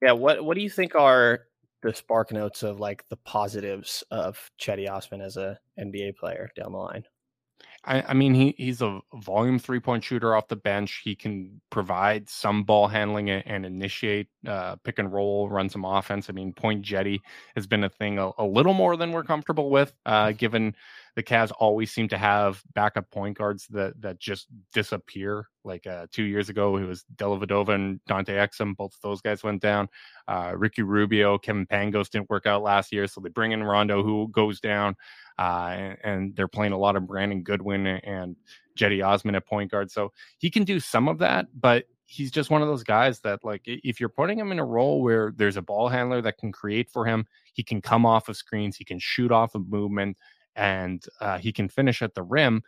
Yeah, 0.00 0.12
what 0.12 0.44
what 0.44 0.56
do 0.56 0.62
you 0.62 0.70
think 0.70 0.94
are 0.94 1.46
the 1.82 1.94
spark 1.94 2.32
notes 2.32 2.62
of 2.62 2.80
like 2.80 3.04
the 3.08 3.16
positives 3.16 4.04
of 4.10 4.38
Cedi 4.60 4.90
Osman 4.90 5.20
as 5.20 5.36
a 5.36 5.58
NBA 5.78 6.16
player 6.16 6.50
down 6.56 6.72
the 6.72 6.78
line. 6.78 7.04
I, 7.84 8.02
I 8.08 8.14
mean, 8.14 8.32
he, 8.34 8.54
he's 8.56 8.80
a 8.80 9.00
volume 9.14 9.58
three 9.58 9.80
point 9.80 10.04
shooter 10.04 10.36
off 10.36 10.46
the 10.48 10.56
bench. 10.56 11.00
He 11.02 11.16
can 11.16 11.60
provide 11.70 12.28
some 12.28 12.62
ball 12.62 12.86
handling 12.86 13.30
and, 13.30 13.42
and 13.46 13.66
initiate 13.66 14.28
uh, 14.46 14.76
pick 14.84 15.00
and 15.00 15.12
roll, 15.12 15.48
run 15.48 15.68
some 15.68 15.84
offense. 15.84 16.30
I 16.30 16.32
mean, 16.32 16.52
point 16.52 16.84
Cedi 16.84 17.18
has 17.56 17.66
been 17.66 17.82
a 17.84 17.88
thing 17.88 18.18
a, 18.18 18.30
a 18.38 18.44
little 18.44 18.74
more 18.74 18.96
than 18.96 19.10
we're 19.10 19.24
comfortable 19.24 19.70
with, 19.70 19.92
uh, 20.06 20.32
given 20.36 20.76
the 21.14 21.22
Cavs 21.22 21.52
always 21.58 21.92
seem 21.92 22.08
to 22.08 22.16
have 22.16 22.62
backup 22.74 23.10
point 23.10 23.36
guards 23.36 23.66
that 23.68 24.00
that 24.00 24.18
just 24.18 24.46
disappear. 24.72 25.48
Like 25.64 25.86
uh, 25.86 26.06
two 26.10 26.24
years 26.24 26.48
ago, 26.48 26.76
it 26.78 26.84
was 26.84 27.04
Dellavedova 27.16 27.74
and 27.74 28.00
Dante 28.06 28.34
Exum. 28.34 28.76
Both 28.76 28.96
those 29.02 29.20
guys 29.20 29.42
went 29.42 29.60
down. 29.60 29.88
Uh, 30.26 30.52
Ricky 30.56 30.82
Rubio, 30.82 31.38
Kevin 31.38 31.66
Pangos 31.66 32.08
didn't 32.08 32.30
work 32.30 32.46
out 32.46 32.62
last 32.62 32.92
year, 32.92 33.06
so 33.06 33.20
they 33.20 33.28
bring 33.28 33.52
in 33.52 33.62
Rondo, 33.62 34.02
who 34.02 34.28
goes 34.28 34.60
down, 34.60 34.96
uh, 35.38 35.74
and, 35.76 35.98
and, 36.02 36.36
they're 36.36 36.48
playing 36.48 36.72
a 36.72 36.78
lot 36.78 36.96
of 36.96 37.06
Brandon 37.06 37.42
Goodwin 37.42 37.86
and 37.86 38.36
Cedi 38.76 39.06
Osman 39.06 39.34
at 39.34 39.46
point 39.46 39.70
guard. 39.70 39.90
So 39.90 40.12
he 40.38 40.50
can 40.50 40.64
do 40.64 40.80
some 40.80 41.08
of 41.08 41.18
that, 41.18 41.46
but 41.58 41.84
he's 42.06 42.30
just 42.30 42.50
one 42.50 42.62
of 42.62 42.68
those 42.68 42.84
guys 42.84 43.20
that 43.20 43.42
like 43.42 43.62
if 43.64 43.98
you're 43.98 44.08
putting 44.08 44.38
him 44.38 44.52
in 44.52 44.58
a 44.58 44.64
role 44.64 45.02
where 45.02 45.32
there's 45.36 45.56
a 45.56 45.62
ball 45.62 45.88
handler 45.88 46.20
that 46.20 46.36
can 46.36 46.52
create 46.52 46.90
for 46.90 47.06
him 47.06 47.24
he 47.54 47.62
can 47.62 47.80
come 47.80 48.04
off 48.04 48.28
of 48.28 48.36
screens 48.36 48.76
he 48.76 48.84
can 48.84 48.98
shoot 48.98 49.32
off 49.32 49.54
of 49.54 49.66
movement 49.68 50.16
and 50.56 51.04
uh, 51.20 51.38
he 51.38 51.52
can 51.52 51.68
finish 51.68 52.02
at 52.02 52.14
the 52.14 52.22
rim. 52.22 52.62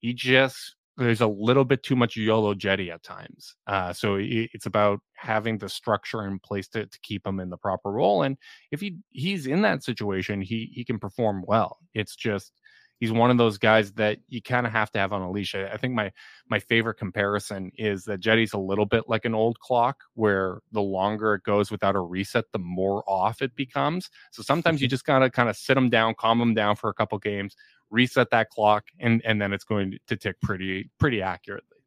He 0.00 0.14
just 0.14 0.76
there's 0.98 1.20
a 1.20 1.28
little 1.28 1.64
bit 1.64 1.84
too 1.84 1.94
much 1.94 2.16
YOLO 2.16 2.54
Cedi 2.54 2.92
at 2.92 3.04
times. 3.04 3.54
Uh, 3.68 3.92
so 3.92 4.16
it, 4.16 4.50
it's 4.52 4.66
about 4.66 4.98
having 5.14 5.56
the 5.56 5.68
structure 5.68 6.26
in 6.26 6.40
place 6.40 6.66
to, 6.68 6.86
to 6.86 6.98
keep 7.02 7.24
him 7.24 7.38
in 7.38 7.50
the 7.50 7.56
proper 7.56 7.92
role. 7.92 8.22
And 8.22 8.36
if 8.72 8.80
he 8.80 8.96
he's 9.10 9.46
in 9.46 9.62
that 9.62 9.84
situation, 9.84 10.40
he 10.40 10.70
he 10.72 10.84
can 10.84 10.98
perform 10.98 11.44
well. 11.46 11.78
It's 11.94 12.16
just 12.16 12.52
he's 12.98 13.12
one 13.12 13.30
of 13.30 13.38
those 13.38 13.58
guys 13.58 13.92
that 13.92 14.18
you 14.28 14.42
kind 14.42 14.66
of 14.66 14.72
have 14.72 14.90
to 14.92 14.98
have 14.98 15.12
on 15.12 15.22
a 15.22 15.30
leash. 15.30 15.54
I, 15.54 15.66
I 15.66 15.76
think 15.76 15.94
my 15.94 16.12
my 16.48 16.58
favorite 16.58 16.94
comparison 16.94 17.70
is 17.76 18.04
that 18.04 18.20
Cedi's 18.20 18.52
a 18.52 18.58
little 18.58 18.86
bit 18.86 19.04
like 19.08 19.24
an 19.24 19.34
old 19.34 19.58
clock, 19.60 20.04
where 20.14 20.60
the 20.72 20.82
longer 20.82 21.34
it 21.34 21.42
goes 21.42 21.70
without 21.70 21.96
a 21.96 22.00
reset, 22.00 22.44
the 22.52 22.58
more 22.58 23.02
off 23.06 23.42
it 23.42 23.54
becomes. 23.56 24.10
So 24.32 24.42
sometimes 24.42 24.80
you 24.80 24.86
mm-hmm. 24.86 24.90
just 24.90 25.04
gotta 25.04 25.30
kind 25.30 25.48
of 25.48 25.56
sit 25.56 25.74
them 25.74 25.90
down, 25.90 26.14
calm 26.14 26.38
them 26.38 26.54
down 26.54 26.76
for 26.76 26.90
a 26.90 26.94
couple 26.94 27.18
games, 27.18 27.56
reset 27.90 28.30
that 28.30 28.50
clock, 28.50 28.84
and 28.98 29.22
and 29.24 29.40
then 29.40 29.52
it's 29.52 29.64
going 29.64 29.98
to 30.06 30.16
tick 30.16 30.40
pretty 30.40 30.90
pretty 30.98 31.22
accurately. 31.22 31.77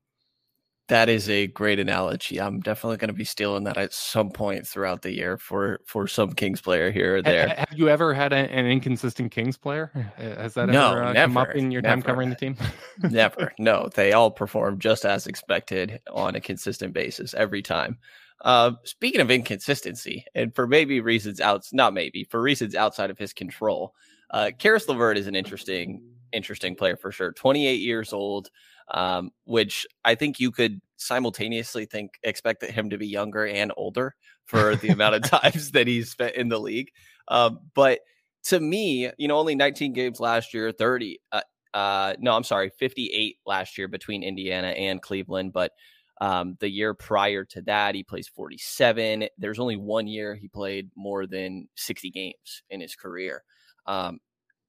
That 0.91 1.07
is 1.07 1.29
a 1.29 1.47
great 1.47 1.79
analogy. 1.79 2.41
I'm 2.41 2.59
definitely 2.59 2.97
going 2.97 3.07
to 3.07 3.13
be 3.13 3.23
stealing 3.23 3.63
that 3.63 3.77
at 3.77 3.93
some 3.93 4.29
point 4.29 4.67
throughout 4.67 5.03
the 5.03 5.15
year 5.15 5.37
for 5.37 5.79
for 5.85 6.05
some 6.05 6.33
Kings 6.33 6.59
player 6.59 6.91
here 6.91 7.15
or 7.15 7.21
there. 7.21 7.47
Have 7.47 7.73
you 7.73 7.87
ever 7.87 8.13
had 8.13 8.33
a, 8.33 8.35
an 8.35 8.65
inconsistent 8.65 9.31
Kings 9.31 9.55
player? 9.55 9.89
Has 10.17 10.55
that 10.55 10.67
no, 10.67 10.91
ever 10.91 11.03
uh, 11.05 11.13
never, 11.13 11.27
come 11.29 11.37
up 11.37 11.55
in 11.55 11.71
your 11.71 11.81
never. 11.81 11.95
time 11.95 12.01
covering 12.01 12.29
the 12.29 12.35
team? 12.35 12.57
never. 13.09 13.53
No, 13.57 13.87
they 13.93 14.11
all 14.11 14.31
perform 14.31 14.79
just 14.79 15.05
as 15.05 15.27
expected 15.27 16.01
on 16.11 16.35
a 16.35 16.41
consistent 16.41 16.93
basis 16.93 17.33
every 17.35 17.61
time. 17.61 17.97
Uh, 18.41 18.71
speaking 18.83 19.21
of 19.21 19.31
inconsistency, 19.31 20.25
and 20.35 20.53
for 20.53 20.67
maybe 20.67 20.99
reasons 20.99 21.39
out, 21.39 21.65
not 21.71 21.93
maybe 21.93 22.25
for 22.25 22.41
reasons 22.41 22.75
outside 22.75 23.09
of 23.09 23.17
his 23.17 23.31
control, 23.31 23.95
uh, 24.31 24.51
Caris 24.59 24.89
LeVert 24.89 25.17
is 25.17 25.27
an 25.27 25.35
interesting, 25.37 26.03
interesting 26.33 26.75
player 26.75 26.97
for 26.97 27.11
sure. 27.11 27.31
28 27.31 27.79
years 27.79 28.13
old 28.13 28.49
um, 28.91 29.31
which 29.45 29.87
I 30.03 30.15
think 30.15 30.39
you 30.39 30.51
could 30.51 30.81
simultaneously 30.97 31.85
think 31.85 32.19
expect 32.23 32.63
him 32.63 32.89
to 32.89 32.97
be 32.97 33.07
younger 33.07 33.47
and 33.47 33.71
older 33.75 34.15
for 34.45 34.75
the 34.75 34.89
amount 34.89 35.15
of 35.15 35.23
times 35.41 35.71
that 35.71 35.87
he's 35.87 36.11
spent 36.11 36.35
in 36.35 36.49
the 36.49 36.59
league. 36.59 36.91
Um, 37.27 37.59
but 37.73 37.99
to 38.45 38.59
me, 38.59 39.09
you 39.17 39.27
know, 39.27 39.37
only 39.37 39.55
19 39.55 39.93
games 39.93 40.19
last 40.19 40.53
year, 40.53 40.71
30. 40.71 41.19
Uh, 41.31 41.41
uh, 41.73 42.15
no, 42.19 42.35
I'm 42.35 42.43
sorry, 42.43 42.69
58 42.77 43.37
last 43.45 43.77
year 43.77 43.87
between 43.87 44.23
Indiana 44.23 44.67
and 44.69 45.01
Cleveland, 45.01 45.53
but 45.53 45.71
um, 46.19 46.57
the 46.59 46.69
year 46.69 46.93
prior 46.93 47.45
to 47.45 47.61
that, 47.63 47.95
he 47.95 48.03
plays 48.03 48.27
47. 48.27 49.27
There's 49.37 49.59
only 49.59 49.77
one 49.77 50.05
year 50.05 50.35
he 50.35 50.49
played 50.49 50.89
more 50.95 51.25
than 51.25 51.67
60 51.77 52.11
games 52.11 52.63
in 52.69 52.81
his 52.81 52.95
career. 52.95 53.43
Um, 53.85 54.19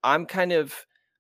I'm 0.04 0.26
kind 0.26 0.52
of 0.52 0.74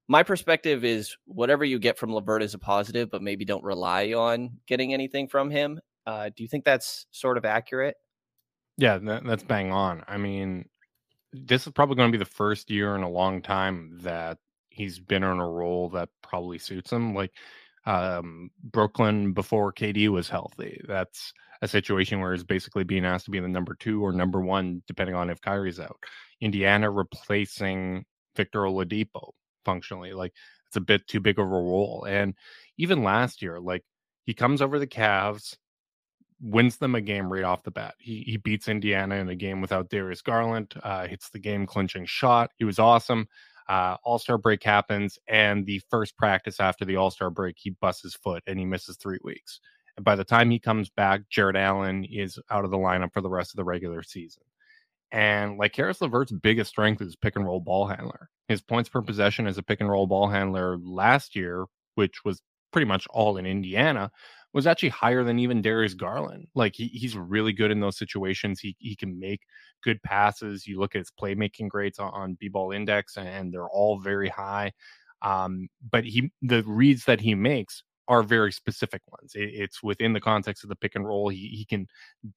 my 0.08 0.22
perspective 0.22 0.84
is 0.84 1.16
whatever 1.26 1.64
you 1.64 1.78
get 1.78 1.98
from 1.98 2.12
LeVert 2.12 2.42
is 2.42 2.54
a 2.54 2.58
positive, 2.58 3.10
but 3.10 3.22
maybe 3.22 3.44
don't 3.44 3.64
rely 3.64 4.12
on 4.12 4.58
getting 4.66 4.92
anything 4.92 5.28
from 5.28 5.50
him. 5.50 5.80
Uh, 6.06 6.30
do 6.36 6.42
you 6.42 6.48
think 6.48 6.64
that's 6.64 7.06
sort 7.12 7.38
of 7.38 7.44
accurate? 7.44 7.96
Yeah, 8.76 8.98
that, 8.98 9.24
that's 9.24 9.44
bang 9.44 9.70
on. 9.70 10.02
I 10.08 10.16
mean, 10.16 10.68
this 11.32 11.66
is 11.66 11.72
probably 11.72 11.96
going 11.96 12.10
to 12.10 12.18
be 12.18 12.22
the 12.22 12.30
first 12.30 12.70
year 12.70 12.96
in 12.96 13.02
a 13.02 13.10
long 13.10 13.42
time 13.42 13.98
that 14.02 14.38
he's 14.70 14.98
been 14.98 15.22
in 15.22 15.38
a 15.38 15.48
role 15.48 15.88
that 15.90 16.08
probably 16.22 16.58
suits 16.58 16.92
him. 16.92 17.14
Like 17.14 17.32
um, 17.86 18.50
Brooklyn 18.62 19.32
before 19.32 19.72
KD 19.72 20.08
was 20.08 20.28
healthy. 20.28 20.80
That's 20.86 21.32
a 21.60 21.68
situation 21.68 22.20
where 22.20 22.32
he's 22.32 22.44
basically 22.44 22.84
being 22.84 23.04
asked 23.04 23.26
to 23.26 23.30
be 23.30 23.40
the 23.40 23.48
number 23.48 23.76
two 23.78 24.04
or 24.04 24.12
number 24.12 24.40
one, 24.40 24.82
depending 24.86 25.14
on 25.14 25.30
if 25.30 25.40
Kyrie's 25.40 25.78
out. 25.78 25.98
Indiana 26.40 26.90
replacing 26.90 28.04
Victor 28.34 28.62
Oladipo 28.62 29.30
functionally. 29.64 30.12
Like 30.12 30.32
it's 30.66 30.76
a 30.76 30.80
bit 30.80 31.06
too 31.06 31.20
big 31.20 31.38
of 31.38 31.44
a 31.44 31.48
role. 31.48 32.06
And 32.08 32.34
even 32.78 33.02
last 33.02 33.42
year, 33.42 33.60
like 33.60 33.84
he 34.24 34.34
comes 34.34 34.62
over 34.62 34.78
the 34.78 34.86
Cavs, 34.86 35.56
wins 36.40 36.76
them 36.76 36.94
a 36.94 37.00
game 37.00 37.32
right 37.32 37.44
off 37.44 37.62
the 37.62 37.70
bat. 37.70 37.94
He 37.98 38.22
he 38.22 38.36
beats 38.36 38.68
Indiana 38.68 39.16
in 39.16 39.28
a 39.28 39.36
game 39.36 39.60
without 39.60 39.88
Darius 39.88 40.22
Garland, 40.22 40.74
uh, 40.82 41.06
hits 41.06 41.30
the 41.30 41.38
game 41.38 41.66
clinching 41.66 42.06
shot. 42.06 42.50
He 42.56 42.64
was 42.64 42.78
awesome. 42.78 43.28
Uh, 43.68 43.96
All 44.02 44.18
Star 44.18 44.38
break 44.38 44.62
happens, 44.62 45.18
and 45.28 45.64
the 45.64 45.80
first 45.90 46.16
practice 46.16 46.58
after 46.58 46.84
the 46.84 46.96
All 46.96 47.10
Star 47.10 47.30
break, 47.30 47.56
he 47.58 47.70
busts 47.70 48.02
his 48.02 48.14
foot 48.14 48.42
and 48.46 48.58
he 48.58 48.64
misses 48.64 48.96
three 48.96 49.18
weeks. 49.22 49.60
And 49.96 50.04
by 50.04 50.16
the 50.16 50.24
time 50.24 50.50
he 50.50 50.58
comes 50.58 50.90
back, 50.90 51.22
Jarrett 51.30 51.56
Allen 51.56 52.04
is 52.04 52.38
out 52.50 52.64
of 52.64 52.70
the 52.70 52.78
lineup 52.78 53.12
for 53.12 53.20
the 53.20 53.30
rest 53.30 53.52
of 53.52 53.56
the 53.56 53.64
regular 53.64 54.02
season. 54.02 54.42
And 55.12 55.58
like 55.58 55.74
Caris 55.74 56.00
LeVert's 56.00 56.32
biggest 56.32 56.70
strength 56.70 57.02
is 57.02 57.16
pick 57.16 57.36
and 57.36 57.44
roll 57.44 57.60
ball 57.60 57.86
handler. 57.86 58.30
His 58.48 58.62
points 58.62 58.88
per 58.88 59.02
possession 59.02 59.46
as 59.46 59.58
a 59.58 59.62
pick 59.62 59.80
and 59.80 59.90
roll 59.90 60.06
ball 60.06 60.28
handler 60.28 60.78
last 60.78 61.36
year, 61.36 61.66
which 61.94 62.24
was 62.24 62.42
pretty 62.72 62.86
much 62.86 63.06
all 63.10 63.36
in 63.36 63.44
Indiana, 63.44 64.10
was 64.54 64.66
actually 64.66 64.88
higher 64.88 65.22
than 65.22 65.38
even 65.38 65.60
Darius 65.60 65.92
Garland. 65.92 66.46
Like 66.54 66.74
he, 66.74 66.86
he's 66.88 67.16
really 67.16 67.52
good 67.52 67.70
in 67.70 67.80
those 67.80 67.98
situations. 67.98 68.60
He 68.60 68.74
he 68.78 68.96
can 68.96 69.18
make 69.18 69.40
good 69.82 70.02
passes. 70.02 70.66
You 70.66 70.80
look 70.80 70.94
at 70.94 71.00
his 71.00 71.12
playmaking 71.20 71.68
grades 71.68 71.98
on, 71.98 72.10
on 72.14 72.36
B-ball 72.40 72.72
index, 72.72 73.18
and 73.18 73.52
they're 73.52 73.68
all 73.68 73.98
very 73.98 74.30
high. 74.30 74.72
Um, 75.20 75.68
but 75.90 76.04
he 76.04 76.32
the 76.40 76.62
reads 76.66 77.04
that 77.04 77.20
he 77.20 77.34
makes 77.34 77.82
are 78.08 78.22
very 78.22 78.52
specific 78.52 79.02
ones. 79.08 79.32
It, 79.34 79.50
it's 79.52 79.82
within 79.82 80.14
the 80.14 80.20
context 80.20 80.64
of 80.64 80.68
the 80.70 80.76
pick 80.76 80.94
and 80.94 81.06
roll. 81.06 81.28
He 81.28 81.48
he 81.48 81.66
can 81.66 81.86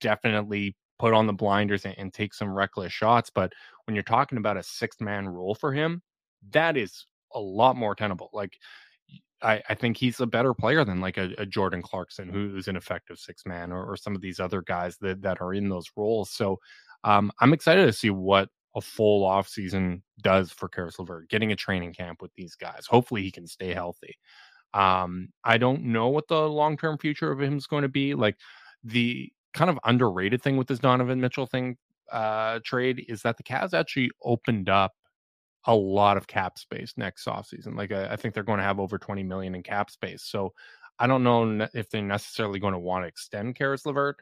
definitely 0.02 0.76
put 1.00 1.14
on 1.14 1.28
the 1.28 1.34
blinders 1.34 1.86
and, 1.86 1.96
and 1.98 2.14
take 2.14 2.34
some 2.34 2.54
reckless 2.54 2.92
shots. 2.92 3.30
But 3.34 3.54
when 3.86 3.96
you're 3.96 4.04
talking 4.04 4.38
about 4.38 4.58
a 4.58 4.64
sixth 4.64 5.02
man 5.02 5.28
role 5.28 5.56
for 5.56 5.74
him, 5.74 6.02
that 6.52 6.78
is 6.78 7.06
a 7.34 7.40
lot 7.40 7.76
more 7.76 7.96
tenable. 7.96 8.30
Like 8.34 8.58
I, 9.42 9.62
I, 9.70 9.76
think 9.76 9.98
he's 9.98 10.20
a 10.20 10.26
better 10.26 10.54
player 10.54 10.86
than 10.86 11.02
like 11.02 11.18
a, 11.18 11.34
a 11.38 11.46
Jordan 11.46 11.82
Clarkson, 11.82 12.30
who's 12.30 12.68
an 12.68 12.76
effective 12.76 13.20
six 13.20 13.46
man, 13.46 13.72
or, 13.72 13.84
or, 13.84 13.98
some 13.98 14.16
of 14.16 14.22
these 14.22 14.40
other 14.40 14.62
guys 14.62 14.98
that, 15.02 15.22
that 15.22 15.42
are 15.42 15.54
in 15.54 15.70
those 15.70 15.92
roles. 15.98 16.32
So 16.32 16.60
um, 17.04 17.32
I'm 17.42 17.54
excited 17.54 17.86
to 17.86 17.94
see 17.94 18.10
what 18.10 18.50
a 18.76 18.82
full 18.82 19.26
off 19.26 19.48
season 19.48 20.04
does 20.22 20.52
for 20.52 20.68
Caris 20.68 21.00
LeVert, 21.00 21.30
getting 21.30 21.52
a 21.52 21.56
training 21.56 21.94
camp 21.94 22.22
with 22.22 22.34
these 22.36 22.56
guys. 22.56 22.86
Hopefully 22.88 23.22
he 23.22 23.32
can 23.32 23.48
stay 23.48 23.74
healthy. 23.74 24.18
Um, 24.74 25.30
I 25.44 25.58
don't 25.58 25.84
know 25.84 26.10
what 26.10 26.28
the 26.28 26.50
long 26.50 26.78
term 26.78 26.98
future 26.98 27.32
of 27.32 27.42
him 27.42 27.58
is 27.58 27.68
going 27.68 27.84
to 27.84 27.90
be. 27.90 28.14
Like 28.14 28.38
the 28.84 29.32
kind 29.56 29.70
of 29.70 29.80
underrated 29.86 30.44
thing 30.44 30.58
with 30.58 30.68
this 30.68 30.80
Donovan 30.80 31.20
Mitchell 31.20 31.48
thing 31.48 31.78
uh, 32.12 32.60
trade 32.64 33.06
is 33.08 33.22
that 33.24 33.38
the 33.38 33.44
Cavs 33.44 33.74
actually 33.74 34.12
opened 34.24 34.70
up 34.70 34.94
a 35.66 35.74
lot 35.74 36.18
of 36.18 36.28
cap 36.28 36.60
space 36.60 36.94
next 36.98 37.26
offseason. 37.26 37.76
Like 37.76 37.92
I, 37.92 38.14
I 38.14 38.16
think 38.16 38.34
they're 38.34 38.44
going 38.44 38.60
to 38.60 38.64
have 38.64 38.80
over 38.80 38.98
20 39.00 39.24
million 39.24 39.56
in 39.56 39.64
cap 39.64 39.90
space. 39.90 40.24
So 40.24 40.54
I 41.00 41.08
don't 41.08 41.24
know 41.24 41.68
if 41.74 41.90
they're 41.90 42.02
necessarily 42.02 42.60
going 42.60 42.74
to 42.74 42.80
want 42.80 43.04
to 43.04 43.08
extend 43.08 43.56
Caris 43.56 43.86
LeVert. 43.86 44.18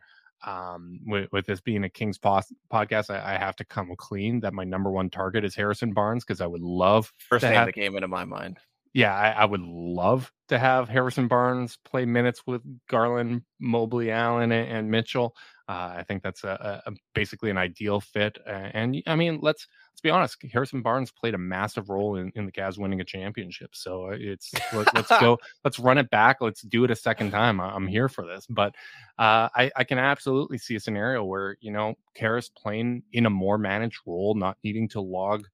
Um, 0.46 1.00
with, 1.06 1.32
with, 1.32 1.46
this 1.46 1.62
being 1.62 1.86
a 1.86 1.90
Kings 1.90 2.18
pos- 2.18 2.52
podcast, 2.70 3.10
I, 3.10 3.36
I, 3.36 3.38
have 3.38 3.56
to 3.56 3.64
come 3.64 3.94
clean 3.96 4.42
that 4.42 4.54
my 4.54 4.66
number 4.66 4.92
one 4.92 5.10
target 5.10 5.46
is 5.46 5.56
Harrison 5.56 5.94
Barnes 5.94 6.26
because 6.26 6.42
I 6.42 6.48
would 6.48 6.62
love 6.62 7.14
first 7.18 7.44
name 7.44 7.54
have, 7.54 7.68
that 7.68 7.72
came 7.72 7.96
into 7.96 8.10
my 8.10 8.26
mind 8.26 8.60
yeah, 8.94 9.16
I, 9.16 9.30
I, 9.32 9.46
would 9.46 9.62
love 9.62 10.32
to 10.50 10.60
have 10.60 10.88
Harrison 10.88 11.28
Barnes 11.28 11.78
play 11.84 12.06
minutes 12.06 12.44
with 12.46 12.62
Garland, 12.88 13.42
Mobley, 13.60 14.12
Allen, 14.12 14.52
and, 14.52 14.70
and 14.70 14.92
Mitchell. 14.92 15.36
Uh, 15.68 15.96
I 15.98 16.04
think 16.08 16.22
that's 16.22 16.44
a, 16.44 16.84
a, 16.86 16.92
basically 17.16 17.50
an 17.50 17.58
ideal 17.58 18.00
fit. 18.00 18.38
Uh, 18.46 18.70
and 18.74 19.02
I 19.08 19.16
mean, 19.16 19.40
let's 19.42 19.68
let's 19.92 20.02
be 20.02 20.12
honest. 20.12 20.38
Harrison 20.52 20.84
Barnes 20.84 21.12
played 21.12 21.34
a 21.34 21.40
massive 21.40 21.90
role 21.90 22.18
in, 22.18 22.32
in 22.36 22.46
the 22.46 22.52
Cavs 22.52 22.78
winning 22.78 23.02
a 23.02 23.06
championship. 23.06 23.72
So 23.74 24.10
uh, 24.10 24.18
it's 24.20 24.52
let, 24.74 24.96
us 24.96 25.08
go, 25.22 25.40
let's 25.64 25.80
run 25.80 25.98
it 25.98 26.12
back. 26.12 26.42
Let's 26.42 26.62
do 26.62 26.84
it 26.84 26.92
a 26.92 26.96
second 26.96 27.32
time. 27.32 27.60
I'm 27.60 27.88
here 27.88 28.10
for 28.10 28.26
this. 28.26 28.46
But 28.48 28.76
uh, 29.18 29.50
I, 29.56 29.72
I 29.76 29.84
can 29.86 29.98
absolutely 29.98 30.60
see 30.60 30.76
a 30.76 30.80
scenario 30.80 31.24
where 31.24 31.58
you 31.62 31.72
know 31.72 31.96
Caris 32.14 32.50
playing 32.50 33.04
in 33.12 33.26
a 33.26 33.32
more 33.32 33.58
managed 33.58 34.02
role, 34.06 34.36
not 34.36 34.58
needing 34.64 34.88
to 34.90 35.02
log 35.02 35.48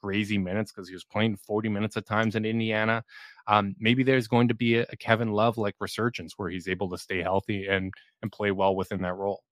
crazy 0.00 0.38
minutes 0.38 0.72
because 0.72 0.88
he 0.88 0.94
was 0.94 1.04
playing 1.04 1.36
40 1.36 1.68
minutes 1.68 1.96
at 1.96 2.06
times 2.06 2.36
in 2.36 2.44
Indiana. 2.44 3.04
Um, 3.46 3.74
maybe 3.78 4.02
there's 4.02 4.28
going 4.28 4.48
to 4.48 4.54
be 4.54 4.78
a, 4.78 4.86
a 4.90 4.96
Kevin 4.96 5.32
Love 5.32 5.56
like 5.56 5.74
resurgence 5.80 6.34
where 6.36 6.50
he's 6.50 6.68
able 6.68 6.88
to 6.90 6.98
stay 6.98 7.22
healthy 7.22 7.66
and 7.66 7.92
and 8.22 8.32
play 8.32 8.50
well 8.50 8.74
within 8.74 9.02
that 9.02 9.14
role. 9.14 9.42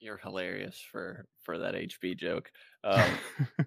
You're 0.00 0.16
hilarious 0.16 0.82
for 0.90 1.26
for 1.42 1.58
that 1.58 1.74
HB 1.74 2.16
joke. 2.16 2.50
Um, 2.82 3.10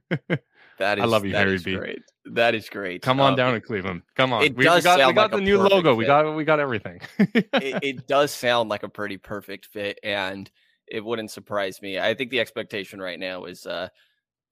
that 0.79 0.97
is, 0.97 1.03
I 1.03 1.05
love 1.05 1.25
you, 1.25 1.33
Harry 1.33 1.59
B. 1.59 1.75
Great. 1.75 2.01
That 2.25 2.55
is 2.55 2.67
great. 2.67 3.01
Come 3.01 3.21
on 3.21 3.31
um, 3.31 3.37
down 3.37 3.53
to 3.53 3.61
Cleveland. 3.61 4.01
Come 4.15 4.33
on. 4.33 4.43
It 4.43 4.55
we, 4.55 4.65
does 4.65 4.83
we 4.83 4.83
got, 4.83 4.99
sound 4.99 5.07
we 5.07 5.13
got 5.13 5.31
like 5.31 5.39
the 5.39 5.45
new 5.45 5.61
logo. 5.61 5.91
Fit. 5.91 5.97
We 5.97 6.05
got 6.05 6.35
we 6.35 6.43
got 6.43 6.59
everything. 6.59 6.99
it, 7.19 7.79
it 7.81 8.07
does 8.07 8.31
sound 8.31 8.69
like 8.69 8.83
a 8.83 8.89
pretty 8.89 9.17
perfect 9.17 9.67
fit, 9.67 9.97
and 10.03 10.51
it 10.87 11.03
wouldn't 11.03 11.31
surprise 11.31 11.81
me. 11.81 11.99
I 11.99 12.13
think 12.13 12.31
the 12.31 12.39
expectation 12.39 13.01
right 13.01 13.19
now 13.19 13.45
is 13.45 13.65
uh, 13.65 13.89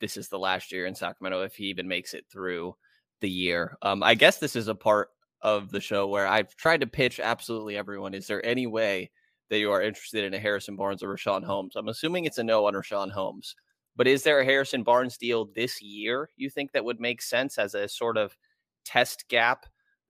this 0.03 0.17
is 0.17 0.27
the 0.27 0.37
last 0.37 0.73
year 0.73 0.85
in 0.85 0.93
Sacramento 0.93 1.43
if 1.43 1.55
he 1.55 1.63
even 1.67 1.87
makes 1.87 2.13
it 2.13 2.25
through 2.29 2.75
the 3.21 3.29
year. 3.29 3.77
Um, 3.81 4.03
I 4.03 4.15
guess 4.15 4.37
this 4.37 4.53
is 4.53 4.67
a 4.67 4.75
part 4.75 5.07
of 5.41 5.71
the 5.71 5.79
show 5.79 6.07
where 6.07 6.27
I've 6.27 6.53
tried 6.57 6.81
to 6.81 6.87
pitch 6.87 7.21
absolutely 7.21 7.77
everyone. 7.77 8.13
Is 8.13 8.27
there 8.27 8.45
any 8.45 8.67
way 8.67 9.11
that 9.49 9.59
you 9.59 9.71
are 9.71 9.81
interested 9.81 10.25
in 10.25 10.33
a 10.33 10.39
Harrison 10.39 10.75
Barnes 10.75 11.03
or 11.03 11.07
Richaun 11.07 11.45
Holmes? 11.45 11.77
I'm 11.77 11.87
assuming 11.87 12.25
it's 12.25 12.37
a 12.37 12.43
no 12.43 12.65
on 12.67 12.73
Richaun 12.73 13.11
Holmes, 13.11 13.55
but 13.95 14.05
is 14.05 14.23
there 14.23 14.41
a 14.41 14.45
Harrison 14.45 14.83
Barnes 14.83 15.17
deal 15.17 15.49
this 15.55 15.81
year 15.81 16.29
you 16.35 16.49
think 16.49 16.73
that 16.73 16.83
would 16.83 16.99
make 16.99 17.21
sense 17.21 17.57
as 17.57 17.73
a 17.73 17.87
sort 17.87 18.17
of 18.17 18.35
test 18.83 19.29
gap 19.29 19.65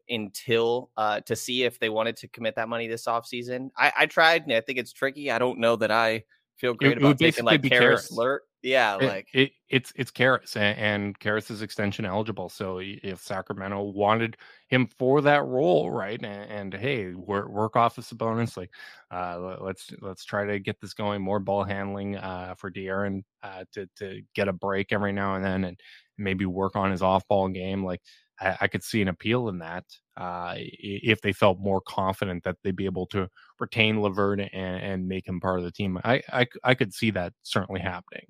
until 0.09 0.89
uh, 0.97 1.19
to 1.19 1.35
see 1.35 1.65
if 1.65 1.77
they 1.77 1.89
wanted 1.89 2.17
to 2.17 2.27
commit 2.29 2.55
that 2.55 2.67
money 2.67 2.87
this 2.87 3.05
offseason? 3.05 3.69
I, 3.77 3.93
I 3.95 4.05
tried 4.07 4.41
and 4.41 4.53
I 4.53 4.61
think 4.61 4.79
it's 4.79 4.91
tricky. 4.91 5.29
I 5.29 5.37
don't 5.37 5.59
know 5.59 5.75
that 5.75 5.91
I 5.91 6.23
feel 6.64 6.74
great 6.74 6.93
it, 6.93 6.97
about 6.99 7.11
it 7.11 7.18
taking 7.20 7.45
like 7.45 7.64
Lert 8.11 8.43
yeah, 8.64 8.95
it, 8.95 9.03
like 9.03 9.28
it, 9.34 9.51
it's 9.68 9.91
it's 9.97 10.09
Caris 10.09 10.55
and, 10.55 10.80
and 10.80 11.20
Caris 11.20 11.51
is 11.51 11.61
extension 11.61 12.05
eligible. 12.05 12.47
So 12.47 12.80
if 12.82 13.22
Sacramento 13.22 13.82
wanted 13.82 14.38
him 14.70 14.88
for 14.88 15.20
that 15.22 15.43
role, 15.43 15.91
right, 15.91 16.18
and, 16.24 16.49
and 16.49 16.74
hey, 16.74 17.14
work, 17.14 17.49
work 17.49 17.76
off 17.76 17.97
of 17.97 18.05
Sabonis, 18.05 18.55
like 18.55 18.72
uh, 19.11 19.57
let's 19.59 19.91
let's 19.99 20.24
try 20.24 20.45
to 20.45 20.59
get 20.59 20.80
this 20.80 20.93
going. 20.93 21.22
More 21.22 21.41
ball 21.41 21.66
handling 21.66 22.16
uh, 22.16 22.55
for 22.57 22.72
De'Aaron 22.72 23.24
uh, 23.43 23.66
to 23.74 23.86
to 23.97 24.22
get 24.34 24.47
a 24.47 24.53
break 24.53 24.93
every 24.93 25.11
now 25.11 25.36
and 25.36 25.43
then, 25.43 25.66
and 25.66 25.78
maybe 26.18 26.45
work 26.45 26.78
on 26.78 26.89
his 26.89 27.01
off 27.01 27.28
ball 27.28 27.49
game. 27.49 27.84
Like 27.84 27.99
I, 28.43 28.57
I 28.61 28.67
could 28.67 28.83
see 28.83 29.01
an 29.01 29.07
appeal 29.07 29.49
in 29.49 29.59
that 29.59 29.85
uh, 30.17 30.55
if 30.57 31.21
they 31.21 31.33
felt 31.33 31.59
more 31.59 31.81
confident 31.81 32.43
that 32.43 32.57
they'd 32.63 32.75
be 32.75 32.85
able 32.85 33.07
to 33.07 33.29
retain 33.59 34.01
LeVert 34.01 34.39
and, 34.39 34.51
and 34.53 35.07
make 35.07 35.27
him 35.27 35.39
part 35.39 35.59
of 35.59 35.65
the 35.65 35.71
team. 35.71 35.99
I, 36.03 36.21
I, 36.31 36.47
I 36.63 36.75
could 36.75 36.93
see 36.93 37.11
that 37.11 37.33
certainly 37.43 37.81
happening. 37.81 38.25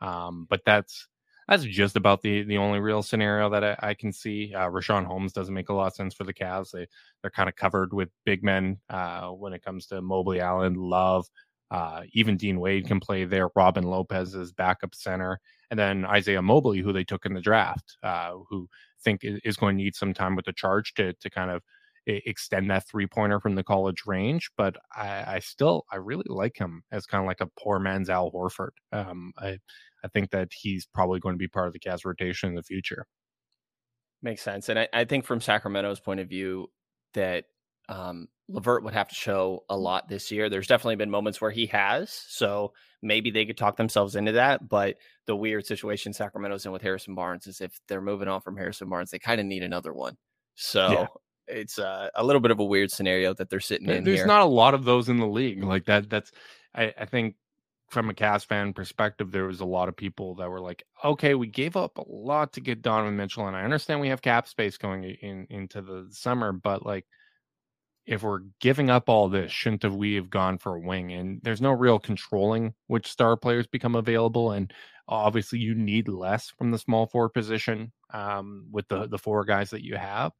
Um, 0.00 0.46
but 0.50 0.60
that's 0.66 1.06
that's 1.48 1.64
just 1.64 1.96
about 1.96 2.22
the 2.22 2.42
the 2.42 2.58
only 2.58 2.80
real 2.80 3.02
scenario 3.02 3.50
that 3.50 3.64
I, 3.64 3.76
I 3.80 3.94
can 3.94 4.12
see. 4.12 4.52
Uh, 4.54 4.68
Richaun 4.68 5.04
Holmes 5.04 5.32
doesn't 5.32 5.54
make 5.54 5.68
a 5.68 5.74
lot 5.74 5.88
of 5.88 5.94
sense 5.94 6.14
for 6.14 6.24
the 6.24 6.34
Cavs. 6.34 6.70
They 6.70 6.86
they're 7.20 7.30
kind 7.30 7.48
of 7.48 7.56
covered 7.56 7.92
with 7.92 8.10
big 8.24 8.42
men 8.42 8.78
uh, 8.90 9.28
when 9.28 9.52
it 9.52 9.64
comes 9.64 9.86
to 9.86 10.02
Mobley, 10.02 10.40
Allen, 10.40 10.74
Love. 10.74 11.26
Uh, 11.70 12.02
even 12.12 12.36
Dean 12.36 12.60
Wade 12.60 12.86
can 12.86 13.00
play 13.00 13.24
there. 13.24 13.48
Robin 13.56 13.84
Lopez 13.84 14.34
is 14.34 14.52
backup 14.52 14.94
center, 14.94 15.40
and 15.70 15.78
then 15.78 16.04
Isaiah 16.04 16.42
Mobley, 16.42 16.80
who 16.80 16.92
they 16.92 17.04
took 17.04 17.24
in 17.24 17.32
the 17.32 17.40
draft, 17.40 17.96
uh, 18.02 18.32
who 18.48 18.68
think 19.04 19.20
is 19.22 19.56
going 19.56 19.76
to 19.76 19.82
need 19.82 19.94
some 19.94 20.14
time 20.14 20.36
with 20.36 20.46
the 20.46 20.52
charge 20.52 20.94
to 20.94 21.12
to 21.12 21.30
kind 21.30 21.50
of 21.50 21.62
extend 22.06 22.70
that 22.70 22.86
three 22.88 23.06
pointer 23.06 23.38
from 23.38 23.54
the 23.54 23.62
college 23.62 24.02
range. 24.06 24.50
But 24.56 24.76
I, 24.94 25.36
I, 25.36 25.38
still 25.38 25.84
I 25.92 25.96
really 25.96 26.24
like 26.26 26.58
him 26.58 26.82
as 26.90 27.06
kind 27.06 27.22
of 27.22 27.28
like 27.28 27.40
a 27.40 27.48
poor 27.60 27.78
man's 27.78 28.10
Al 28.10 28.32
Horford. 28.32 28.70
Um, 28.90 29.32
I 29.38 29.58
I 30.04 30.08
think 30.08 30.30
that 30.30 30.48
he's 30.52 30.86
probably 30.86 31.20
going 31.20 31.34
to 31.34 31.38
be 31.38 31.48
part 31.48 31.68
of 31.68 31.72
the 31.72 31.78
Cavs 31.78 32.04
rotation 32.04 32.48
in 32.48 32.56
the 32.56 32.62
future. 32.62 33.06
Makes 34.20 34.42
sense, 34.42 34.68
and 34.68 34.78
I, 34.78 34.88
I 34.92 35.04
think 35.04 35.24
from 35.24 35.40
Sacramento's 35.40 36.00
point 36.00 36.20
of 36.20 36.28
view 36.28 36.70
that 37.14 37.44
um, 37.88 38.28
LeVert 38.48 38.84
would 38.84 38.94
have 38.94 39.08
to 39.08 39.14
show 39.14 39.64
a 39.68 39.76
lot 39.76 40.08
this 40.08 40.30
year. 40.30 40.48
There's 40.48 40.66
definitely 40.66 40.96
been 40.96 41.10
moments 41.10 41.40
where 41.40 41.50
he 41.50 41.66
has, 41.66 42.10
so 42.10 42.72
maybe 43.02 43.30
they 43.30 43.46
could 43.46 43.56
talk 43.56 43.76
themselves 43.76 44.16
into 44.16 44.32
that. 44.32 44.68
But 44.68 44.96
the 45.26 45.36
weird 45.36 45.66
situation 45.66 46.12
Sacramento's 46.12 46.66
in 46.66 46.72
with 46.72 46.82
Harrison 46.82 47.14
Barnes 47.14 47.46
is 47.46 47.60
if 47.60 47.78
they're 47.88 48.00
moving 48.00 48.28
on 48.28 48.40
from 48.40 48.56
Harrison 48.56 48.88
Barnes, 48.88 49.10
they 49.10 49.18
kind 49.18 49.40
of 49.40 49.46
need 49.46 49.62
another 49.62 49.92
one. 49.92 50.16
So 50.54 50.90
yeah. 50.90 51.06
it's 51.48 51.78
uh, 51.78 52.08
a 52.14 52.24
little 52.24 52.40
bit 52.40 52.50
of 52.50 52.60
a 52.60 52.64
weird 52.64 52.90
scenario 52.90 53.34
that 53.34 53.48
they're 53.48 53.60
sitting 53.60 53.88
in. 53.88 54.04
There's 54.04 54.18
here. 54.18 54.26
not 54.26 54.42
a 54.42 54.46
lot 54.46 54.74
of 54.74 54.84
those 54.84 55.08
in 55.08 55.18
the 55.18 55.26
league 55.26 55.62
like 55.62 55.86
that. 55.86 56.10
That's 56.10 56.30
I, 56.74 56.92
I 56.98 57.04
think 57.06 57.36
from 57.90 58.08
a 58.08 58.14
Cavs 58.14 58.46
fan 58.46 58.72
perspective, 58.72 59.30
there 59.30 59.46
was 59.46 59.60
a 59.60 59.66
lot 59.66 59.88
of 59.88 59.96
people 59.96 60.34
that 60.36 60.50
were 60.50 60.60
like, 60.60 60.84
"Okay, 61.04 61.34
we 61.34 61.46
gave 61.46 61.76
up 61.76 61.98
a 61.98 62.04
lot 62.06 62.52
to 62.54 62.60
get 62.60 62.82
Donovan 62.82 63.16
Mitchell, 63.16 63.46
and 63.46 63.56
I 63.56 63.64
understand 63.64 64.00
we 64.00 64.08
have 64.08 64.22
cap 64.22 64.48
space 64.48 64.78
going 64.78 65.04
in 65.04 65.46
into 65.50 65.80
the 65.80 66.08
summer, 66.10 66.52
but 66.52 66.84
like." 66.84 67.06
If 68.06 68.22
we're 68.22 68.40
giving 68.60 68.90
up 68.90 69.08
all 69.08 69.28
this, 69.28 69.52
shouldn't 69.52 69.82
have 69.82 69.94
we 69.94 70.14
have 70.14 70.30
gone 70.30 70.58
for 70.58 70.76
a 70.76 70.80
wing? 70.80 71.12
And 71.12 71.40
there's 71.42 71.60
no 71.60 71.70
real 71.70 71.98
controlling 71.98 72.74
which 72.88 73.06
star 73.06 73.36
players 73.36 73.66
become 73.66 73.94
available. 73.94 74.52
And 74.52 74.72
obviously, 75.08 75.60
you 75.60 75.74
need 75.74 76.08
less 76.08 76.50
from 76.50 76.70
the 76.70 76.78
small 76.78 77.06
forward 77.06 77.30
position 77.30 77.92
um, 78.12 78.66
with 78.70 78.88
the 78.88 79.06
the 79.06 79.18
four 79.18 79.44
guys 79.44 79.70
that 79.70 79.84
you 79.84 79.96
have. 79.96 80.32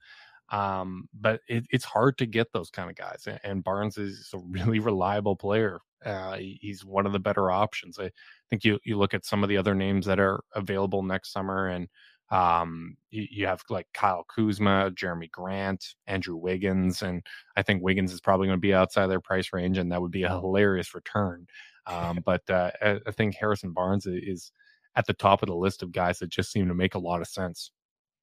Um, 0.51 1.09
but 1.19 1.41
it, 1.49 1.67
it's 1.71 1.85
hard 1.85 2.19
to 2.19 2.27
get 2.27 2.53
those 2.53 2.71
kind 2.71 2.91
of 2.91 2.97
guys. 2.97 3.27
And 3.43 3.65
Barnes 3.65 3.97
is 3.97 4.31
a 4.35 4.39
really 4.49 4.81
reliable 4.81 5.37
player. 5.37 5.81
Uh, 6.05 6.37
he's 6.37 6.85
one 6.85 7.07
of 7.07 7.13
the 7.13 7.21
better 7.21 7.51
options. 7.51 7.99
I 7.99 8.11
think 8.51 8.65
you 8.65 8.81
you 8.85 8.99
look 8.99 9.15
at 9.15 9.25
some 9.25 9.43
of 9.43 9.49
the 9.49 9.57
other 9.57 9.75
names 9.75 10.07
that 10.07 10.19
are 10.19 10.43
available 10.55 11.03
next 11.03 11.33
summer, 11.33 11.69
and 11.69 11.89
um, 12.33 12.97
you, 13.11 13.27
you, 13.31 13.47
have 13.47 13.63
like 13.69 13.87
Kyle 13.93 14.25
Kuzma, 14.25 14.91
Jerami 14.95 15.31
Grant, 15.31 15.85
Andrew 16.07 16.35
Wiggins, 16.35 17.03
and 17.03 17.23
I 17.59 17.63
think 17.63 17.83
Wiggins 17.83 18.11
is 18.11 18.23
probably 18.23 18.47
going 18.47 18.57
to 18.57 18.61
be 18.61 18.73
outside 18.73 19.09
their 19.09 19.21
price 19.21 19.51
range, 19.53 19.77
and 19.77 19.93
that 19.93 20.01
would 20.01 20.11
be 20.11 20.23
a 20.23 20.31
hilarious 20.31 20.95
return. 20.95 21.47
Um, 21.87 22.21
but 22.25 22.49
uh, 22.49 22.71
I, 22.81 23.11
think 23.11 23.35
Harrison 23.35 23.73
Barnes 23.73 24.07
is 24.07 24.51
at 24.97 25.07
the 25.07 25.13
top 25.13 25.43
of 25.43 25.49
the 25.49 25.55
list 25.55 25.83
of 25.83 25.93
guys 25.93 26.21
that 26.21 26.31
just 26.31 26.51
seem 26.51 26.69
to 26.69 26.75
make 26.75 26.95
a 26.95 26.99
lot 26.99 27.21
of 27.21 27.27
sense 27.27 27.71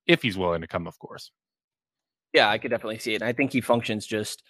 if 0.08 0.24
he's 0.24 0.38
willing 0.38 0.62
to 0.62 0.68
come, 0.68 0.88
of 0.88 0.98
course. 0.98 1.32
Yeah, 2.34 2.50
I 2.50 2.58
could 2.58 2.72
definitely 2.72 3.00
see 3.00 3.14
it. 3.14 3.22
I 3.22 3.32
think 3.32 3.54
he 3.54 3.62
functions 3.62 4.08
just 4.08 4.42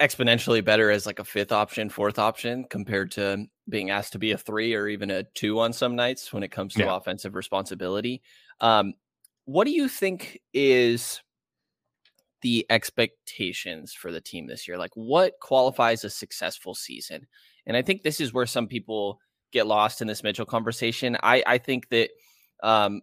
exponentially 0.00 0.64
better 0.64 0.90
as 0.90 1.06
like 1.06 1.18
a 1.18 1.24
fifth 1.24 1.52
option, 1.52 1.88
fourth 1.88 2.18
option 2.18 2.64
compared 2.70 3.10
to 3.12 3.46
being 3.68 3.90
asked 3.90 4.12
to 4.12 4.18
be 4.18 4.32
a 4.32 4.38
three 4.38 4.74
or 4.74 4.86
even 4.86 5.10
a 5.10 5.24
two 5.34 5.58
on 5.58 5.72
some 5.72 5.96
nights 5.96 6.32
when 6.32 6.42
it 6.42 6.52
comes 6.52 6.74
to 6.74 6.84
yeah. 6.84 6.96
offensive 6.96 7.34
responsibility. 7.34 8.22
Um, 8.60 8.94
what 9.44 9.64
do 9.64 9.72
you 9.72 9.88
think 9.88 10.40
is 10.52 11.20
the 12.42 12.64
expectations 12.70 13.92
for 13.92 14.12
the 14.12 14.20
team 14.20 14.46
this 14.46 14.68
year? 14.68 14.78
Like, 14.78 14.92
what 14.94 15.34
qualifies 15.40 16.04
a 16.04 16.10
successful 16.10 16.74
season? 16.74 17.26
And 17.66 17.76
I 17.76 17.82
think 17.82 18.02
this 18.02 18.20
is 18.20 18.32
where 18.32 18.46
some 18.46 18.68
people 18.68 19.18
get 19.52 19.66
lost 19.66 20.00
in 20.00 20.06
this 20.06 20.22
Mitchell 20.22 20.46
conversation. 20.46 21.16
I, 21.22 21.42
I 21.46 21.58
think 21.58 21.88
that, 21.88 22.10
um, 22.62 23.00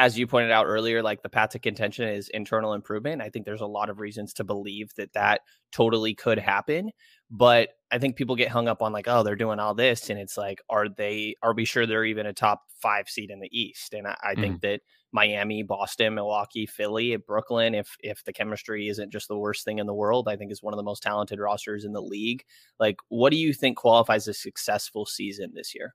as 0.00 0.18
you 0.18 0.26
pointed 0.26 0.50
out 0.50 0.64
earlier, 0.64 1.02
like 1.02 1.22
the 1.22 1.28
path 1.28 1.50
to 1.50 1.58
contention 1.58 2.08
is 2.08 2.30
internal 2.30 2.72
improvement. 2.72 3.20
I 3.20 3.28
think 3.28 3.44
there's 3.44 3.60
a 3.60 3.66
lot 3.66 3.90
of 3.90 4.00
reasons 4.00 4.32
to 4.34 4.44
believe 4.44 4.94
that 4.96 5.12
that 5.12 5.42
totally 5.72 6.14
could 6.14 6.38
happen. 6.38 6.90
But 7.30 7.68
I 7.92 7.98
think 7.98 8.16
people 8.16 8.34
get 8.34 8.48
hung 8.48 8.66
up 8.66 8.80
on 8.80 8.94
like, 8.94 9.08
oh, 9.08 9.22
they're 9.22 9.36
doing 9.36 9.58
all 9.58 9.74
this, 9.74 10.08
and 10.08 10.18
it's 10.18 10.38
like, 10.38 10.62
are 10.70 10.88
they? 10.88 11.34
Are 11.42 11.52
we 11.52 11.66
sure 11.66 11.84
they're 11.84 12.06
even 12.06 12.24
a 12.24 12.32
top 12.32 12.62
five 12.80 13.10
seed 13.10 13.30
in 13.30 13.40
the 13.40 13.50
East? 13.52 13.92
And 13.92 14.06
I, 14.06 14.16
I 14.22 14.34
mm 14.34 14.40
think 14.40 14.56
mm-hmm. 14.56 14.72
that 14.72 14.80
Miami, 15.12 15.62
Boston, 15.62 16.14
Milwaukee, 16.14 16.64
Philly, 16.64 17.14
Brooklyn, 17.16 17.74
if 17.74 17.94
if 18.00 18.24
the 18.24 18.32
chemistry 18.32 18.88
isn't 18.88 19.12
just 19.12 19.28
the 19.28 19.36
worst 19.36 19.66
thing 19.66 19.80
in 19.80 19.86
the 19.86 19.92
world, 19.92 20.28
I 20.28 20.36
think 20.36 20.50
is 20.50 20.62
one 20.62 20.72
of 20.72 20.78
the 20.78 20.82
most 20.82 21.02
talented 21.02 21.38
rosters 21.38 21.84
in 21.84 21.92
the 21.92 22.00
league. 22.00 22.42
Like, 22.78 22.96
what 23.10 23.32
do 23.32 23.36
you 23.36 23.52
think 23.52 23.76
qualifies 23.76 24.26
a 24.28 24.32
successful 24.32 25.04
season 25.04 25.52
this 25.54 25.74
year? 25.74 25.94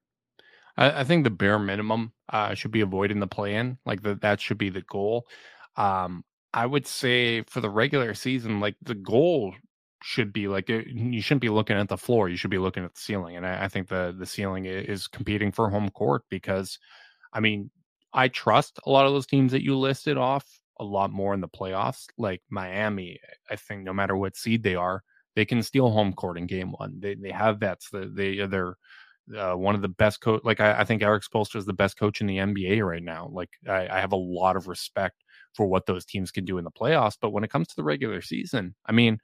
I, 0.77 1.01
I 1.01 1.03
think 1.03 1.23
the 1.23 1.29
bare 1.29 1.59
minimum 1.59 2.13
uh, 2.29 2.53
should 2.53 2.71
be 2.71 2.81
avoiding 2.81 3.19
the 3.19 3.27
play-in. 3.27 3.77
Like 3.85 4.01
the, 4.01 4.15
that 4.15 4.41
should 4.41 4.57
be 4.57 4.69
the 4.69 4.81
goal. 4.81 5.27
Um, 5.75 6.23
I 6.53 6.65
would 6.65 6.87
say 6.87 7.41
for 7.43 7.59
the 7.61 7.69
regular 7.69 8.13
season, 8.13 8.59
like 8.59 8.75
the 8.81 8.95
goal 8.95 9.53
should 10.05 10.31
be 10.31 10.47
like 10.47 10.69
uh, 10.69 10.81
you 10.85 11.19
shouldn't 11.19 11.41
be 11.41 11.49
looking 11.49 11.75
at 11.75 11.89
the 11.89 11.97
floor 11.97 12.29
you 12.29 12.37
should 12.37 12.51
be 12.51 12.59
looking 12.59 12.83
at 12.83 12.93
the 12.93 12.99
ceiling 12.99 13.37
and 13.37 13.45
I, 13.45 13.63
I, 13.63 13.67
think 13.67 13.87
the 13.87 14.15
the 14.15 14.25
ceiling 14.27 14.65
is 14.65 15.07
competing 15.07 15.51
for 15.51 15.67
home 15.67 15.89
court 15.89 16.21
because 16.29 16.77
i 17.33 17.39
mean 17.39 17.71
i 18.13 18.27
trust 18.27 18.79
a 18.85 18.91
lot 18.91 19.07
of 19.07 19.13
those 19.13 19.25
teams 19.25 19.51
that 19.51 19.63
you 19.63 19.75
listed 19.75 20.15
off 20.15 20.45
a 20.79 20.83
lot 20.83 21.09
more 21.09 21.33
in 21.33 21.41
the 21.41 21.47
playoffs 21.47 22.05
like 22.19 22.43
miami 22.51 23.19
i 23.49 23.55
think 23.55 23.83
no 23.83 23.93
matter 23.93 24.15
what 24.15 24.37
seed 24.37 24.61
they 24.61 24.75
are 24.75 25.01
they 25.35 25.43
can 25.43 25.63
steal 25.63 25.89
home 25.89 26.13
court 26.13 26.37
in 26.37 26.45
game 26.45 26.71
one 26.77 26.99
they, 26.99 27.15
they 27.15 27.31
have 27.31 27.59
vets 27.59 27.89
they 27.91 28.45
they're 28.45 28.75
uh, 29.37 29.53
one 29.53 29.75
of 29.75 29.81
the 29.81 29.87
best 29.89 30.21
coach 30.21 30.41
like 30.43 30.59
I, 30.59 30.81
I, 30.81 30.83
think 30.83 31.01
erik 31.01 31.23
spoelstra 31.23 31.55
is 31.55 31.65
the 31.65 31.73
best 31.73 31.97
coach 31.97 32.21
in 32.21 32.27
the 32.27 32.37
nba 32.37 32.85
right 32.85 33.01
now 33.01 33.29
like 33.31 33.49
I, 33.67 33.87
I 33.87 33.99
have 33.99 34.11
a 34.11 34.17
lot 34.17 34.55
of 34.55 34.67
respect 34.67 35.23
for 35.53 35.65
what 35.65 35.87
those 35.87 36.05
teams 36.05 36.29
can 36.29 36.45
do 36.45 36.57
in 36.59 36.63
the 36.63 36.71
playoffs 36.71 37.17
but 37.19 37.31
when 37.31 37.43
it 37.43 37.49
comes 37.49 37.67
to 37.69 37.75
the 37.75 37.83
regular 37.83 38.21
season 38.21 38.75
i 38.85 38.91
mean 38.91 39.19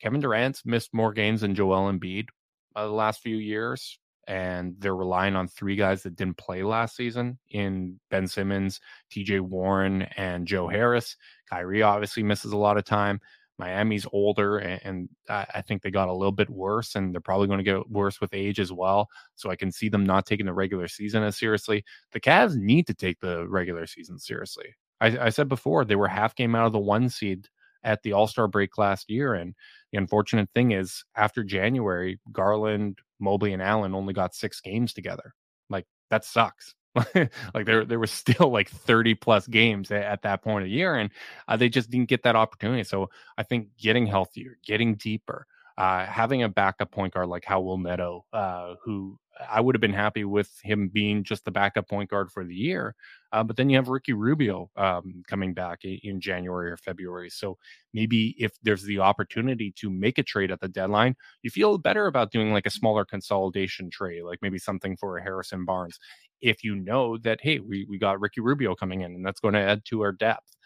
Kevin 0.00 0.20
Durant's 0.20 0.64
missed 0.64 0.92
more 0.92 1.12
games 1.12 1.40
than 1.40 1.54
Joel 1.54 1.90
Embiid 1.90 2.28
uh, 2.74 2.86
the 2.86 2.92
last 2.92 3.22
few 3.22 3.36
years, 3.36 3.98
and 4.28 4.74
they're 4.78 4.96
relying 4.96 5.36
on 5.36 5.48
three 5.48 5.76
guys 5.76 6.02
that 6.02 6.16
didn't 6.16 6.36
play 6.36 6.62
last 6.62 6.96
season 6.96 7.38
in 7.50 7.98
Ben 8.10 8.26
Simmons, 8.26 8.80
TJ 9.10 9.40
Warren, 9.40 10.02
and 10.16 10.46
Joe 10.46 10.68
Harris. 10.68 11.16
Kyrie 11.48 11.82
obviously 11.82 12.22
misses 12.22 12.52
a 12.52 12.56
lot 12.56 12.76
of 12.76 12.84
time. 12.84 13.20
Miami's 13.58 14.06
older, 14.12 14.58
and, 14.58 14.80
and 14.84 15.08
I 15.28 15.62
think 15.62 15.82
they 15.82 15.90
got 15.90 16.08
a 16.08 16.12
little 16.12 16.32
bit 16.32 16.50
worse, 16.50 16.94
and 16.94 17.14
they're 17.14 17.20
probably 17.20 17.46
going 17.46 17.58
to 17.58 17.64
get 17.64 17.90
worse 17.90 18.20
with 18.20 18.34
age 18.34 18.60
as 18.60 18.72
well. 18.72 19.08
So 19.34 19.50
I 19.50 19.56
can 19.56 19.72
see 19.72 19.88
them 19.88 20.04
not 20.04 20.26
taking 20.26 20.46
the 20.46 20.52
regular 20.52 20.88
season 20.88 21.22
as 21.22 21.38
seriously. 21.38 21.84
The 22.12 22.20
Cavs 22.20 22.56
need 22.56 22.86
to 22.88 22.94
take 22.94 23.20
the 23.20 23.48
regular 23.48 23.86
season 23.86 24.18
seriously. 24.18 24.74
I, 25.00 25.18
I 25.18 25.28
said 25.30 25.48
before 25.48 25.84
they 25.84 25.96
were 25.96 26.08
half 26.08 26.34
game 26.34 26.54
out 26.54 26.66
of 26.66 26.72
the 26.72 26.78
one 26.78 27.08
seed 27.08 27.48
at 27.82 28.02
the 28.02 28.12
All 28.12 28.26
Star 28.26 28.48
break 28.48 28.76
last 28.78 29.08
year, 29.10 29.34
and 29.34 29.54
the 29.92 29.98
unfortunate 29.98 30.50
thing 30.54 30.72
is, 30.72 31.04
after 31.16 31.42
January, 31.44 32.20
Garland, 32.32 32.98
Mobley, 33.20 33.52
and 33.52 33.62
Allen 33.62 33.94
only 33.94 34.12
got 34.12 34.34
six 34.34 34.60
games 34.60 34.92
together. 34.92 35.34
Like 35.70 35.86
that 36.10 36.24
sucks. 36.24 36.74
like 37.54 37.66
there, 37.66 37.84
there 37.84 37.98
was 37.98 38.10
still 38.10 38.50
like 38.50 38.68
30 38.70 39.14
plus 39.14 39.46
games 39.46 39.90
at, 39.90 40.02
at 40.02 40.22
that 40.22 40.42
point 40.42 40.64
of 40.64 40.68
the 40.70 40.74
year, 40.76 40.94
and 40.96 41.10
uh, 41.48 41.56
they 41.56 41.68
just 41.68 41.90
didn't 41.90 42.08
get 42.08 42.22
that 42.24 42.36
opportunity. 42.36 42.84
So 42.84 43.10
I 43.38 43.42
think 43.42 43.68
getting 43.78 44.06
healthier, 44.06 44.58
getting 44.64 44.94
deeper, 44.94 45.46
uh, 45.78 46.06
having 46.06 46.42
a 46.42 46.48
backup 46.48 46.90
point 46.90 47.12
guard 47.14 47.28
like 47.28 47.44
Raul 47.44 47.80
Neto, 47.82 48.24
uh, 48.32 48.74
who 48.84 49.18
I 49.50 49.60
would 49.60 49.74
have 49.74 49.80
been 49.82 49.92
happy 49.92 50.24
with 50.24 50.50
him 50.62 50.88
being 50.88 51.22
just 51.22 51.44
the 51.44 51.50
backup 51.50 51.88
point 51.88 52.08
guard 52.08 52.30
for 52.32 52.44
the 52.44 52.54
year. 52.54 52.94
Uh, 53.32 53.42
but 53.44 53.56
then 53.56 53.68
you 53.68 53.76
have 53.76 53.88
Ricky 53.88 54.14
Rubio 54.14 54.70
um, 54.76 55.22
coming 55.28 55.52
back 55.52 55.80
in 55.84 56.20
January 56.20 56.70
or 56.70 56.78
February. 56.78 57.28
So 57.28 57.58
maybe 57.92 58.34
if 58.38 58.52
there's 58.62 58.84
the 58.84 59.00
opportunity 59.00 59.72
to 59.76 59.90
make 59.90 60.16
a 60.16 60.22
trade 60.22 60.50
at 60.50 60.60
the 60.60 60.68
deadline, 60.68 61.16
you 61.42 61.50
feel 61.50 61.76
better 61.76 62.06
about 62.06 62.30
doing 62.30 62.52
like 62.52 62.66
a 62.66 62.70
smaller 62.70 63.04
consolidation 63.04 63.90
trade, 63.90 64.22
like 64.22 64.38
maybe 64.40 64.58
something 64.58 64.96
for 64.96 65.18
Harrison 65.18 65.66
Barnes. 65.66 65.98
If 66.40 66.64
you 66.64 66.74
know 66.74 67.18
that, 67.18 67.40
hey, 67.42 67.60
we, 67.60 67.86
we 67.88 67.98
got 67.98 68.20
Ricky 68.20 68.40
Rubio 68.40 68.74
coming 68.74 69.02
in 69.02 69.14
and 69.14 69.24
that's 69.24 69.40
going 69.40 69.54
to 69.54 69.60
add 69.60 69.84
to 69.86 70.02
our 70.02 70.12
depth. 70.12 70.56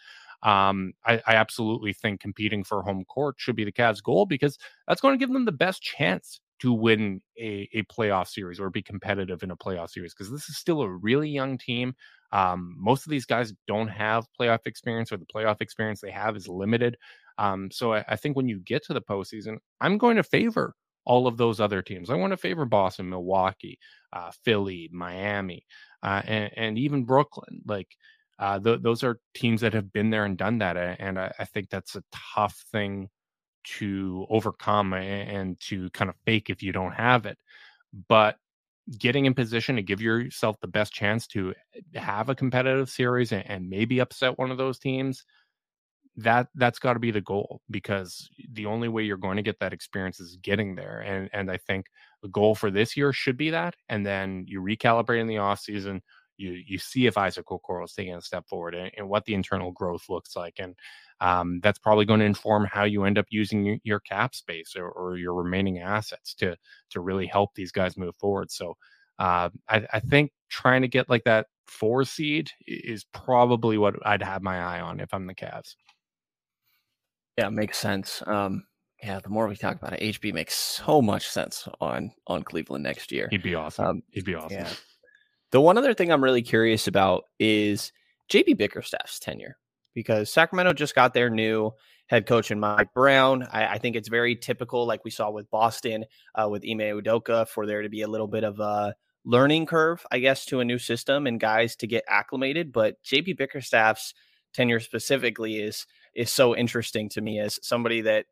Um, 0.43 0.93
I, 1.05 1.21
I 1.27 1.35
absolutely 1.35 1.93
think 1.93 2.19
competing 2.19 2.63
for 2.63 2.81
home 2.81 3.05
court 3.05 3.35
should 3.37 3.55
be 3.55 3.63
the 3.63 3.71
Cavs' 3.71 4.01
goal 4.01 4.25
because 4.25 4.57
that's 4.87 5.01
going 5.01 5.13
to 5.13 5.19
give 5.19 5.31
them 5.31 5.45
the 5.45 5.51
best 5.51 5.81
chance 5.83 6.41
to 6.61 6.71
win 6.73 7.21
a, 7.39 7.67
a 7.73 7.83
playoff 7.83 8.27
series 8.27 8.59
or 8.59 8.69
be 8.69 8.83
competitive 8.83 9.43
in 9.43 9.51
a 9.51 9.57
playoff 9.57 9.89
series 9.89 10.13
because 10.13 10.31
this 10.31 10.47
is 10.49 10.57
still 10.57 10.81
a 10.81 10.89
really 10.89 11.29
young 11.29 11.57
team. 11.57 11.95
Um, 12.31 12.75
most 12.77 13.05
of 13.05 13.09
these 13.09 13.25
guys 13.25 13.53
don't 13.67 13.87
have 13.87 14.27
playoff 14.39 14.59
experience, 14.65 15.11
or 15.11 15.17
the 15.17 15.25
playoff 15.25 15.61
experience 15.61 16.01
they 16.01 16.11
have 16.11 16.35
is 16.35 16.47
limited. 16.47 16.97
Um, 17.37 17.69
so 17.71 17.93
I, 17.93 18.05
I 18.07 18.15
think 18.15 18.35
when 18.35 18.47
you 18.47 18.59
get 18.59 18.83
to 18.85 18.93
the 18.93 19.01
postseason, 19.01 19.57
I'm 19.79 19.97
going 19.97 20.17
to 20.17 20.23
favor 20.23 20.75
all 21.05 21.27
of 21.27 21.37
those 21.37 21.59
other 21.59 21.81
teams. 21.81 22.09
I 22.09 22.15
want 22.15 22.31
to 22.31 22.37
favor 22.37 22.65
Boston, 22.65 23.09
Milwaukee, 23.09 23.79
uh, 24.13 24.31
Philly, 24.43 24.89
Miami, 24.91 25.65
uh, 26.03 26.21
and, 26.25 26.51
and, 26.55 26.77
even 26.77 27.05
Brooklyn. 27.05 27.61
Like 27.65 27.87
uh, 28.39 28.59
th- 28.59 28.81
those 28.81 29.03
are 29.03 29.19
teams 29.33 29.61
that 29.61 29.73
have 29.73 29.91
been 29.91 30.09
there 30.09 30.25
and 30.25 30.37
done 30.37 30.59
that, 30.59 30.77
and 30.77 31.19
I, 31.19 31.31
I 31.39 31.45
think 31.45 31.69
that's 31.69 31.95
a 31.95 32.03
tough 32.35 32.63
thing 32.71 33.09
to 33.63 34.25
overcome 34.29 34.93
and, 34.93 35.59
to 35.59 35.89
kind 35.91 36.09
of 36.09 36.15
fake 36.25 36.49
if 36.49 36.63
you 36.63 36.71
don't 36.71 36.93
have 36.93 37.25
it. 37.25 37.37
But 38.07 38.37
getting 38.97 39.25
in 39.25 39.33
position 39.33 39.75
to 39.75 39.83
give 39.83 40.01
yourself 40.01 40.59
the 40.59 40.67
best 40.67 40.91
chance 40.91 41.27
to 41.27 41.53
have 41.93 42.29
a 42.29 42.35
competitive 42.35 42.89
series 42.89 43.31
and, 43.31 43.47
and 43.49 43.69
maybe 43.69 43.99
upset 43.99 44.37
one 44.37 44.51
of 44.51 44.57
those 44.57 44.79
teams 44.79 45.23
that 46.17 46.47
that's 46.55 46.79
got 46.79 46.93
to 46.93 46.99
be 46.99 47.11
the 47.11 47.21
goal 47.21 47.61
because 47.69 48.29
the 48.53 48.65
only 48.65 48.89
way 48.89 49.03
you're 49.03 49.17
going 49.17 49.37
to 49.37 49.43
get 49.43 49.59
that 49.59 49.73
experience 49.73 50.19
is 50.19 50.37
getting 50.41 50.75
there 50.75 50.99
and 50.99 51.29
and 51.31 51.49
i 51.49 51.57
think 51.57 51.85
the 52.21 52.27
goal 52.29 52.53
for 52.53 52.69
this 52.69 52.97
year 52.97 53.13
should 53.13 53.37
be 53.37 53.49
that 53.49 53.75
and 53.87 54.05
then 54.05 54.43
you 54.47 54.61
recalibrate 54.61 55.21
in 55.21 55.27
the 55.27 55.37
off 55.37 55.59
season 55.59 56.01
you 56.37 56.51
you 56.67 56.77
see 56.77 57.07
if 57.07 57.17
isaac 57.17 57.45
okoro 57.45 57.85
is 57.85 57.93
taking 57.93 58.13
a 58.13 58.21
step 58.21 58.45
forward 58.47 58.75
and, 58.75 58.91
and, 58.97 59.07
what 59.07 59.23
the 59.23 59.33
internal 59.33 59.71
growth 59.71 60.03
looks 60.09 60.35
like 60.35 60.55
and 60.59 60.75
um, 61.21 61.59
that's 61.61 61.79
probably 61.79 62.03
going 62.03 62.19
to 62.19 62.25
inform 62.25 62.65
how 62.65 62.83
you 62.83 63.03
end 63.03 63.19
up 63.19 63.27
using 63.29 63.79
your, 63.83 63.99
cap 63.99 64.33
space 64.33 64.73
or, 64.75 64.89
or, 64.89 65.17
your 65.17 65.35
remaining 65.35 65.77
assets 65.77 66.33
to 66.33 66.57
to 66.89 66.99
really 66.99 67.27
help 67.27 67.51
these 67.53 67.71
guys 67.71 67.95
move 67.95 68.15
forward 68.15 68.51
so 68.51 68.75
uh, 69.19 69.49
I, 69.69 69.85
I 69.93 69.99
think 69.99 70.31
trying 70.49 70.81
to 70.81 70.87
get 70.87 71.07
like 71.09 71.23
that 71.25 71.45
four 71.67 72.03
seed 72.03 72.49
is 72.67 73.05
probably 73.13 73.77
what 73.77 73.95
I'd 74.05 74.23
have 74.23 74.41
my 74.41 74.59
eye 74.59 74.81
on 74.81 74.99
if 74.99 75.13
I'm 75.13 75.27
the 75.27 75.35
Cavs. 75.35 75.75
Yeah, 77.37 77.49
makes 77.49 77.77
sense. 77.77 78.21
Um, 78.25 78.65
yeah, 79.01 79.19
the 79.19 79.29
more 79.29 79.47
we 79.47 79.55
talk 79.55 79.75
about 79.77 79.93
it, 79.93 80.21
HB 80.21 80.33
makes 80.33 80.55
so 80.55 81.01
much 81.01 81.27
sense 81.27 81.67
on 81.79 82.11
on 82.27 82.43
Cleveland 82.43 82.83
next 82.83 83.11
year. 83.11 83.27
He'd 83.31 83.41
be 83.41 83.55
awesome. 83.55 83.85
Um, 83.85 84.03
He'd 84.11 84.25
be 84.25 84.35
awesome. 84.35 84.59
Yeah. 84.59 84.69
The 85.51 85.61
one 85.61 85.77
other 85.77 85.93
thing 85.93 86.11
I'm 86.11 86.23
really 86.23 86.43
curious 86.43 86.87
about 86.87 87.23
is 87.39 87.91
JB 88.31 88.57
Bickerstaff's 88.57 89.19
tenure 89.19 89.57
because 89.93 90.31
Sacramento 90.31 90.73
just 90.73 90.95
got 90.95 91.13
their 91.13 91.29
new 91.29 91.71
head 92.07 92.25
coach 92.25 92.51
in 92.51 92.59
Mike 92.59 92.93
Brown. 92.93 93.47
I, 93.51 93.67
I 93.67 93.77
think 93.77 93.95
it's 93.95 94.07
very 94.07 94.35
typical, 94.35 94.85
like 94.85 95.03
we 95.03 95.11
saw 95.11 95.29
with 95.29 95.49
Boston 95.49 96.05
uh, 96.35 96.47
with 96.49 96.63
Ime 96.63 97.01
Udoka, 97.01 97.47
for 97.47 97.65
there 97.65 97.81
to 97.81 97.89
be 97.89 98.01
a 98.01 98.07
little 98.07 98.27
bit 98.27 98.43
of 98.43 98.59
a 98.59 98.95
learning 99.25 99.65
curve, 99.65 100.05
I 100.11 100.19
guess, 100.19 100.45
to 100.45 100.59
a 100.59 100.65
new 100.65 100.77
system 100.77 101.27
and 101.27 101.39
guys 101.39 101.75
to 101.77 101.87
get 101.87 102.03
acclimated. 102.07 102.71
But 102.71 103.01
JB 103.03 103.37
Bickerstaff's 103.37 104.13
tenure 104.53 104.79
specifically 104.79 105.57
is 105.57 105.85
is 106.15 106.29
so 106.29 106.55
interesting 106.55 107.09
to 107.09 107.21
me 107.21 107.39
as 107.39 107.59
somebody 107.61 108.01
that 108.01 108.25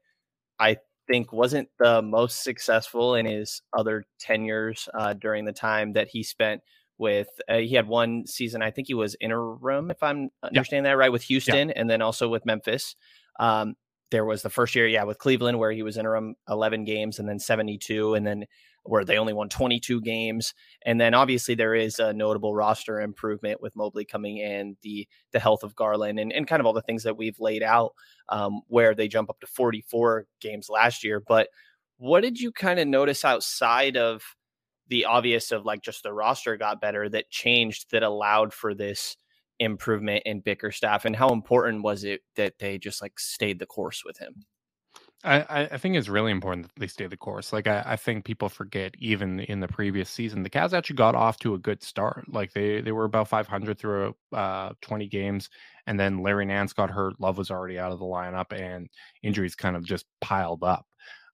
I 0.60 0.78
think 1.10 1.34
wasn't 1.34 1.70
the 1.80 2.02
most 2.02 2.44
successful 2.44 3.16
in 3.16 3.26
his 3.26 3.62
other 3.78 4.04
tenures 4.20 4.88
uh, 4.94 5.14
during 5.14 5.46
the 5.46 5.54
time 5.54 5.94
that 5.94 6.08
he 6.10 6.24
spent 6.24 6.62
with 7.00 7.30
uh, 7.48 7.58
he 7.58 7.74
had 7.76 7.88
one 7.88 8.28
season 8.28 8.62
i 8.62 8.70
think 8.70 8.88
he 8.88 8.94
was 8.94 9.16
interim 9.22 9.90
if 9.90 10.04
i'm 10.04 10.30
understanding 10.44 10.84
yeah. 10.84 10.92
that 10.92 10.98
right 10.98 11.12
with 11.12 11.24
houston 11.24 11.70
yeah. 11.70 11.74
and 11.78 11.90
then 11.90 12.02
also 12.02 12.28
with 12.28 12.46
memphis 12.46 12.96
um, 13.40 13.76
there 14.12 14.26
was 14.26 14.42
the 14.42 14.50
first 14.50 14.76
year 14.76 14.86
yeah 14.86 15.04
with 15.04 15.18
cleveland 15.18 15.58
where 15.58 15.72
he 15.72 15.82
was 15.82 15.98
interim 15.98 16.36
11 16.50 16.84
games 16.84 17.18
and 17.18 17.28
then 17.28 17.40
72 17.40 18.14
and 18.14 18.28
then 18.28 18.44
where 18.90 19.06
they 19.06 19.18
only 19.18 19.34
won 19.34 19.50
22 19.50 20.02
games. 20.02 20.56
And 20.84 21.00
then 21.00 21.14
obviously 21.14 21.54
there 21.54 21.76
is 21.76 22.00
a 22.00 22.12
notable 22.12 22.56
roster 22.56 23.00
improvement 23.00 23.62
with 23.62 23.76
Mobley 23.76 24.04
coming 24.04 24.38
in, 24.38 24.78
the 24.82 25.08
the 25.32 25.40
health 25.40 25.64
of 25.64 25.76
Garland, 25.76 26.20
and, 26.20 26.34
and 26.34 26.48
kind 26.48 26.60
of 26.60 26.66
all 26.66 26.74
the 26.74 26.82
things 26.82 27.04
that 27.04 27.18
we've 27.18 27.40
laid 27.40 27.62
out, 27.62 27.94
um, 28.30 28.62
where 28.68 28.96
they 28.96 29.08
jump 29.08 29.30
up 29.30 29.40
to 29.42 29.48
44 29.48 30.26
games 30.42 30.70
last 30.70 31.04
year. 31.04 31.20
But 31.26 31.50
what 31.98 32.22
did 32.22 32.40
you 32.40 32.52
kind 32.52 32.80
of 32.80 32.88
notice 32.88 33.24
outside 33.24 33.96
of 33.96 34.24
the 34.88 35.06
obvious 35.06 35.52
of 35.52 35.66
like 35.66 35.84
just 35.84 36.02
the 36.02 36.12
roster 36.12 36.58
got 36.58 36.82
better 36.82 37.08
that 37.10 37.30
changed 37.30 37.92
that 37.92 38.02
allowed 38.02 38.54
for 38.54 38.74
this 38.74 39.18
improvement 39.60 40.24
in 40.26 40.40
Bickerstaff, 40.40 41.06
and 41.06 41.16
how 41.16 41.30
important 41.30 41.84
was 41.84 42.04
it 42.04 42.22
that 42.36 42.54
they 42.60 42.80
just 42.80 43.02
like 43.04 43.20
stayed 43.20 43.60
the 43.60 43.68
course 43.68 44.04
with 44.04 44.18
him? 44.18 44.46
I, 45.22 45.67
I 45.74 45.78
think 45.78 45.97
it's 45.97 46.07
really 46.07 46.32
important 46.32 46.67
that 46.67 46.80
they 46.80 46.88
stay 46.88 47.05
the 47.07 47.17
course. 47.17 47.51
Like 47.51 47.67
I, 47.67 47.84
I 47.86 47.95
think 47.97 48.24
people 48.24 48.47
forget 48.47 48.95
even 48.99 49.41
in 49.41 49.59
the 49.59 49.67
previous 49.67 50.09
season, 50.09 50.43
the 50.43 50.49
Cavs 50.49 50.72
actually 50.72 50.95
got 50.95 51.13
off 51.13 51.38
to 51.39 51.55
a 51.55 51.59
good 51.59 51.84
start. 51.84 52.24
Like 52.32 52.53
they 52.53 52.80
they 52.80 52.93
were 52.93 53.03
about 53.03 53.28
500 53.28 53.78
through 53.78 54.15
uh 54.34 54.72
20 54.82 55.07
games, 55.07 55.49
and 55.88 55.99
then 55.99 56.20
Larry 56.24 56.45
Nance 56.45 56.72
got 56.72 56.89
hurt. 56.89 57.20
Love 57.20 57.38
was 57.38 57.51
already 57.51 57.78
out 57.78 57.91
of 57.91 57.99
the 57.99 58.05
lineup, 58.05 58.53
and 58.57 58.88
injuries 59.22 59.55
kind 59.55 59.76
of 59.76 59.84
just 59.84 60.05
piled 60.22 60.63
up. 60.63 60.86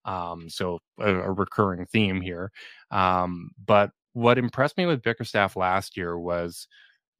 Um, 0.04 0.50
so 0.50 0.80
a, 0.98 1.14
a 1.14 1.32
recurring 1.32 1.86
theme 1.86 2.20
here. 2.20 2.50
Um, 2.90 3.50
but 3.64 3.90
what 4.14 4.36
impressed 4.38 4.76
me 4.78 4.86
with 4.86 5.02
Bickerstaff 5.02 5.54
last 5.56 5.96
year 5.96 6.18
was 6.18 6.66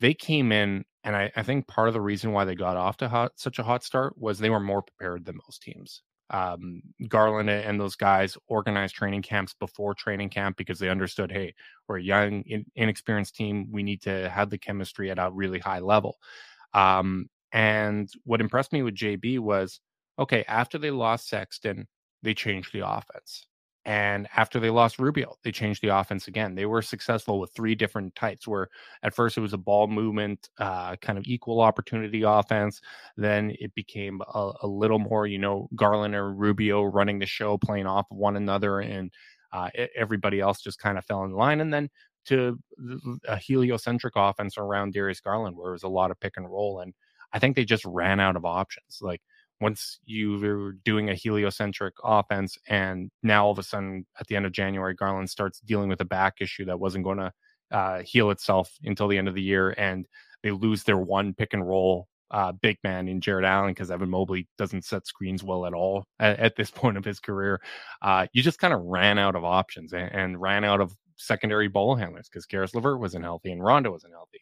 they 0.00 0.14
came 0.14 0.52
in, 0.52 0.84
and 1.04 1.16
I, 1.16 1.32
I 1.36 1.42
think 1.44 1.68
part 1.68 1.88
of 1.88 1.94
the 1.94 2.00
reason 2.02 2.32
why 2.32 2.44
they 2.44 2.54
got 2.56 2.76
off 2.76 2.98
to 2.98 3.08
hot, 3.08 3.32
such 3.36 3.58
a 3.60 3.64
hot 3.64 3.84
start 3.84 4.14
was 4.18 4.38
they 4.38 4.50
were 4.50 4.60
more 4.60 4.82
prepared 4.82 5.24
than 5.26 5.38
most 5.46 5.62
teams 5.62 6.02
um, 6.30 6.82
Garland 7.08 7.48
and 7.48 7.80
those 7.80 7.94
guys 7.94 8.36
organized 8.48 8.94
training 8.94 9.22
camps 9.22 9.54
before 9.54 9.94
training 9.94 10.30
camp 10.30 10.56
because 10.56 10.78
they 10.78 10.88
understood, 10.88 11.30
hey, 11.30 11.54
we're 11.88 11.98
a 11.98 12.02
young, 12.02 12.42
inexperienced 12.74 13.36
team. 13.36 13.68
We 13.70 13.82
need 13.82 14.02
to 14.02 14.28
have 14.28 14.50
the 14.50 14.58
chemistry 14.58 15.10
at 15.10 15.18
a 15.18 15.30
really 15.30 15.58
high 15.58 15.78
level. 15.78 16.18
Um, 16.74 17.28
and 17.52 18.08
what 18.24 18.40
impressed 18.40 18.72
me 18.72 18.82
with 18.82 18.96
JB 18.96 19.38
was, 19.38 19.80
okay, 20.18 20.44
after 20.48 20.78
they 20.78 20.90
lost 20.90 21.28
Sexton, 21.28 21.86
they 22.22 22.34
changed 22.34 22.72
the 22.72 22.86
offense. 22.86 23.46
And 23.86 24.26
after 24.36 24.58
they 24.58 24.68
lost 24.68 24.98
Rubio, 24.98 25.36
they 25.44 25.52
changed 25.52 25.80
the 25.80 25.96
offense 25.96 26.26
again. 26.26 26.56
They 26.56 26.66
were 26.66 26.82
successful 26.82 27.38
with 27.38 27.54
three 27.54 27.76
different 27.76 28.16
types 28.16 28.46
where 28.48 28.66
at 29.04 29.14
first 29.14 29.38
it 29.38 29.42
was 29.42 29.52
a 29.52 29.58
ball 29.58 29.86
movement, 29.86 30.48
uh, 30.58 30.96
kind 30.96 31.16
of 31.16 31.24
equal 31.24 31.60
opportunity 31.60 32.22
offense. 32.22 32.80
Then 33.16 33.52
it 33.60 33.72
became 33.76 34.20
a, 34.34 34.52
a, 34.62 34.66
little 34.66 34.98
more, 34.98 35.28
you 35.28 35.38
know, 35.38 35.68
Garland 35.76 36.16
or 36.16 36.32
Rubio 36.32 36.82
running 36.82 37.20
the 37.20 37.26
show, 37.26 37.58
playing 37.58 37.86
off 37.86 38.06
one 38.10 38.36
another, 38.36 38.80
and 38.80 39.12
uh, 39.52 39.70
everybody 39.94 40.40
else 40.40 40.60
just 40.60 40.80
kind 40.80 40.98
of 40.98 41.04
fell 41.04 41.22
in 41.22 41.30
line. 41.30 41.60
And 41.60 41.72
then 41.72 41.88
to 42.24 42.58
a 43.28 43.36
heliocentric 43.36 44.14
offense 44.16 44.58
around 44.58 44.94
Darius 44.94 45.20
Garland, 45.20 45.56
where 45.56 45.68
it 45.70 45.74
was 45.74 45.84
a 45.84 45.88
lot 45.88 46.10
of 46.10 46.18
pick 46.18 46.32
and 46.36 46.50
roll. 46.50 46.80
And 46.80 46.92
I 47.32 47.38
think 47.38 47.54
they 47.54 47.64
just 47.64 47.84
ran 47.84 48.18
out 48.18 48.34
of 48.34 48.44
options. 48.44 48.98
Like 49.00 49.22
once 49.60 49.98
you 50.04 50.38
were 50.38 50.72
doing 50.84 51.08
a 51.08 51.14
heliocentric 51.14 51.94
offense 52.04 52.58
and 52.68 53.10
now 53.22 53.46
all 53.46 53.52
of 53.52 53.58
a 53.58 53.62
sudden 53.62 54.06
at 54.20 54.26
the 54.26 54.36
end 54.36 54.46
of 54.46 54.52
January, 54.52 54.94
Garland 54.94 55.30
starts 55.30 55.60
dealing 55.60 55.88
with 55.88 56.00
a 56.00 56.04
back 56.04 56.34
issue 56.40 56.64
that 56.66 56.78
wasn't 56.78 57.04
going 57.04 57.18
to 57.18 57.32
uh, 57.70 58.02
heal 58.02 58.30
itself 58.30 58.70
until 58.84 59.08
the 59.08 59.18
end 59.18 59.28
of 59.28 59.34
the 59.34 59.42
year. 59.42 59.74
And 59.78 60.06
they 60.42 60.50
lose 60.50 60.84
their 60.84 60.98
one 60.98 61.34
pick 61.34 61.54
and 61.54 61.66
roll 61.66 62.06
uh, 62.30 62.52
big 62.52 62.76
man 62.82 63.08
in 63.08 63.20
Jarrett 63.20 63.44
Allen 63.44 63.70
because 63.70 63.90
Evan 63.90 64.10
Mobley 64.10 64.48
doesn't 64.58 64.84
set 64.84 65.06
screens 65.06 65.42
well 65.42 65.64
at 65.66 65.74
all 65.74 66.06
at, 66.18 66.38
at 66.38 66.56
this 66.56 66.70
point 66.70 66.96
of 66.96 67.04
his 67.04 67.20
career. 67.20 67.60
Uh, 68.02 68.26
you 68.32 68.42
just 68.42 68.58
kind 68.58 68.74
of 68.74 68.82
ran 68.82 69.18
out 69.18 69.36
of 69.36 69.44
options 69.44 69.92
and, 69.92 70.12
and, 70.12 70.40
ran 70.40 70.64
out 70.64 70.80
of 70.80 70.94
secondary 71.16 71.68
ball 71.68 71.96
handlers 71.96 72.28
because 72.28 72.44
Caris 72.44 72.74
LeVert 72.74 73.00
wasn't 73.00 73.24
healthy 73.24 73.52
and 73.52 73.64
Rondo 73.64 73.90
wasn't 73.90 74.12
healthy. 74.12 74.40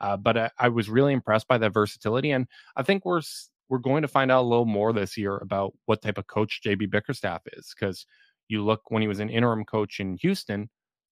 Uh, 0.00 0.16
but 0.16 0.36
I, 0.36 0.50
I, 0.58 0.68
was 0.68 0.90
really 0.90 1.12
impressed 1.12 1.48
by 1.48 1.56
that 1.56 1.72
versatility, 1.72 2.30
and 2.32 2.46
I 2.76 2.82
think 2.82 3.06
we're 3.06 3.22
we're 3.68 3.78
going 3.78 4.02
to 4.02 4.08
find 4.08 4.30
out 4.30 4.42
a 4.42 4.48
little 4.48 4.66
more 4.66 4.92
this 4.92 5.16
year 5.16 5.36
about 5.38 5.72
what 5.86 6.02
type 6.02 6.18
of 6.18 6.26
coach 6.26 6.60
JB 6.64 6.90
Bickerstaff 6.90 7.42
is. 7.52 7.74
Because 7.78 8.06
you 8.48 8.64
look 8.64 8.82
when 8.90 9.02
he 9.02 9.08
was 9.08 9.20
an 9.20 9.30
interim 9.30 9.64
coach 9.64 10.00
in 10.00 10.16
Houston, 10.18 10.68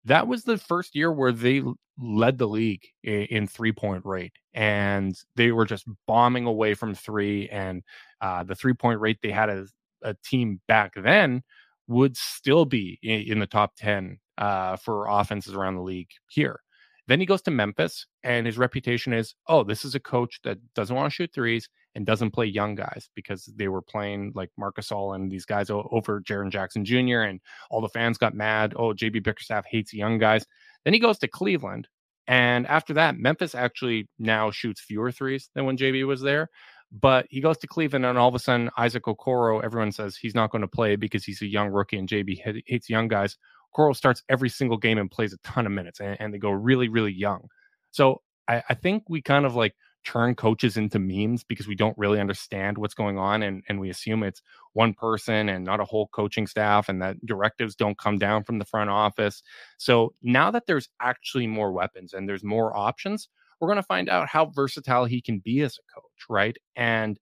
that 0.05 0.26
was 0.26 0.44
the 0.44 0.59
first 0.59 0.94
year 0.94 1.12
where 1.12 1.32
they 1.32 1.62
led 1.98 2.38
the 2.38 2.48
league 2.48 2.84
in, 3.05 3.22
in 3.22 3.46
three 3.46 3.72
point 3.72 4.05
rate, 4.05 4.32
and 4.55 5.16
they 5.36 5.53
were 5.53 5.64
just 5.64 5.86
bombing 6.07 6.46
away 6.46 6.74
from 6.74 6.94
three. 6.94 7.48
And 7.48 7.82
uh, 8.20 8.42
the 8.44 8.55
three 8.55 8.74
point 8.74 9.00
rate 9.00 9.18
they 9.22 9.30
had 9.30 9.50
as 9.50 9.72
a 10.03 10.14
team 10.24 10.61
back 10.68 10.92
then 10.96 11.42
would 11.88 12.16
still 12.16 12.64
be 12.64 12.98
in, 13.03 13.32
in 13.32 13.38
the 13.38 13.46
top 13.46 13.74
10 13.76 14.18
uh, 14.38 14.76
for 14.76 15.07
offenses 15.09 15.55
around 15.55 15.76
the 15.76 15.82
league 15.82 16.11
here. 16.28 16.61
Then 17.09 17.20
he 17.20 17.26
goes 17.26 17.42
to 17.42 17.50
Memphis, 17.50 18.07
and 18.22 18.46
his 18.46 18.59
reputation 18.59 19.12
is 19.12 19.34
oh, 19.48 19.64
this 19.64 19.84
is 19.84 19.94
a 19.94 20.00
coach 20.00 20.40
that 20.44 20.59
doesn't 20.74 20.94
want 20.94 21.11
to 21.11 21.14
shoot 21.14 21.32
threes 21.32 21.68
and 21.94 22.07
doesn't 22.07 22.30
play 22.30 22.46
young 22.46 22.74
guys 22.74 23.11
because 23.14 23.44
they 23.57 23.68
were 23.68 23.82
playing 23.82 24.32
like 24.34 24.50
Marcus 24.57 24.88
Gasol 24.88 25.14
and 25.14 25.30
these 25.30 25.44
guys 25.44 25.68
over 25.70 26.20
Jaren 26.20 26.50
Jackson 26.50 26.84
Jr. 26.84 27.22
and 27.22 27.40
all 27.70 27.80
the 27.80 27.88
fans 27.88 28.18
got 28.18 28.34
mad. 28.34 28.74
Oh, 28.76 28.94
JB 28.94 29.22
Bickerstaff 29.24 29.64
hates 29.68 29.92
young 29.92 30.18
guys. 30.18 30.46
Then 30.84 30.94
he 30.94 31.00
goes 31.00 31.18
to 31.18 31.28
Cleveland. 31.28 31.88
And 32.28 32.66
after 32.68 32.94
that, 32.94 33.18
Memphis 33.18 33.55
actually 33.55 34.09
now 34.18 34.50
shoots 34.50 34.80
fewer 34.80 35.11
threes 35.11 35.50
than 35.55 35.66
when 35.66 35.76
JB 35.76 36.07
was 36.07 36.22
there. 36.22 36.48
But 36.92 37.26
he 37.30 37.40
goes 37.40 37.57
to 37.59 37.66
Cleveland, 37.66 38.05
and 38.05 38.18
all 38.18 38.28
of 38.28 38.34
a 38.34 38.38
sudden, 38.38 38.70
Isaac 38.76 39.05
Okoro, 39.05 39.64
everyone 39.64 39.92
says 39.92 40.14
he's 40.14 40.34
not 40.34 40.50
going 40.50 40.61
to 40.61 40.68
play 40.68 40.94
because 40.94 41.24
he's 41.24 41.40
a 41.40 41.46
young 41.46 41.70
rookie 41.70 41.96
and 41.96 42.09
JB 42.09 42.62
hates 42.66 42.90
young 42.90 43.09
guys. 43.09 43.38
Okoro 43.73 43.95
starts 43.95 44.23
every 44.29 44.49
single 44.49 44.77
game 44.77 44.99
and 44.99 45.11
plays 45.11 45.33
a 45.33 45.39
ton 45.39 45.66
of 45.66 45.73
minutes, 45.73 46.01
and, 46.01 46.20
and 46.20 46.35
they 46.35 46.39
go 46.39 46.51
really, 46.51 46.89
really 46.89 47.12
young. 47.12 47.49
So 47.91 48.23
I, 48.49 48.62
I 48.68 48.75
think 48.75 49.05
we 49.09 49.23
kind 49.23 49.47
of 49.47 49.55
like 49.55 49.75
turn 50.05 50.35
coaches 50.35 50.77
into 50.77 50.99
memes 50.99 51.45
because 51.45 51.68
we 51.68 51.75
don't 51.75 51.97
really 51.97 52.20
understand 52.20 52.77
what's 52.77 52.95
going 52.95 53.18
on 53.18 53.43
and, 53.43 53.62
and 53.68 53.79
we 53.79 53.91
assume 53.91 54.23
it's 54.23 54.43
one 54.73 54.93
person 54.95 55.49
and 55.49 55.64
not 55.64 55.81
a 55.81 55.85
whole 55.85 56.09
coaching 56.09 56.47
staff 56.47 56.89
and 56.89 57.01
that 57.01 57.25
directives 57.25 57.75
don't 57.75 57.99
come 57.99 58.18
down 58.18 58.43
from 58.43 58.59
the 58.59 58.64
front 58.64 58.91
office. 58.91 59.43
So 59.79 60.12
now 60.23 60.51
that 60.51 60.66
there's 60.66 60.89
actually 61.01 61.47
more 61.47 61.73
weapons 61.73 62.12
and 62.14 62.29
there's 62.29 62.43
more 62.43 62.77
options, 62.77 63.29
we're 63.61 63.68
going 63.68 63.77
to 63.77 63.83
find 63.85 64.09
out 64.09 64.29
how 64.29 64.47
versatile 64.47 65.05
he 65.05 65.20
can 65.20 65.39
be 65.39 65.61
as 65.61 65.79
a 65.79 66.01
coach, 66.01 66.25
right? 66.29 66.57
And 66.75 67.18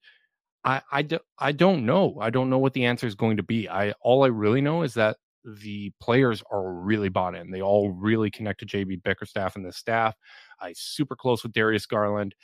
I 0.65 0.83
I, 0.91 1.03
do, 1.03 1.19
I 1.39 1.53
don't 1.53 1.85
know. 1.85 2.19
I 2.21 2.31
don't 2.31 2.51
know 2.51 2.59
what 2.59 2.73
the 2.73 2.87
answer 2.87 3.07
is 3.07 3.15
going 3.15 3.37
to 3.39 3.43
be. 3.43 3.69
I 3.69 3.93
all 4.01 4.25
I 4.25 4.29
really 4.29 4.61
know 4.61 4.83
is 4.83 4.95
that 4.95 5.17
the 5.45 5.93
players 6.01 6.43
are 6.51 6.73
really 6.73 7.09
bought 7.09 7.35
in. 7.35 7.51
They 7.51 7.63
all 7.63 7.91
really 7.91 8.31
connect 8.31 8.61
to 8.61 8.67
JB 8.67 9.03
Bickerstaff 9.03 9.57
and 9.57 9.65
the 9.65 9.73
staff. 9.73 10.15
I 10.61 10.73
super 10.77 11.17
close 11.17 11.43
with 11.43 11.53
Darius 11.53 11.87
Garland. 11.87 12.35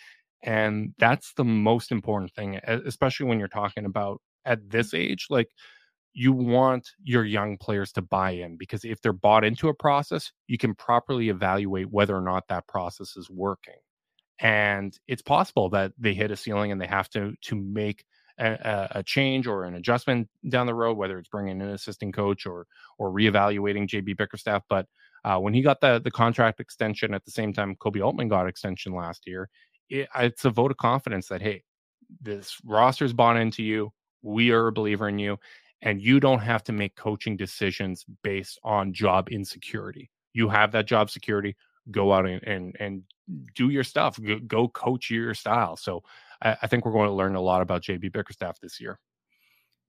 And 0.43 0.95
that's 0.99 1.33
the 1.35 1.45
most 1.45 1.91
important 1.91 2.33
thing, 2.33 2.57
especially 2.67 3.27
when 3.27 3.39
you're 3.39 3.49
talking 3.49 3.85
about 3.85 4.21
at 4.45 4.71
this 4.71 4.95
age. 4.95 5.27
Like, 5.31 5.49
you 6.19 6.33
want 6.33 6.89
your 7.05 7.25
young 7.25 7.59
players 7.59 7.93
to 7.93 8.01
buy 8.01 8.31
in 8.31 8.57
because 8.57 8.85
if 8.85 9.03
they're 9.03 9.13
bought 9.13 9.45
into 9.45 9.69
a 9.69 9.75
process, 9.75 10.33
you 10.47 10.57
can 10.57 10.75
properly 10.75 11.29
evaluate 11.29 11.91
whether 11.91 12.17
or 12.17 12.23
not 12.23 12.49
that 12.49 12.67
process 12.67 13.17
is 13.19 13.29
working. 13.29 13.75
And 14.41 14.99
it's 15.07 15.21
possible 15.21 15.69
that 15.71 15.93
they 15.99 16.15
hit 16.15 16.31
a 16.31 16.37
ceiling 16.37 16.73
and 16.73 16.81
they 16.81 16.87
have 16.87 17.11
to 17.11 17.35
to 17.43 17.55
make 17.55 18.05
a, 18.39 18.89
a, 18.97 19.03
change 19.03 19.47
or 19.47 19.65
an 19.65 19.75
adjustment 19.75 20.29
down 20.49 20.67
the 20.67 20.75
road, 20.75 20.97
whether 20.97 21.19
it's 21.19 21.29
bringing 21.29 21.61
an 21.63 21.71
assistant 21.71 22.15
coach 22.15 22.47
or 22.47 22.67
or 22.99 23.11
reevaluating 23.11 23.89
JB 23.89 24.17
Bickerstaff. 24.17 24.63
But 24.69 24.87
uh, 25.25 25.39
when 25.39 25.55
he 25.55 25.63
got 25.63 25.81
the 25.81 26.01
the 26.03 26.11
contract 26.11 26.61
extension 26.61 27.15
at 27.15 27.25
the 27.25 27.31
same 27.31 27.53
time 27.53 27.77
Koby 27.77 28.05
Altman 28.05 28.29
got 28.29 28.47
extension 28.47 28.95
last 28.95 29.27
year, 29.27 29.49
it, 29.89 30.09
it's 30.17 30.45
a 30.45 30.51
vote 30.51 30.71
of 30.71 30.77
confidence 30.77 31.29
that 31.29 31.43
hey, 31.43 31.63
this 32.21 32.57
roster's 32.65 33.13
bought 33.13 33.37
into 33.37 33.63
you. 33.63 33.93
We 34.23 34.51
are 34.51 34.69
a 34.69 34.73
believer 34.73 35.09
in 35.09 35.19
you, 35.19 35.39
and 35.83 36.01
you 36.01 36.21
don't 36.21 36.41
have 36.41 36.63
to 36.65 36.73
make 36.73 36.97
coaching 36.97 37.37
decisions 37.37 38.05
based 38.23 38.59
on 38.65 38.93
job 38.93 39.29
insecurity. 39.31 40.11
You 40.33 40.49
have 40.49 40.73
that 40.73 40.87
job 40.87 41.11
security. 41.11 41.57
Go 41.91 42.13
out 42.13 42.27
and 42.27 42.43
and, 42.43 42.77
and 42.79 43.03
do 43.55 43.71
your 43.71 43.85
stuff. 43.85 44.21
Go, 44.21 44.39
go 44.41 44.69
coach 44.69 45.11
your 45.11 45.35
style. 45.35 45.77
So 45.77 46.03
I, 46.43 46.57
I 46.63 46.67
think 46.67 46.85
we're 46.85 46.93
going 46.93 47.09
to 47.09 47.15
learn 47.15 47.35
a 47.35 47.41
lot 47.41 47.63
about 47.63 47.83
JB 47.83 48.13
Bickerstaff 48.13 48.61
this 48.61 48.81
year. 48.81 48.99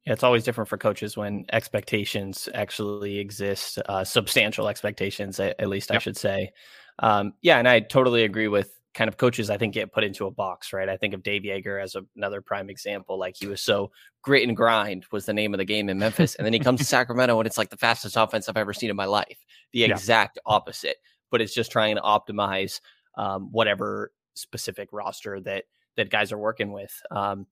Yeah, 0.05 0.13
it's 0.13 0.23
always 0.23 0.43
different 0.43 0.69
for 0.69 0.77
coaches 0.77 1.17
when 1.17 1.45
expectations 1.51 2.47
actually 2.53 3.19
exist, 3.19 3.77
uh, 3.89 4.05
substantial 4.05 4.69
expectations, 4.69 5.39
at, 5.39 5.55
at 5.59 5.67
least 5.67 5.89
yep. 5.89 5.97
I 5.97 5.99
should 5.99 6.17
say. 6.17 6.51
Um, 6.99 7.33
yeah, 7.41 7.59
and 7.59 7.67
I 7.67 7.81
totally 7.81 8.23
agree 8.23 8.47
with 8.47 8.73
kind 8.93 9.09
of 9.09 9.17
coaches. 9.17 9.49
I 9.49 9.57
think 9.57 9.73
get 9.73 9.91
put 9.91 10.03
into 10.03 10.25
a 10.25 10.31
box, 10.31 10.73
right? 10.73 10.89
I 10.89 10.97
think 10.97 11.13
of 11.13 11.23
Dave 11.23 11.43
Joerger 11.43 11.83
as 11.83 11.95
a, 11.95 12.03
another 12.15 12.41
prime 12.41 12.69
example. 12.69 13.19
Like 13.19 13.35
he 13.37 13.47
was 13.47 13.61
so 13.61 13.91
grit 14.23 14.47
and 14.47 14.57
grind 14.57 15.05
was 15.11 15.25
the 15.25 15.33
name 15.33 15.53
of 15.53 15.57
the 15.57 15.65
game 15.65 15.89
in 15.89 15.99
Memphis, 15.99 16.35
and 16.35 16.45
then 16.45 16.53
he 16.53 16.59
comes 16.59 16.79
to 16.79 16.85
Sacramento 16.85 17.37
and 17.39 17.45
it's 17.45 17.57
like 17.57 17.69
the 17.69 17.77
fastest 17.77 18.15
offense 18.17 18.47
I've 18.47 18.57
ever 18.57 18.73
seen 18.73 18.89
in 18.89 18.95
my 18.95 19.05
life. 19.05 19.37
The 19.73 19.83
exact 19.83 20.37
yeah. 20.37 20.53
opposite, 20.53 20.97
but 21.29 21.41
it's 21.41 21.53
just 21.53 21.71
trying 21.71 21.97
to 21.97 22.01
optimize 22.01 22.79
um, 23.17 23.49
whatever 23.51 24.11
specific 24.35 24.89
roster 24.91 25.39
that 25.41 25.65
that 25.97 26.09
guys 26.09 26.31
are 26.31 26.37
working 26.37 26.71
with. 26.71 26.93
Um, 27.11 27.47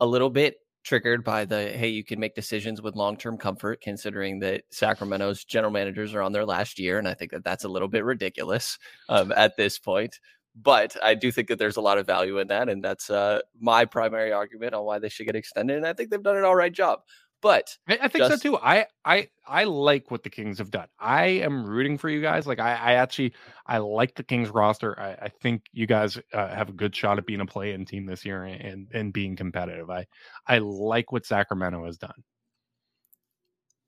a 0.00 0.06
little 0.06 0.30
bit 0.30 0.56
triggered 0.84 1.24
by 1.24 1.46
the 1.46 1.70
hey, 1.70 1.88
you 1.88 2.04
can 2.04 2.20
make 2.20 2.34
decisions 2.34 2.82
with 2.82 2.94
long 2.94 3.16
term 3.16 3.38
comfort, 3.38 3.80
considering 3.80 4.38
that 4.40 4.64
Sacramento's 4.70 5.44
general 5.44 5.72
managers 5.72 6.14
are 6.14 6.22
on 6.22 6.32
their 6.32 6.44
last 6.44 6.78
year, 6.78 6.98
and 6.98 7.08
I 7.08 7.14
think 7.14 7.32
that 7.32 7.44
that's 7.44 7.64
a 7.64 7.68
little 7.68 7.88
bit 7.88 8.04
ridiculous 8.04 8.78
um, 9.08 9.32
at 9.32 9.56
this 9.56 9.78
point. 9.78 10.20
But 10.56 10.96
I 11.02 11.14
do 11.14 11.32
think 11.32 11.48
that 11.48 11.58
there's 11.58 11.78
a 11.78 11.80
lot 11.80 11.98
of 11.98 12.06
value 12.06 12.38
in 12.38 12.46
that, 12.48 12.68
and 12.68 12.84
that's 12.84 13.10
uh, 13.10 13.40
my 13.60 13.86
primary 13.86 14.32
argument 14.32 14.74
on 14.74 14.84
why 14.84 15.00
they 15.00 15.08
should 15.08 15.26
get 15.26 15.34
extended. 15.34 15.76
And 15.76 15.86
I 15.86 15.94
think 15.94 16.10
they've 16.10 16.22
done 16.22 16.36
an 16.36 16.44
all 16.44 16.54
right 16.54 16.72
job. 16.72 17.00
But 17.44 17.76
I, 17.86 17.98
I 18.00 18.08
think 18.08 18.24
just... 18.24 18.42
so 18.42 18.52
too. 18.52 18.56
I 18.56 18.86
I 19.04 19.28
I 19.46 19.64
like 19.64 20.10
what 20.10 20.22
the 20.22 20.30
Kings 20.30 20.56
have 20.56 20.70
done. 20.70 20.88
I 20.98 21.26
am 21.26 21.66
rooting 21.66 21.98
for 21.98 22.08
you 22.08 22.22
guys. 22.22 22.46
Like 22.46 22.58
I, 22.58 22.72
I 22.72 22.92
actually 22.94 23.34
I 23.66 23.78
like 23.78 24.14
the 24.14 24.22
Kings 24.22 24.48
roster. 24.48 24.98
I, 24.98 25.26
I 25.26 25.28
think 25.28 25.64
you 25.70 25.86
guys 25.86 26.18
uh, 26.32 26.48
have 26.48 26.70
a 26.70 26.72
good 26.72 26.96
shot 26.96 27.18
at 27.18 27.26
being 27.26 27.42
a 27.42 27.46
play-in 27.46 27.84
team 27.84 28.06
this 28.06 28.24
year 28.24 28.44
and, 28.44 28.62
and 28.62 28.88
and 28.94 29.12
being 29.12 29.36
competitive. 29.36 29.90
I 29.90 30.06
I 30.46 30.56
like 30.56 31.12
what 31.12 31.26
Sacramento 31.26 31.84
has 31.84 31.98
done. 31.98 32.24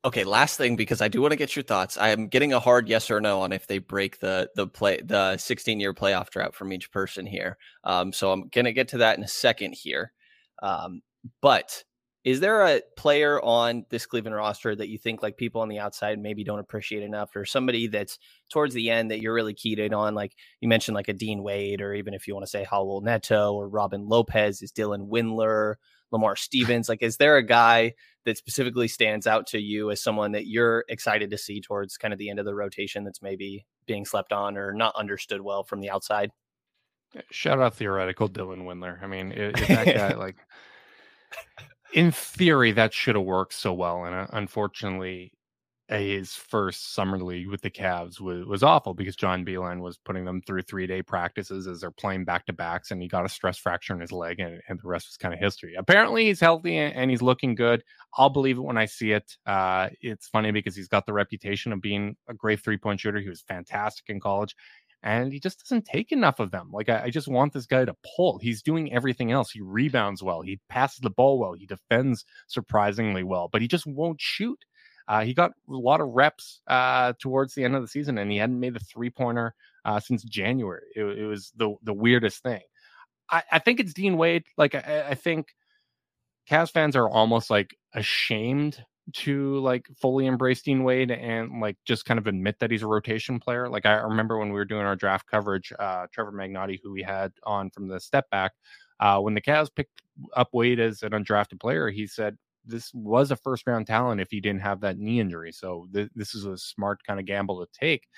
Okay, 0.05 0.25
last 0.25 0.59
thing 0.59 0.77
because 0.77 1.01
I 1.01 1.09
do 1.09 1.23
want 1.23 1.33
to 1.33 1.37
get 1.37 1.57
your 1.57 1.63
thoughts. 1.63 1.97
I 1.97 2.11
am 2.11 2.29
getting 2.29 2.53
a 2.53 2.61
hard 2.61 2.91
yes 2.91 3.11
or 3.11 3.23
no 3.23 3.41
on 3.41 3.53
if 3.53 3.67
they 3.67 3.79
break 3.79 4.21
the 4.21 4.51
the 4.55 4.67
play 4.67 5.01
the 5.03 5.39
16 5.39 5.81
year 5.81 5.95
playoff 5.95 6.29
drought 6.29 6.55
from 6.55 6.75
each 6.75 6.93
person 6.93 7.25
here. 7.25 7.57
Um, 7.85 8.13
so 8.13 8.33
I'm 8.33 8.49
gonna 8.49 8.73
get 8.73 8.89
to 8.89 8.99
that 8.99 9.17
in 9.17 9.25
a 9.25 9.29
second 9.29 9.73
here. 9.73 10.13
Um, 10.63 11.01
but 11.41 11.83
is 12.27 12.41
there 12.41 12.63
a 12.63 12.83
player 12.97 13.41
on 13.41 13.87
this 13.89 14.05
Cleveland 14.05 14.35
roster 14.35 14.75
that 14.75 14.89
you 14.89 14.99
think 14.99 15.23
like 15.23 15.37
people 15.37 15.61
on 15.61 15.69
the 15.69 15.79
outside 15.79 16.19
maybe 16.19 16.43
don't 16.43 16.59
appreciate 16.59 17.05
enough, 17.05 17.37
or 17.37 17.45
somebody 17.45 17.87
that's 17.87 18.19
towards 18.51 18.75
the 18.75 18.91
end 18.91 19.13
that 19.13 19.21
you're 19.21 19.33
really 19.33 19.55
keyed 19.55 19.79
in 19.79 19.95
on? 19.95 20.17
Like 20.17 20.35
you 20.61 20.69
mentioned, 20.69 20.97
like 20.97 21.07
a 21.07 21.13
Dean 21.13 21.45
Wade, 21.45 21.81
or 21.81 21.95
even 21.95 22.15
if 22.15 22.27
you 22.27 22.35
want 22.35 22.45
to 22.45 22.51
say 22.51 22.67
Raul 22.69 23.01
Neto 23.01 23.55
or 23.55 23.69
Robin 23.69 24.09
Lopez, 24.09 24.61
is 24.61 24.73
Dylan 24.73 25.09
Windler, 25.09 25.77
Lamar 26.11 26.35
Stevens? 26.35 26.89
like, 26.89 27.01
is 27.01 27.19
there 27.19 27.37
a 27.37 27.47
guy 27.47 27.95
that 28.25 28.37
specifically 28.37 28.89
stands 28.89 29.29
out 29.29 29.47
to 29.47 29.61
you 29.61 29.93
as 29.93 30.03
someone 30.03 30.33
that 30.33 30.49
you're 30.49 30.85
excited 30.89 31.31
to 31.31 31.39
see 31.39 31.61
towards 31.61 31.97
kind 31.97 32.13
of 32.13 32.19
the 32.19 32.29
end 32.29 32.41
of 32.41 32.45
the 32.45 32.57
rotation 32.57 33.05
that's 33.05 33.23
maybe 33.23 33.65
being 33.87 34.05
slept 34.05 34.33
on 34.33 34.57
or 34.57 34.73
not 34.73 34.97
understood 34.97 35.43
well 35.43 35.63
from 35.63 35.79
the 35.79 35.91
outside? 35.91 36.33
Shout 37.31 37.61
out 37.61 37.77
theoretical 37.77 38.29
Dylan 38.29 38.65
Windler. 38.65 39.01
I 39.01 39.07
mean, 39.07 39.31
if 39.31 39.69
that 39.69 39.87
guy 39.87 40.15
like 40.17 40.35
in 41.93 42.11
theory, 42.11 42.73
that 42.73 42.93
should 42.93 43.17
have 43.17 43.25
worked 43.25 43.55
so 43.55 43.73
well, 43.73 44.05
and 44.05 44.15
uh, 44.15 44.27
unfortunately, 44.33 45.33
his 45.89 46.35
first 46.35 46.95
summer 46.95 47.19
league 47.19 47.49
with 47.49 47.61
the 47.61 47.71
Cavs 47.71 48.21
was, 48.21 48.45
was 48.45 48.65
awful 48.65 48.93
because 48.93 49.15
John 49.15 49.45
Beilein 49.45 49.81
was 49.81 49.99
putting 49.99 50.25
them 50.25 50.43
through 50.43 50.63
three 50.63 50.87
day 50.87 51.01
practices 51.01 51.69
as 51.69 51.81
they're 51.81 51.93
playing 51.93 52.25
back 52.25 52.45
to 52.47 52.53
backs, 52.53 52.91
and 52.91 53.01
he 53.01 53.07
got 53.07 53.25
a 53.25 53.29
stress 53.29 53.57
fracture 53.57 53.95
in 53.95 54.01
his 54.01 54.11
leg, 54.11 54.41
and, 54.41 54.61
and 54.69 54.81
the 54.81 54.89
rest 54.89 55.09
was 55.09 55.17
kind 55.17 55.33
of 55.33 55.39
history. 55.39 55.75
Apparently, 55.77 56.27
he's 56.27 56.41
healthy 56.41 56.77
and, 56.77 56.95
and, 56.97 57.11
he's 57.11 57.23
looking 57.23 57.55
good. 57.55 57.85
I'll 58.15 58.31
believe 58.31 58.59
it 58.59 58.63
when 58.63 58.79
I 58.79 58.87
see 58.87 59.13
it. 59.13 59.37
Uh, 59.47 59.91
it's 60.01 60.27
funny 60.27 60.51
because 60.51 60.75
he's 60.75 60.89
got 60.89 61.07
the 61.07 61.13
reputation 61.13 61.73
of 61.73 61.81
being 61.81 62.17
a 62.29 62.35
great 62.35 62.61
three 62.61 62.79
point 62.79 62.99
shooter. 62.99 63.21
He 63.21 63.29
was 63.29 63.43
fantastic 63.43 64.09
in 64.09 64.19
college, 64.19 64.57
and 65.07 65.33
he 65.33 65.39
just 65.39 65.61
doesn't 65.61 65.85
take 65.85 66.11
enough 66.11 66.41
of 66.41 66.51
them. 66.51 66.69
Like 66.73 66.89
I, 66.89 67.05
I, 67.05 67.11
just 67.11 67.29
want 67.29 67.53
this 67.53 67.67
guy 67.67 67.85
to 67.85 67.95
pull. 68.17 68.39
He's 68.39 68.61
doing 68.61 68.93
everything 68.93 69.31
else. 69.31 69.53
He 69.53 69.61
rebounds 69.61 70.21
well. 70.21 70.43
He 70.43 70.59
passes 70.69 70.99
the 70.99 71.11
ball 71.11 71.39
well. 71.39 71.53
He 71.53 71.65
defends 71.65 72.25
surprisingly 72.49 73.23
well, 73.23 73.49
but 73.51 73.63
he 73.63 73.69
just 73.69 73.87
won't 73.87 74.21
shoot. 74.21 74.59
Uh, 75.07 75.23
he 75.23 75.33
got 75.33 75.53
a 75.53 75.73
lot 75.73 76.01
of 76.01 76.09
reps 76.09 76.61
uh, 76.67 77.13
towards 77.21 77.55
the 77.55 77.63
end 77.63 77.77
of 77.77 77.83
the 77.83 77.89
season, 77.89 78.19
and 78.19 78.33
he 78.33 78.39
hadn't 78.39 78.59
made 78.59 78.75
a 78.75 78.81
three 78.81 79.09
pointer 79.09 79.55
uh, 79.85 80.01
since 80.01 80.25
January. 80.25 80.83
It, 80.97 81.05
it, 81.05 81.27
was 81.27 81.53
the 81.57 81.77
the 81.85 81.95
weirdest 81.95 82.43
thing. 82.43 82.63
I, 83.31 83.45
I 83.53 83.59
think 83.61 83.79
it's 83.79 83.95
Dean 83.95 84.17
Wade. 84.17 84.43
Like 84.59 84.75
I, 84.75 85.07
I 85.11 85.15
think 85.15 85.55
Cavs 86.51 86.73
fans 86.73 86.97
are 86.97 87.09
almost 87.09 87.49
like 87.49 87.77
ashamed 87.95 88.85
to 89.13 89.59
like 89.61 89.89
fully 90.01 90.27
embrace 90.27 90.63
Dean 90.63 90.83
Wade 90.83 91.11
and 91.11 91.61
like 91.61 91.77
just 91.85 92.05
kind 92.05 92.19
of 92.19 92.27
admit 92.27 92.59
that 92.59 92.71
he's 92.71 92.83
a 92.83 92.87
rotation 92.87 93.39
player. 93.39 93.69
Like 93.69 93.87
I 93.87 93.95
remember 93.95 94.39
when 94.39 94.49
we 94.49 94.55
were 94.55 94.65
doing 94.65 94.85
our 94.85 94.97
draft 94.97 95.27
coverage, 95.27 95.73
uh, 95.79 96.07
Trevor 96.13 96.33
Magnotti, 96.33 96.81
who 96.83 96.93
we 96.93 97.03
had 97.03 97.33
on 97.45 97.71
from 97.71 97.89
the 97.89 98.01
step 98.01 98.29
back, 98.31 98.53
uh, 99.01 99.21
when 99.21 99.35
the 99.35 99.41
Cavs 99.41 99.69
picked 99.75 100.03
up 100.35 100.49
Wade 100.53 100.81
as 100.81 101.03
an 101.03 101.13
undrafted 101.13 101.61
player, 101.61 101.89
he 101.89 102.07
said 102.07 102.37
this 102.65 102.93
was 102.95 103.31
a 103.31 103.37
first 103.37 103.67
round 103.67 103.87
talent 103.87 104.21
if 104.21 104.31
he 104.31 104.41
didn't 104.41 104.63
have 104.63 104.81
that 104.81 104.99
knee 104.99 105.21
injury. 105.21 105.53
So 105.53 105.87
th- 105.95 106.11
this 106.15 106.35
is 106.35 106.45
a 106.45 106.59
smart 106.59 107.01
kind 107.07 107.21
of 107.21 107.27
gamble 107.27 107.65
to 107.65 107.79
take. 107.79 108.09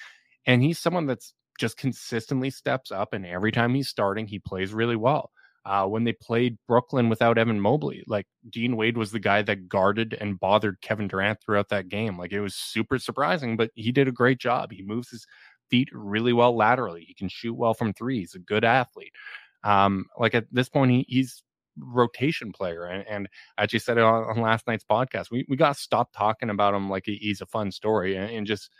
And 0.47 0.63
he's 0.63 0.79
someone 0.79 1.07
that's 1.07 1.35
just 1.59 1.77
consistently 1.77 2.51
steps 2.51 2.91
up, 2.91 3.13
and 3.13 3.27
every 3.27 3.53
time 3.53 3.75
he's 3.75 3.89
starting, 3.89 4.27
he 4.27 4.39
plays 4.39 4.73
really 4.73 4.97
well 4.97 5.31
uh, 5.69 5.87
when 5.87 6.05
they 6.05 6.15
played 6.15 6.57
Brooklyn 6.67 7.11
without 7.11 7.37
Evan 7.37 7.61
Mobley. 7.61 8.03
Like 8.07 8.27
Dean 8.49 8.75
Wade 8.75 8.97
was 8.97 9.13
the 9.13 9.21
guy 9.21 9.43
that 9.43 9.69
guarded 9.69 10.17
and 10.19 10.41
bothered 10.41 10.81
Kevin 10.81 11.09
Durant 11.09 11.43
throughout 11.43 11.69
that 11.69 11.91
game. 11.91 12.17
Like 12.17 12.33
it 12.33 12.41
was 12.41 12.55
super 12.55 12.99
surprising, 12.99 13.55
but 13.59 13.71
he 13.75 13.93
did 13.93 14.09
a 14.09 14.13
great 14.13 14.39
job. 14.39 14.73
He 14.73 14.83
moves 14.83 15.11
his 15.11 15.27
feet 15.69 15.91
really 15.93 16.33
well 16.33 16.57
laterally. 16.57 17.05
He 17.07 17.13
can 17.13 17.29
shoot 17.29 17.53
well 17.53 17.75
from 17.75 17.93
three. 17.93 18.21
He's 18.21 18.35
a 18.35 18.39
good 18.39 18.65
athlete. 18.65 19.13
Um, 19.63 20.07
like 20.19 20.35
at 20.35 20.47
this 20.51 20.71
point, 20.71 20.91
he, 20.91 21.05
he's 21.07 21.43
rotation 21.77 22.51
player. 22.51 22.87
And, 22.87 23.07
and 23.07 23.29
I 23.59 23.65
actually 23.65 23.81
said 23.81 23.99
it 23.99 24.05
on, 24.05 24.25
on, 24.25 24.41
last 24.41 24.67
night's 24.67 24.85
podcast. 24.91 25.31
We 25.31 25.45
we 25.51 25.57
got 25.57 25.75
to 25.75 25.81
stop 25.81 26.15
talking 26.17 26.49
about 26.49 26.73
him 26.73 26.89
like 26.89 27.05
he's 27.05 27.43
a 27.43 27.47
fun 27.47 27.73
story 27.73 28.17
and, 28.17 28.31
and, 28.31 28.47
just 28.47 28.71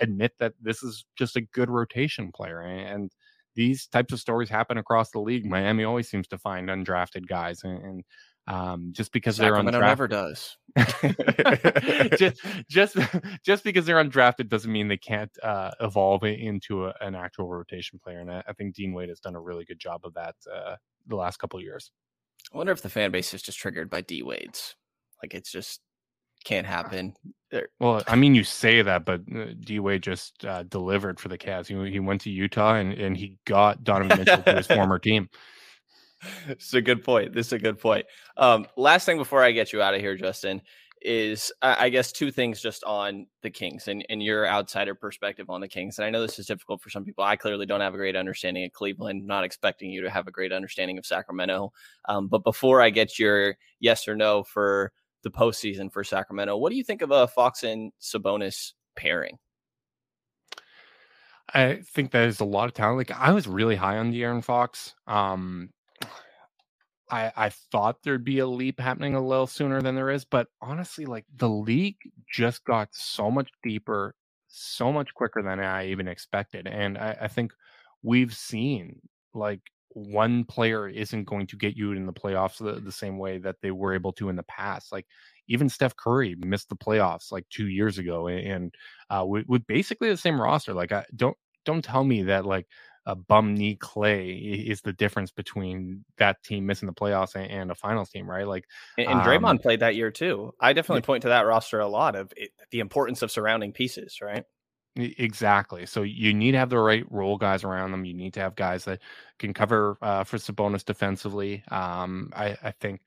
admit 0.00 0.32
that 0.38 0.54
this 0.62 0.82
is 0.82 1.04
just 1.14 1.36
a 1.36 1.42
good 1.42 1.68
rotation 1.68 2.32
player. 2.32 2.60
And, 2.62 2.88
and 2.88 3.12
these 3.58 3.88
types 3.88 4.12
of 4.12 4.20
stories 4.20 4.48
happen 4.48 4.78
across 4.78 5.10
the 5.10 5.18
league. 5.18 5.44
Miami 5.44 5.82
always 5.82 6.08
seems 6.08 6.28
to 6.28 6.38
find 6.38 6.68
undrafted 6.68 7.26
guys, 7.26 7.64
and, 7.64 7.84
and 7.84 8.04
Um, 8.46 8.92
just 8.92 9.12
because 9.12 9.36
Sacramento 9.36 9.72
they're 9.72 9.82
undrafted, 9.82 9.88
never 9.88 10.08
does. 10.08 10.56
just 12.18 12.40
just 12.70 12.96
just 13.44 13.64
because 13.64 13.84
they're 13.84 14.02
undrafted 14.02 14.48
doesn't 14.48 14.72
mean 14.72 14.88
they 14.88 14.96
can't 14.96 15.36
uh, 15.42 15.72
evolve 15.80 16.22
into 16.22 16.86
a, 16.86 16.94
an 17.02 17.14
actual 17.14 17.48
rotation 17.48 17.98
player. 18.02 18.20
And 18.20 18.30
I, 18.30 18.42
I, 18.48 18.52
think 18.54 18.74
Dean 18.74 18.94
Wade 18.94 19.10
has 19.10 19.20
done 19.20 19.34
a 19.34 19.40
really 19.40 19.66
good 19.66 19.78
job 19.78 20.00
of 20.04 20.14
that 20.14 20.36
uh, 20.50 20.76
the 21.06 21.16
last 21.16 21.38
couple 21.38 21.58
of 21.58 21.64
years. 21.64 21.90
I 22.54 22.56
wonder 22.56 22.72
if 22.72 22.80
the 22.80 22.88
fan 22.88 23.10
base 23.10 23.34
is 23.34 23.42
just 23.42 23.58
triggered 23.58 23.90
by 23.90 24.00
D 24.00 24.22
Wade's. 24.22 24.76
Like 25.22 25.34
it's 25.34 25.50
just 25.52 25.80
can't 26.44 26.66
happen. 26.66 27.14
They're... 27.50 27.68
Well, 27.78 28.02
I 28.06 28.16
mean, 28.16 28.34
you 28.34 28.44
say 28.44 28.82
that, 28.82 29.04
but 29.04 29.22
uh, 29.34 29.46
D 29.60 29.80
Wade 29.80 30.02
just 30.02 30.44
uh, 30.44 30.64
delivered 30.64 31.18
for 31.18 31.28
the 31.28 31.38
Cavs. 31.38 31.66
He, 31.66 31.90
he 31.90 32.00
went 32.00 32.20
to 32.22 32.30
Utah 32.30 32.74
and, 32.74 32.92
and 32.92 33.16
he 33.16 33.38
got 33.44 33.84
Donovan 33.84 34.18
Mitchell 34.18 34.42
to 34.42 34.56
his 34.56 34.66
former 34.66 34.98
team. 34.98 35.28
It's 36.48 36.74
a 36.74 36.82
good 36.82 37.04
point. 37.04 37.32
This 37.32 37.46
is 37.46 37.52
a 37.54 37.58
good 37.58 37.78
point. 37.78 38.04
Um, 38.36 38.66
last 38.76 39.06
thing 39.06 39.18
before 39.18 39.42
I 39.42 39.52
get 39.52 39.72
you 39.72 39.80
out 39.82 39.94
of 39.94 40.00
here, 40.00 40.16
Justin, 40.16 40.60
is 41.00 41.52
I 41.62 41.88
guess 41.90 42.12
two 42.12 42.30
things 42.30 42.60
just 42.60 42.82
on 42.84 43.26
the 43.42 43.50
Kings 43.50 43.88
and, 43.88 44.04
and 44.08 44.22
your 44.22 44.46
outsider 44.48 44.94
perspective 44.94 45.48
on 45.48 45.60
the 45.60 45.68
Kings. 45.68 45.98
And 45.98 46.04
I 46.04 46.10
know 46.10 46.20
this 46.20 46.38
is 46.38 46.46
difficult 46.46 46.82
for 46.82 46.90
some 46.90 47.04
people. 47.04 47.24
I 47.24 47.36
clearly 47.36 47.66
don't 47.66 47.80
have 47.80 47.94
a 47.94 47.98
great 47.98 48.16
understanding 48.16 48.64
of 48.64 48.72
Cleveland, 48.72 49.26
not 49.26 49.44
expecting 49.44 49.90
you 49.90 50.02
to 50.02 50.10
have 50.10 50.26
a 50.26 50.32
great 50.32 50.52
understanding 50.52 50.98
of 50.98 51.06
Sacramento. 51.06 51.72
Um, 52.08 52.28
but 52.28 52.44
before 52.44 52.80
I 52.80 52.90
get 52.90 53.18
your 53.18 53.56
yes 53.80 54.08
or 54.08 54.16
no 54.16 54.42
for 54.42 54.92
the 55.22 55.30
postseason 55.30 55.92
for 55.92 56.04
Sacramento. 56.04 56.56
What 56.56 56.70
do 56.70 56.76
you 56.76 56.84
think 56.84 57.02
of 57.02 57.10
a 57.10 57.26
Fox 57.26 57.62
and 57.62 57.92
Sabonis 58.00 58.72
pairing? 58.96 59.38
I 61.54 61.80
think 61.82 62.10
there's 62.10 62.40
a 62.40 62.44
lot 62.44 62.68
of 62.68 62.74
talent. 62.74 62.98
Like 62.98 63.18
I 63.18 63.32
was 63.32 63.46
really 63.46 63.76
high 63.76 63.96
on 63.98 64.12
De'Aaron 64.12 64.44
Fox. 64.44 64.94
Um, 65.06 65.70
I 67.10 67.32
I 67.36 67.48
thought 67.48 68.02
there'd 68.02 68.24
be 68.24 68.40
a 68.40 68.46
leap 68.46 68.78
happening 68.80 69.14
a 69.14 69.26
little 69.26 69.46
sooner 69.46 69.80
than 69.80 69.94
there 69.94 70.10
is, 70.10 70.24
but 70.24 70.48
honestly, 70.60 71.06
like 71.06 71.24
the 71.36 71.48
league 71.48 71.96
just 72.30 72.64
got 72.64 72.88
so 72.92 73.30
much 73.30 73.50
deeper, 73.62 74.14
so 74.48 74.92
much 74.92 75.14
quicker 75.14 75.42
than 75.42 75.60
I 75.60 75.88
even 75.88 76.08
expected, 76.08 76.66
and 76.66 76.98
I, 76.98 77.16
I 77.22 77.28
think 77.28 77.52
we've 78.02 78.34
seen 78.34 79.00
like 79.34 79.62
one 79.90 80.44
player 80.44 80.88
isn't 80.88 81.24
going 81.24 81.46
to 81.46 81.56
get 81.56 81.76
you 81.76 81.92
in 81.92 82.06
the 82.06 82.12
playoffs 82.12 82.58
the, 82.58 82.80
the 82.80 82.92
same 82.92 83.18
way 83.18 83.38
that 83.38 83.56
they 83.62 83.70
were 83.70 83.94
able 83.94 84.12
to 84.12 84.28
in 84.28 84.36
the 84.36 84.42
past. 84.44 84.92
Like 84.92 85.06
even 85.48 85.68
Steph 85.68 85.96
Curry 85.96 86.36
missed 86.38 86.68
the 86.68 86.76
playoffs 86.76 87.32
like 87.32 87.48
two 87.48 87.68
years 87.68 87.98
ago, 87.98 88.28
and 88.28 88.74
uh, 89.10 89.24
with, 89.26 89.46
with 89.48 89.66
basically 89.66 90.10
the 90.10 90.16
same 90.16 90.40
roster. 90.40 90.74
Like 90.74 90.92
I 90.92 91.04
don't 91.14 91.36
don't 91.64 91.84
tell 91.84 92.04
me 92.04 92.24
that 92.24 92.46
like 92.46 92.66
a 93.08 93.14
bum 93.14 93.54
knee 93.54 93.74
clay 93.74 94.32
is 94.32 94.82
the 94.82 94.92
difference 94.92 95.30
between 95.30 96.04
that 96.18 96.42
team 96.42 96.66
missing 96.66 96.86
the 96.86 96.92
playoffs 96.92 97.34
and, 97.34 97.50
and 97.50 97.70
a 97.70 97.74
finals 97.74 98.10
team, 98.10 98.28
right? 98.28 98.46
Like, 98.46 98.66
and, 98.98 99.08
and 99.08 99.20
Draymond 99.22 99.48
um, 99.48 99.58
played 99.58 99.80
that 99.80 99.96
year 99.96 100.10
too. 100.10 100.52
I 100.60 100.74
definitely 100.74 101.00
yeah. 101.00 101.06
point 101.06 101.22
to 101.22 101.28
that 101.28 101.46
roster 101.46 101.80
a 101.80 101.88
lot 101.88 102.16
of 102.16 102.30
it, 102.36 102.50
the 102.70 102.80
importance 102.80 103.22
of 103.22 103.30
surrounding 103.30 103.72
pieces, 103.72 104.18
right? 104.20 104.44
Exactly. 105.00 105.86
So 105.86 106.02
you 106.02 106.34
need 106.34 106.52
to 106.52 106.58
have 106.58 106.70
the 106.70 106.78
right 106.78 107.04
role 107.10 107.36
guys 107.38 107.62
around 107.62 107.92
them. 107.92 108.04
You 108.04 108.14
need 108.14 108.34
to 108.34 108.40
have 108.40 108.56
guys 108.56 108.84
that 108.86 109.00
can 109.38 109.54
cover 109.54 109.96
uh, 110.02 110.24
for 110.24 110.38
Sabonis 110.38 110.84
defensively. 110.84 111.62
Um, 111.70 112.32
I, 112.34 112.56
I 112.62 112.72
think 112.72 113.00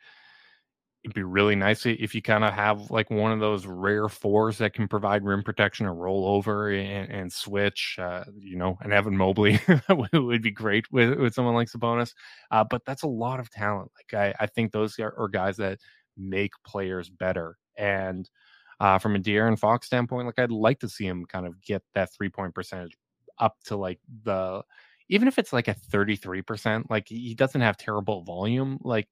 it'd 1.03 1.15
be 1.15 1.23
really 1.23 1.55
nice 1.55 1.83
if 1.87 2.13
you 2.13 2.21
kind 2.21 2.43
of 2.43 2.53
have 2.53 2.91
like 2.91 3.09
one 3.09 3.31
of 3.31 3.39
those 3.39 3.65
rare 3.65 4.07
fours 4.07 4.59
that 4.59 4.73
can 4.73 4.87
provide 4.87 5.25
rim 5.25 5.41
protection 5.41 5.87
or 5.87 5.95
roll 5.95 6.27
over 6.27 6.69
and, 6.69 7.11
and 7.11 7.33
switch. 7.33 7.97
Uh, 7.99 8.23
you 8.37 8.55
know, 8.55 8.77
and 8.83 8.93
Evan 8.93 9.17
Mobley 9.17 9.59
would 10.13 10.43
be 10.43 10.51
great 10.51 10.85
with, 10.91 11.17
with 11.17 11.33
someone 11.33 11.55
like 11.55 11.69
Sabonis. 11.69 12.13
Uh, 12.51 12.63
but 12.69 12.83
that's 12.85 13.01
a 13.01 13.07
lot 13.07 13.39
of 13.39 13.49
talent. 13.49 13.91
Like 13.97 14.35
I, 14.39 14.43
I 14.43 14.45
think 14.47 14.71
those 14.71 14.99
are, 14.99 15.15
are 15.17 15.27
guys 15.27 15.57
that 15.57 15.79
make 16.17 16.51
players 16.67 17.09
better. 17.09 17.57
And 17.77 18.29
uh, 18.81 18.97
from 18.97 19.15
a 19.15 19.19
De'Aaron 19.19 19.59
Fox 19.59 19.85
standpoint, 19.85 20.25
like 20.25 20.39
I'd 20.39 20.49
like 20.49 20.79
to 20.79 20.89
see 20.89 21.05
him 21.05 21.23
kind 21.27 21.45
of 21.45 21.61
get 21.61 21.83
that 21.93 22.11
three 22.11 22.29
point 22.29 22.55
percentage 22.55 22.97
up 23.37 23.55
to 23.65 23.75
like 23.75 23.99
the 24.23 24.63
even 25.07 25.27
if 25.27 25.37
it's 25.37 25.53
like 25.53 25.67
a 25.67 25.75
33%, 25.75 26.89
like 26.89 27.07
he 27.07 27.35
doesn't 27.35 27.61
have 27.61 27.77
terrible 27.77 28.23
volume. 28.23 28.79
Like 28.81 29.07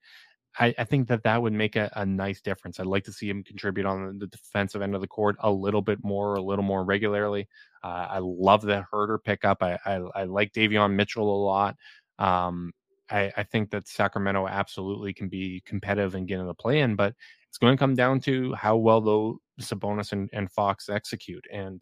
I, 0.57 0.73
I 0.77 0.85
think 0.85 1.07
that 1.09 1.21
that 1.23 1.39
would 1.39 1.53
make 1.53 1.75
a, 1.75 1.91
a, 1.95 2.05
nice 2.05 2.41
difference. 2.41 2.79
I'd 2.79 2.87
like 2.87 3.03
to 3.03 3.11
see 3.11 3.29
him 3.29 3.43
contribute 3.43 3.85
on 3.85 4.17
the 4.17 4.27
defensive 4.27 4.81
end 4.81 4.95
of 4.95 5.01
the 5.01 5.07
court 5.07 5.35
a 5.41 5.51
little 5.51 5.81
bit 5.81 6.03
more, 6.03 6.35
a 6.35 6.41
little 6.41 6.63
more 6.63 6.83
regularly. 6.83 7.47
Uh, 7.83 8.07
I 8.09 8.19
love 8.21 8.61
the 8.61 8.85
Huerter 8.91 9.23
pickup. 9.23 9.61
I, 9.61 9.77
I, 9.85 9.95
I 10.15 10.23
like 10.23 10.53
Davion 10.53 10.95
Mitchell 10.95 11.29
a 11.29 11.43
lot. 11.45 11.75
Um, 12.17 12.71
I, 13.11 13.31
I, 13.37 13.43
think 13.43 13.71
that 13.71 13.87
Sacramento 13.87 14.47
absolutely 14.47 15.13
can 15.13 15.29
be 15.29 15.61
competitive 15.65 16.15
and 16.15 16.27
get 16.27 16.39
in 16.39 16.47
the 16.47 16.53
play 16.53 16.79
in, 16.79 16.95
but 16.95 17.15
it's 17.47 17.57
going 17.57 17.73
to 17.73 17.79
come 17.79 17.95
down 17.95 18.19
to 18.21 18.53
how 18.53 18.77
well 18.77 19.01
though 19.01 19.39
Sabonis 19.59 20.11
and, 20.11 20.29
and 20.33 20.51
Fox 20.51 20.89
execute. 20.89 21.45
And 21.51 21.81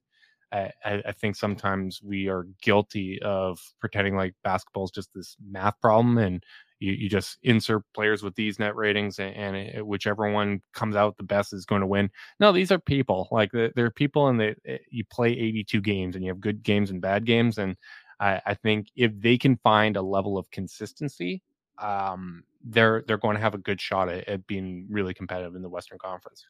I, 0.52 0.72
I, 0.86 1.12
think 1.12 1.36
sometimes 1.36 2.02
we 2.02 2.30
are 2.30 2.48
guilty 2.62 3.22
of 3.22 3.60
pretending 3.82 4.16
like 4.16 4.34
basketball 4.44 4.86
is 4.86 4.92
just 4.92 5.10
this 5.14 5.36
math 5.46 5.80
problem 5.82 6.18
and 6.18 6.42
you, 6.80 6.94
you 6.94 7.10
just 7.10 7.38
insert 7.44 7.84
players 7.94 8.24
with 8.24 8.36
these 8.36 8.60
net 8.60 8.76
ratings 8.76 9.20
and, 9.20 9.36
and 9.36 9.56
it, 9.58 9.86
whichever 9.86 10.32
one 10.32 10.62
comes 10.74 10.96
out 10.96 11.18
the 11.18 11.24
best 11.24 11.52
is 11.52 11.66
going 11.66 11.82
to 11.82 11.88
win. 11.88 12.10
No, 12.40 12.54
these 12.54 12.72
are 12.72 12.80
people 12.80 13.28
like 13.32 13.52
they're 13.52 13.92
people 13.92 14.28
and 14.28 14.40
they, 14.40 14.56
eh, 14.66 14.78
you 14.90 15.04
play 15.12 15.30
82 15.32 15.82
games 15.82 16.16
and 16.16 16.24
you 16.24 16.32
have 16.32 16.40
good 16.40 16.64
games 16.64 16.92
and 16.92 17.02
bad 17.02 17.26
games. 17.26 17.58
And 17.58 17.76
I, 18.20 18.42
I 18.46 18.54
think 18.54 18.88
if 18.96 19.12
they 19.20 19.38
can 19.38 19.58
find 19.58 19.98
a 19.98 20.02
level 20.02 20.38
of 20.38 20.50
consistency, 20.52 21.42
um, 21.78 22.44
they're 22.64 23.04
they're 23.08 23.18
going 23.18 23.36
to 23.36 23.42
have 23.42 23.54
a 23.54 23.60
good 23.60 23.80
shot 23.80 24.10
at, 24.10 24.28
at 24.28 24.48
being 24.48 24.88
really 24.90 25.14
competitive 25.14 25.56
in 25.56 25.62
the 25.62 25.70
Western 25.70 26.00
Conference. 26.00 26.46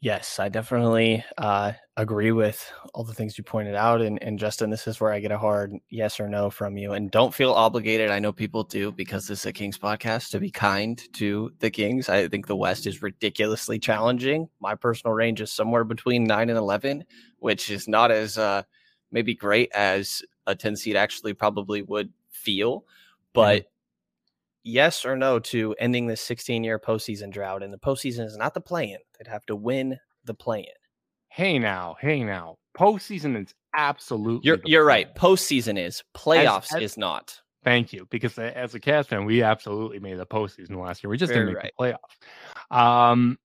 Yes, 0.00 0.38
I 0.38 0.48
definitely 0.48 1.24
uh, 1.38 1.72
agree 1.96 2.30
with 2.30 2.70
all 2.94 3.02
the 3.02 3.14
things 3.14 3.36
you 3.36 3.42
pointed 3.42 3.74
out. 3.74 4.00
And, 4.00 4.22
and 4.22 4.38
Justin, 4.38 4.70
this 4.70 4.86
is 4.86 5.00
where 5.00 5.12
I 5.12 5.18
get 5.18 5.32
a 5.32 5.38
hard 5.38 5.74
yes 5.90 6.20
or 6.20 6.28
no 6.28 6.50
from 6.50 6.76
you. 6.76 6.92
And 6.92 7.10
don't 7.10 7.34
feel 7.34 7.50
obligated. 7.50 8.08
I 8.08 8.20
know 8.20 8.32
people 8.32 8.62
do 8.62 8.92
because 8.92 9.26
this 9.26 9.40
is 9.40 9.46
a 9.46 9.52
Kings 9.52 9.76
podcast 9.76 10.30
to 10.30 10.38
be 10.38 10.52
kind 10.52 11.02
to 11.14 11.50
the 11.58 11.68
Kings. 11.68 12.08
I 12.08 12.28
think 12.28 12.46
the 12.46 12.54
West 12.54 12.86
is 12.86 13.02
ridiculously 13.02 13.80
challenging. 13.80 14.48
My 14.60 14.76
personal 14.76 15.14
range 15.14 15.40
is 15.40 15.50
somewhere 15.50 15.82
between 15.82 16.22
nine 16.22 16.48
and 16.48 16.58
11, 16.58 17.02
which 17.40 17.68
is 17.68 17.88
not 17.88 18.12
as 18.12 18.38
uh, 18.38 18.62
maybe 19.10 19.34
great 19.34 19.70
as 19.72 20.22
a 20.46 20.54
10 20.54 20.76
seed 20.76 20.96
actually 20.96 21.34
probably 21.34 21.82
would 21.82 22.12
feel. 22.30 22.84
But 23.32 23.60
mm-hmm 23.60 23.68
yes 24.68 25.04
or 25.04 25.16
no 25.16 25.38
to 25.38 25.74
ending 25.78 26.06
this 26.06 26.20
16 26.20 26.62
year 26.62 26.78
postseason 26.78 27.30
drought? 27.30 27.62
And 27.62 27.72
the 27.72 27.78
postseason 27.78 28.26
is 28.26 28.36
not 28.36 28.54
the 28.54 28.60
play 28.60 28.92
in, 28.92 28.98
they'd 29.18 29.30
have 29.30 29.46
to 29.46 29.56
win 29.56 29.98
the 30.24 30.34
play 30.34 30.60
in. 30.60 30.66
Hey 31.28 31.58
now, 31.58 31.96
hey 32.00 32.22
now. 32.22 32.56
Postseason 32.76 33.42
is 33.42 33.54
absolutely. 33.74 34.46
You're, 34.46 34.58
you're 34.64 34.84
right. 34.84 35.12
Postseason 35.14 35.78
is, 35.78 36.02
playoffs 36.14 36.66
as, 36.70 36.76
as, 36.76 36.82
is 36.82 36.98
not. 36.98 37.40
Thank 37.64 37.92
you. 37.92 38.06
Because 38.10 38.38
as 38.38 38.74
a 38.74 38.80
Cavs 38.80 39.06
fan, 39.06 39.24
we 39.24 39.42
absolutely 39.42 39.98
made 39.98 40.18
the 40.18 40.26
postseason 40.26 40.80
last 40.80 41.02
year. 41.02 41.10
We 41.10 41.16
just 41.16 41.32
Very 41.32 41.46
didn't 41.46 41.54
make 41.54 41.72
right. 41.80 41.96
the 42.70 42.76
playoff. 42.76 43.10
Um, 43.10 43.38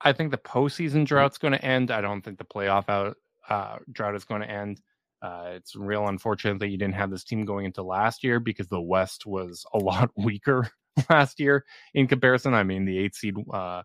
I 0.00 0.12
think 0.12 0.30
the 0.30 0.38
postseason 0.38 0.90
mm-hmm. 0.90 1.04
drought's 1.04 1.38
going 1.38 1.52
to 1.52 1.64
end. 1.64 1.90
I 1.90 2.00
don't 2.00 2.22
think 2.22 2.38
the 2.38 2.44
playoff 2.44 2.88
out 2.88 3.16
uh, 3.48 3.78
drought 3.90 4.14
is 4.14 4.24
going 4.24 4.42
to 4.42 4.50
end. 4.50 4.80
Uh, 5.20 5.50
it's 5.54 5.74
real 5.74 6.06
unfortunate 6.06 6.58
that 6.60 6.68
you 6.68 6.78
didn't 6.78 6.94
have 6.94 7.10
this 7.10 7.24
team 7.24 7.44
going 7.44 7.64
into 7.64 7.82
last 7.82 8.22
year 8.22 8.38
because 8.38 8.68
the 8.68 8.80
West 8.80 9.26
was 9.26 9.64
a 9.74 9.78
lot 9.78 10.10
weaker 10.16 10.70
last 11.10 11.40
year 11.40 11.64
in 11.94 12.06
comparison. 12.06 12.54
I 12.54 12.62
mean, 12.62 12.84
the 12.84 12.98
eight 12.98 13.14
seed, 13.14 13.34
uh, 13.52 13.82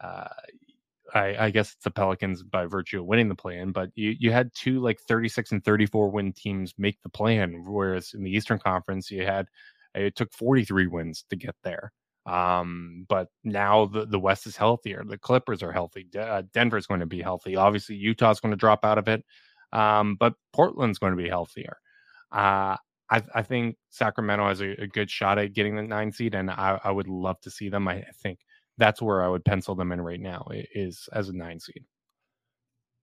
uh, 0.00 0.28
I, 1.14 1.36
I, 1.46 1.50
guess 1.50 1.72
it's 1.72 1.84
the 1.84 1.90
Pelicans 1.90 2.42
by 2.42 2.66
virtue 2.66 3.00
of 3.00 3.06
winning 3.06 3.28
the 3.28 3.34
play 3.34 3.58
in, 3.58 3.72
but 3.72 3.90
you, 3.94 4.14
you 4.18 4.32
had 4.32 4.50
two 4.54 4.80
like 4.80 4.98
36 5.00 5.52
and 5.52 5.64
34 5.64 6.10
win 6.10 6.32
teams 6.32 6.74
make 6.78 7.00
the 7.02 7.08
play 7.10 7.36
in, 7.36 7.64
whereas 7.66 8.14
in 8.14 8.24
the 8.24 8.30
Eastern 8.30 8.58
Conference, 8.58 9.10
you 9.10 9.24
had 9.24 9.48
it 9.94 10.16
took 10.16 10.32
43 10.32 10.86
wins 10.86 11.24
to 11.28 11.36
get 11.36 11.54
there. 11.62 11.92
Um, 12.24 13.04
but 13.08 13.28
now 13.44 13.86
the, 13.86 14.06
the 14.06 14.18
West 14.18 14.46
is 14.46 14.56
healthier. 14.56 15.02
The 15.06 15.18
Clippers 15.18 15.62
are 15.62 15.72
healthy. 15.72 16.06
De- 16.10 16.22
uh, 16.22 16.42
Denver's 16.52 16.86
going 16.86 17.00
to 17.00 17.06
be 17.06 17.20
healthy. 17.20 17.56
Obviously, 17.56 17.96
Utah's 17.96 18.40
going 18.40 18.52
to 18.52 18.56
drop 18.56 18.84
out 18.84 18.98
of 18.98 19.08
it. 19.08 19.24
Um, 19.72 20.16
but 20.18 20.34
Portland's 20.52 20.98
going 20.98 21.16
to 21.16 21.22
be 21.22 21.28
healthier. 21.28 21.78
Uh, 22.30 22.76
I, 23.10 23.22
I, 23.34 23.42
think 23.42 23.76
Sacramento 23.90 24.48
has 24.48 24.60
a, 24.62 24.82
a, 24.82 24.86
good 24.86 25.10
shot 25.10 25.38
at 25.38 25.52
getting 25.52 25.76
the 25.76 25.82
nine 25.82 26.12
seed, 26.12 26.34
and 26.34 26.50
I, 26.50 26.80
I 26.82 26.90
would 26.90 27.08
love 27.08 27.38
to 27.42 27.50
see 27.50 27.68
them. 27.68 27.86
I, 27.86 27.96
I, 27.96 28.10
think 28.22 28.38
that's 28.78 29.02
where 29.02 29.22
I 29.22 29.28
would 29.28 29.44
pencil 29.44 29.74
them 29.74 29.92
in 29.92 30.00
right 30.00 30.20
now 30.20 30.46
is 30.50 31.08
as 31.12 31.28
a 31.28 31.36
nine 31.36 31.60
seed. 31.60 31.84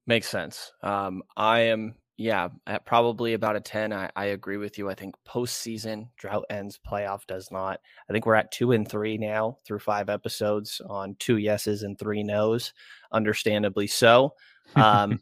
Makes 0.07 0.27
sense. 0.27 0.71
Um, 0.81 1.21
I 1.37 1.59
am, 1.59 1.93
yeah, 2.17 2.49
at 2.65 2.85
probably 2.87 3.33
about 3.33 3.55
a 3.55 3.61
10. 3.61 3.93
I, 3.93 4.09
I 4.15 4.25
agree 4.25 4.57
with 4.57 4.79
you. 4.79 4.89
I 4.89 4.95
think 4.95 5.13
postseason 5.27 6.09
drought 6.17 6.45
ends, 6.49 6.79
playoff 6.83 7.27
does 7.27 7.49
not. 7.51 7.79
I 8.09 8.13
think 8.13 8.25
we're 8.25 8.33
at 8.33 8.51
two 8.51 8.71
and 8.71 8.89
three 8.89 9.19
now 9.19 9.57
through 9.63 9.79
five 9.79 10.09
episodes 10.09 10.81
on 10.89 11.15
two 11.19 11.37
yeses 11.37 11.83
and 11.83 11.99
three 11.99 12.23
nos, 12.23 12.73
understandably 13.11 13.87
so. 13.87 14.33
Um, 14.75 15.19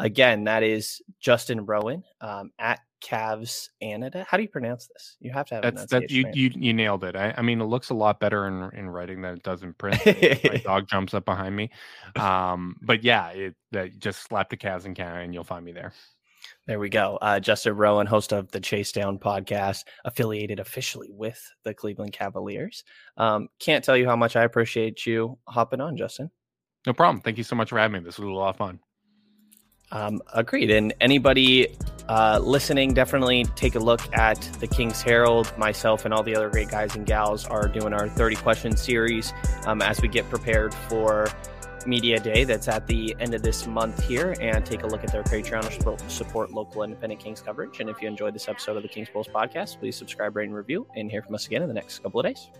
Again, 0.00 0.44
that 0.44 0.62
is 0.62 1.02
Justin 1.20 1.66
Rowan 1.66 2.02
um, 2.20 2.50
at 2.58 2.80
Cavs 3.00 3.68
Anida. 3.82 4.24
How 4.26 4.36
do 4.36 4.42
you 4.42 4.48
pronounce 4.48 4.86
this? 4.86 5.16
You 5.20 5.30
have 5.32 5.46
to 5.46 5.54
have 5.56 5.62
that's 5.62 5.86
that 5.86 6.10
you, 6.10 6.24
you 6.32 6.50
you 6.54 6.72
nailed 6.72 7.04
it. 7.04 7.16
I, 7.16 7.34
I 7.36 7.42
mean, 7.42 7.60
it 7.60 7.64
looks 7.64 7.90
a 7.90 7.94
lot 7.94 8.20
better 8.20 8.46
in 8.46 8.70
in 8.78 8.88
writing 8.88 9.22
than 9.22 9.34
it 9.34 9.42
does 9.42 9.62
in 9.62 9.74
print. 9.74 10.00
My 10.04 10.60
dog 10.64 10.88
jumps 10.88 11.14
up 11.14 11.24
behind 11.24 11.56
me, 11.56 11.70
um, 12.16 12.76
but 12.82 13.02
yeah, 13.02 13.28
it 13.28 13.54
that 13.72 13.98
just 13.98 14.22
slap 14.22 14.50
the 14.50 14.56
Cavs 14.56 14.86
in 14.86 14.94
Canada 14.94 15.20
and 15.20 15.34
you'll 15.34 15.44
find 15.44 15.64
me 15.64 15.72
there. 15.72 15.92
There 16.66 16.78
we 16.78 16.88
go. 16.88 17.18
Uh, 17.20 17.40
Justin 17.40 17.76
Rowan, 17.76 18.06
host 18.06 18.32
of 18.32 18.50
the 18.50 18.60
Chase 18.60 18.92
Down 18.92 19.18
podcast, 19.18 19.84
affiliated 20.04 20.60
officially 20.60 21.10
with 21.10 21.40
the 21.64 21.74
Cleveland 21.74 22.12
Cavaliers. 22.12 22.84
Um, 23.16 23.48
can't 23.58 23.84
tell 23.84 23.96
you 23.96 24.06
how 24.06 24.16
much 24.16 24.36
I 24.36 24.44
appreciate 24.44 25.04
you 25.06 25.38
hopping 25.48 25.80
on, 25.80 25.96
Justin. 25.96 26.30
No 26.86 26.92
problem. 26.92 27.20
Thank 27.22 27.38
you 27.38 27.44
so 27.44 27.56
much 27.56 27.70
for 27.70 27.78
having 27.78 28.02
me. 28.02 28.06
This 28.06 28.18
was 28.18 28.28
a 28.28 28.32
lot 28.32 28.50
of 28.50 28.56
fun. 28.56 28.80
Um, 29.92 30.22
agreed. 30.32 30.70
And 30.70 30.94
anybody 31.00 31.76
uh, 32.08 32.40
listening, 32.42 32.94
definitely 32.94 33.44
take 33.56 33.74
a 33.74 33.78
look 33.78 34.00
at 34.16 34.40
the 34.60 34.66
King's 34.66 35.02
Herald. 35.02 35.52
Myself 35.56 36.04
and 36.04 36.14
all 36.14 36.22
the 36.22 36.34
other 36.34 36.48
great 36.48 36.68
guys 36.68 36.94
and 36.96 37.06
gals 37.06 37.44
are 37.46 37.68
doing 37.68 37.92
our 37.92 38.08
30 38.08 38.36
question 38.36 38.76
series 38.76 39.32
um, 39.66 39.82
as 39.82 40.00
we 40.00 40.08
get 40.08 40.28
prepared 40.28 40.74
for 40.74 41.28
Media 41.86 42.20
Day 42.20 42.44
that's 42.44 42.68
at 42.68 42.86
the 42.86 43.16
end 43.20 43.34
of 43.34 43.42
this 43.42 43.66
month 43.66 44.02
here 44.06 44.36
and 44.40 44.64
take 44.66 44.82
a 44.82 44.86
look 44.86 45.02
at 45.02 45.12
their 45.12 45.22
Patreon 45.22 45.98
to 45.98 46.10
support 46.10 46.52
local 46.52 46.82
independent 46.82 47.20
Kings 47.20 47.40
coverage. 47.40 47.80
And 47.80 47.88
if 47.88 48.02
you 48.02 48.08
enjoyed 48.08 48.34
this 48.34 48.48
episode 48.48 48.76
of 48.76 48.82
the 48.82 48.88
Kings 48.88 49.08
Pulse 49.08 49.28
podcast, 49.28 49.78
please 49.78 49.96
subscribe, 49.96 50.36
rate, 50.36 50.46
and 50.46 50.54
review 50.54 50.86
and 50.96 51.10
hear 51.10 51.22
from 51.22 51.34
us 51.34 51.46
again 51.46 51.62
in 51.62 51.68
the 51.68 51.74
next 51.74 52.00
couple 52.00 52.20
of 52.20 52.26
days. 52.26 52.50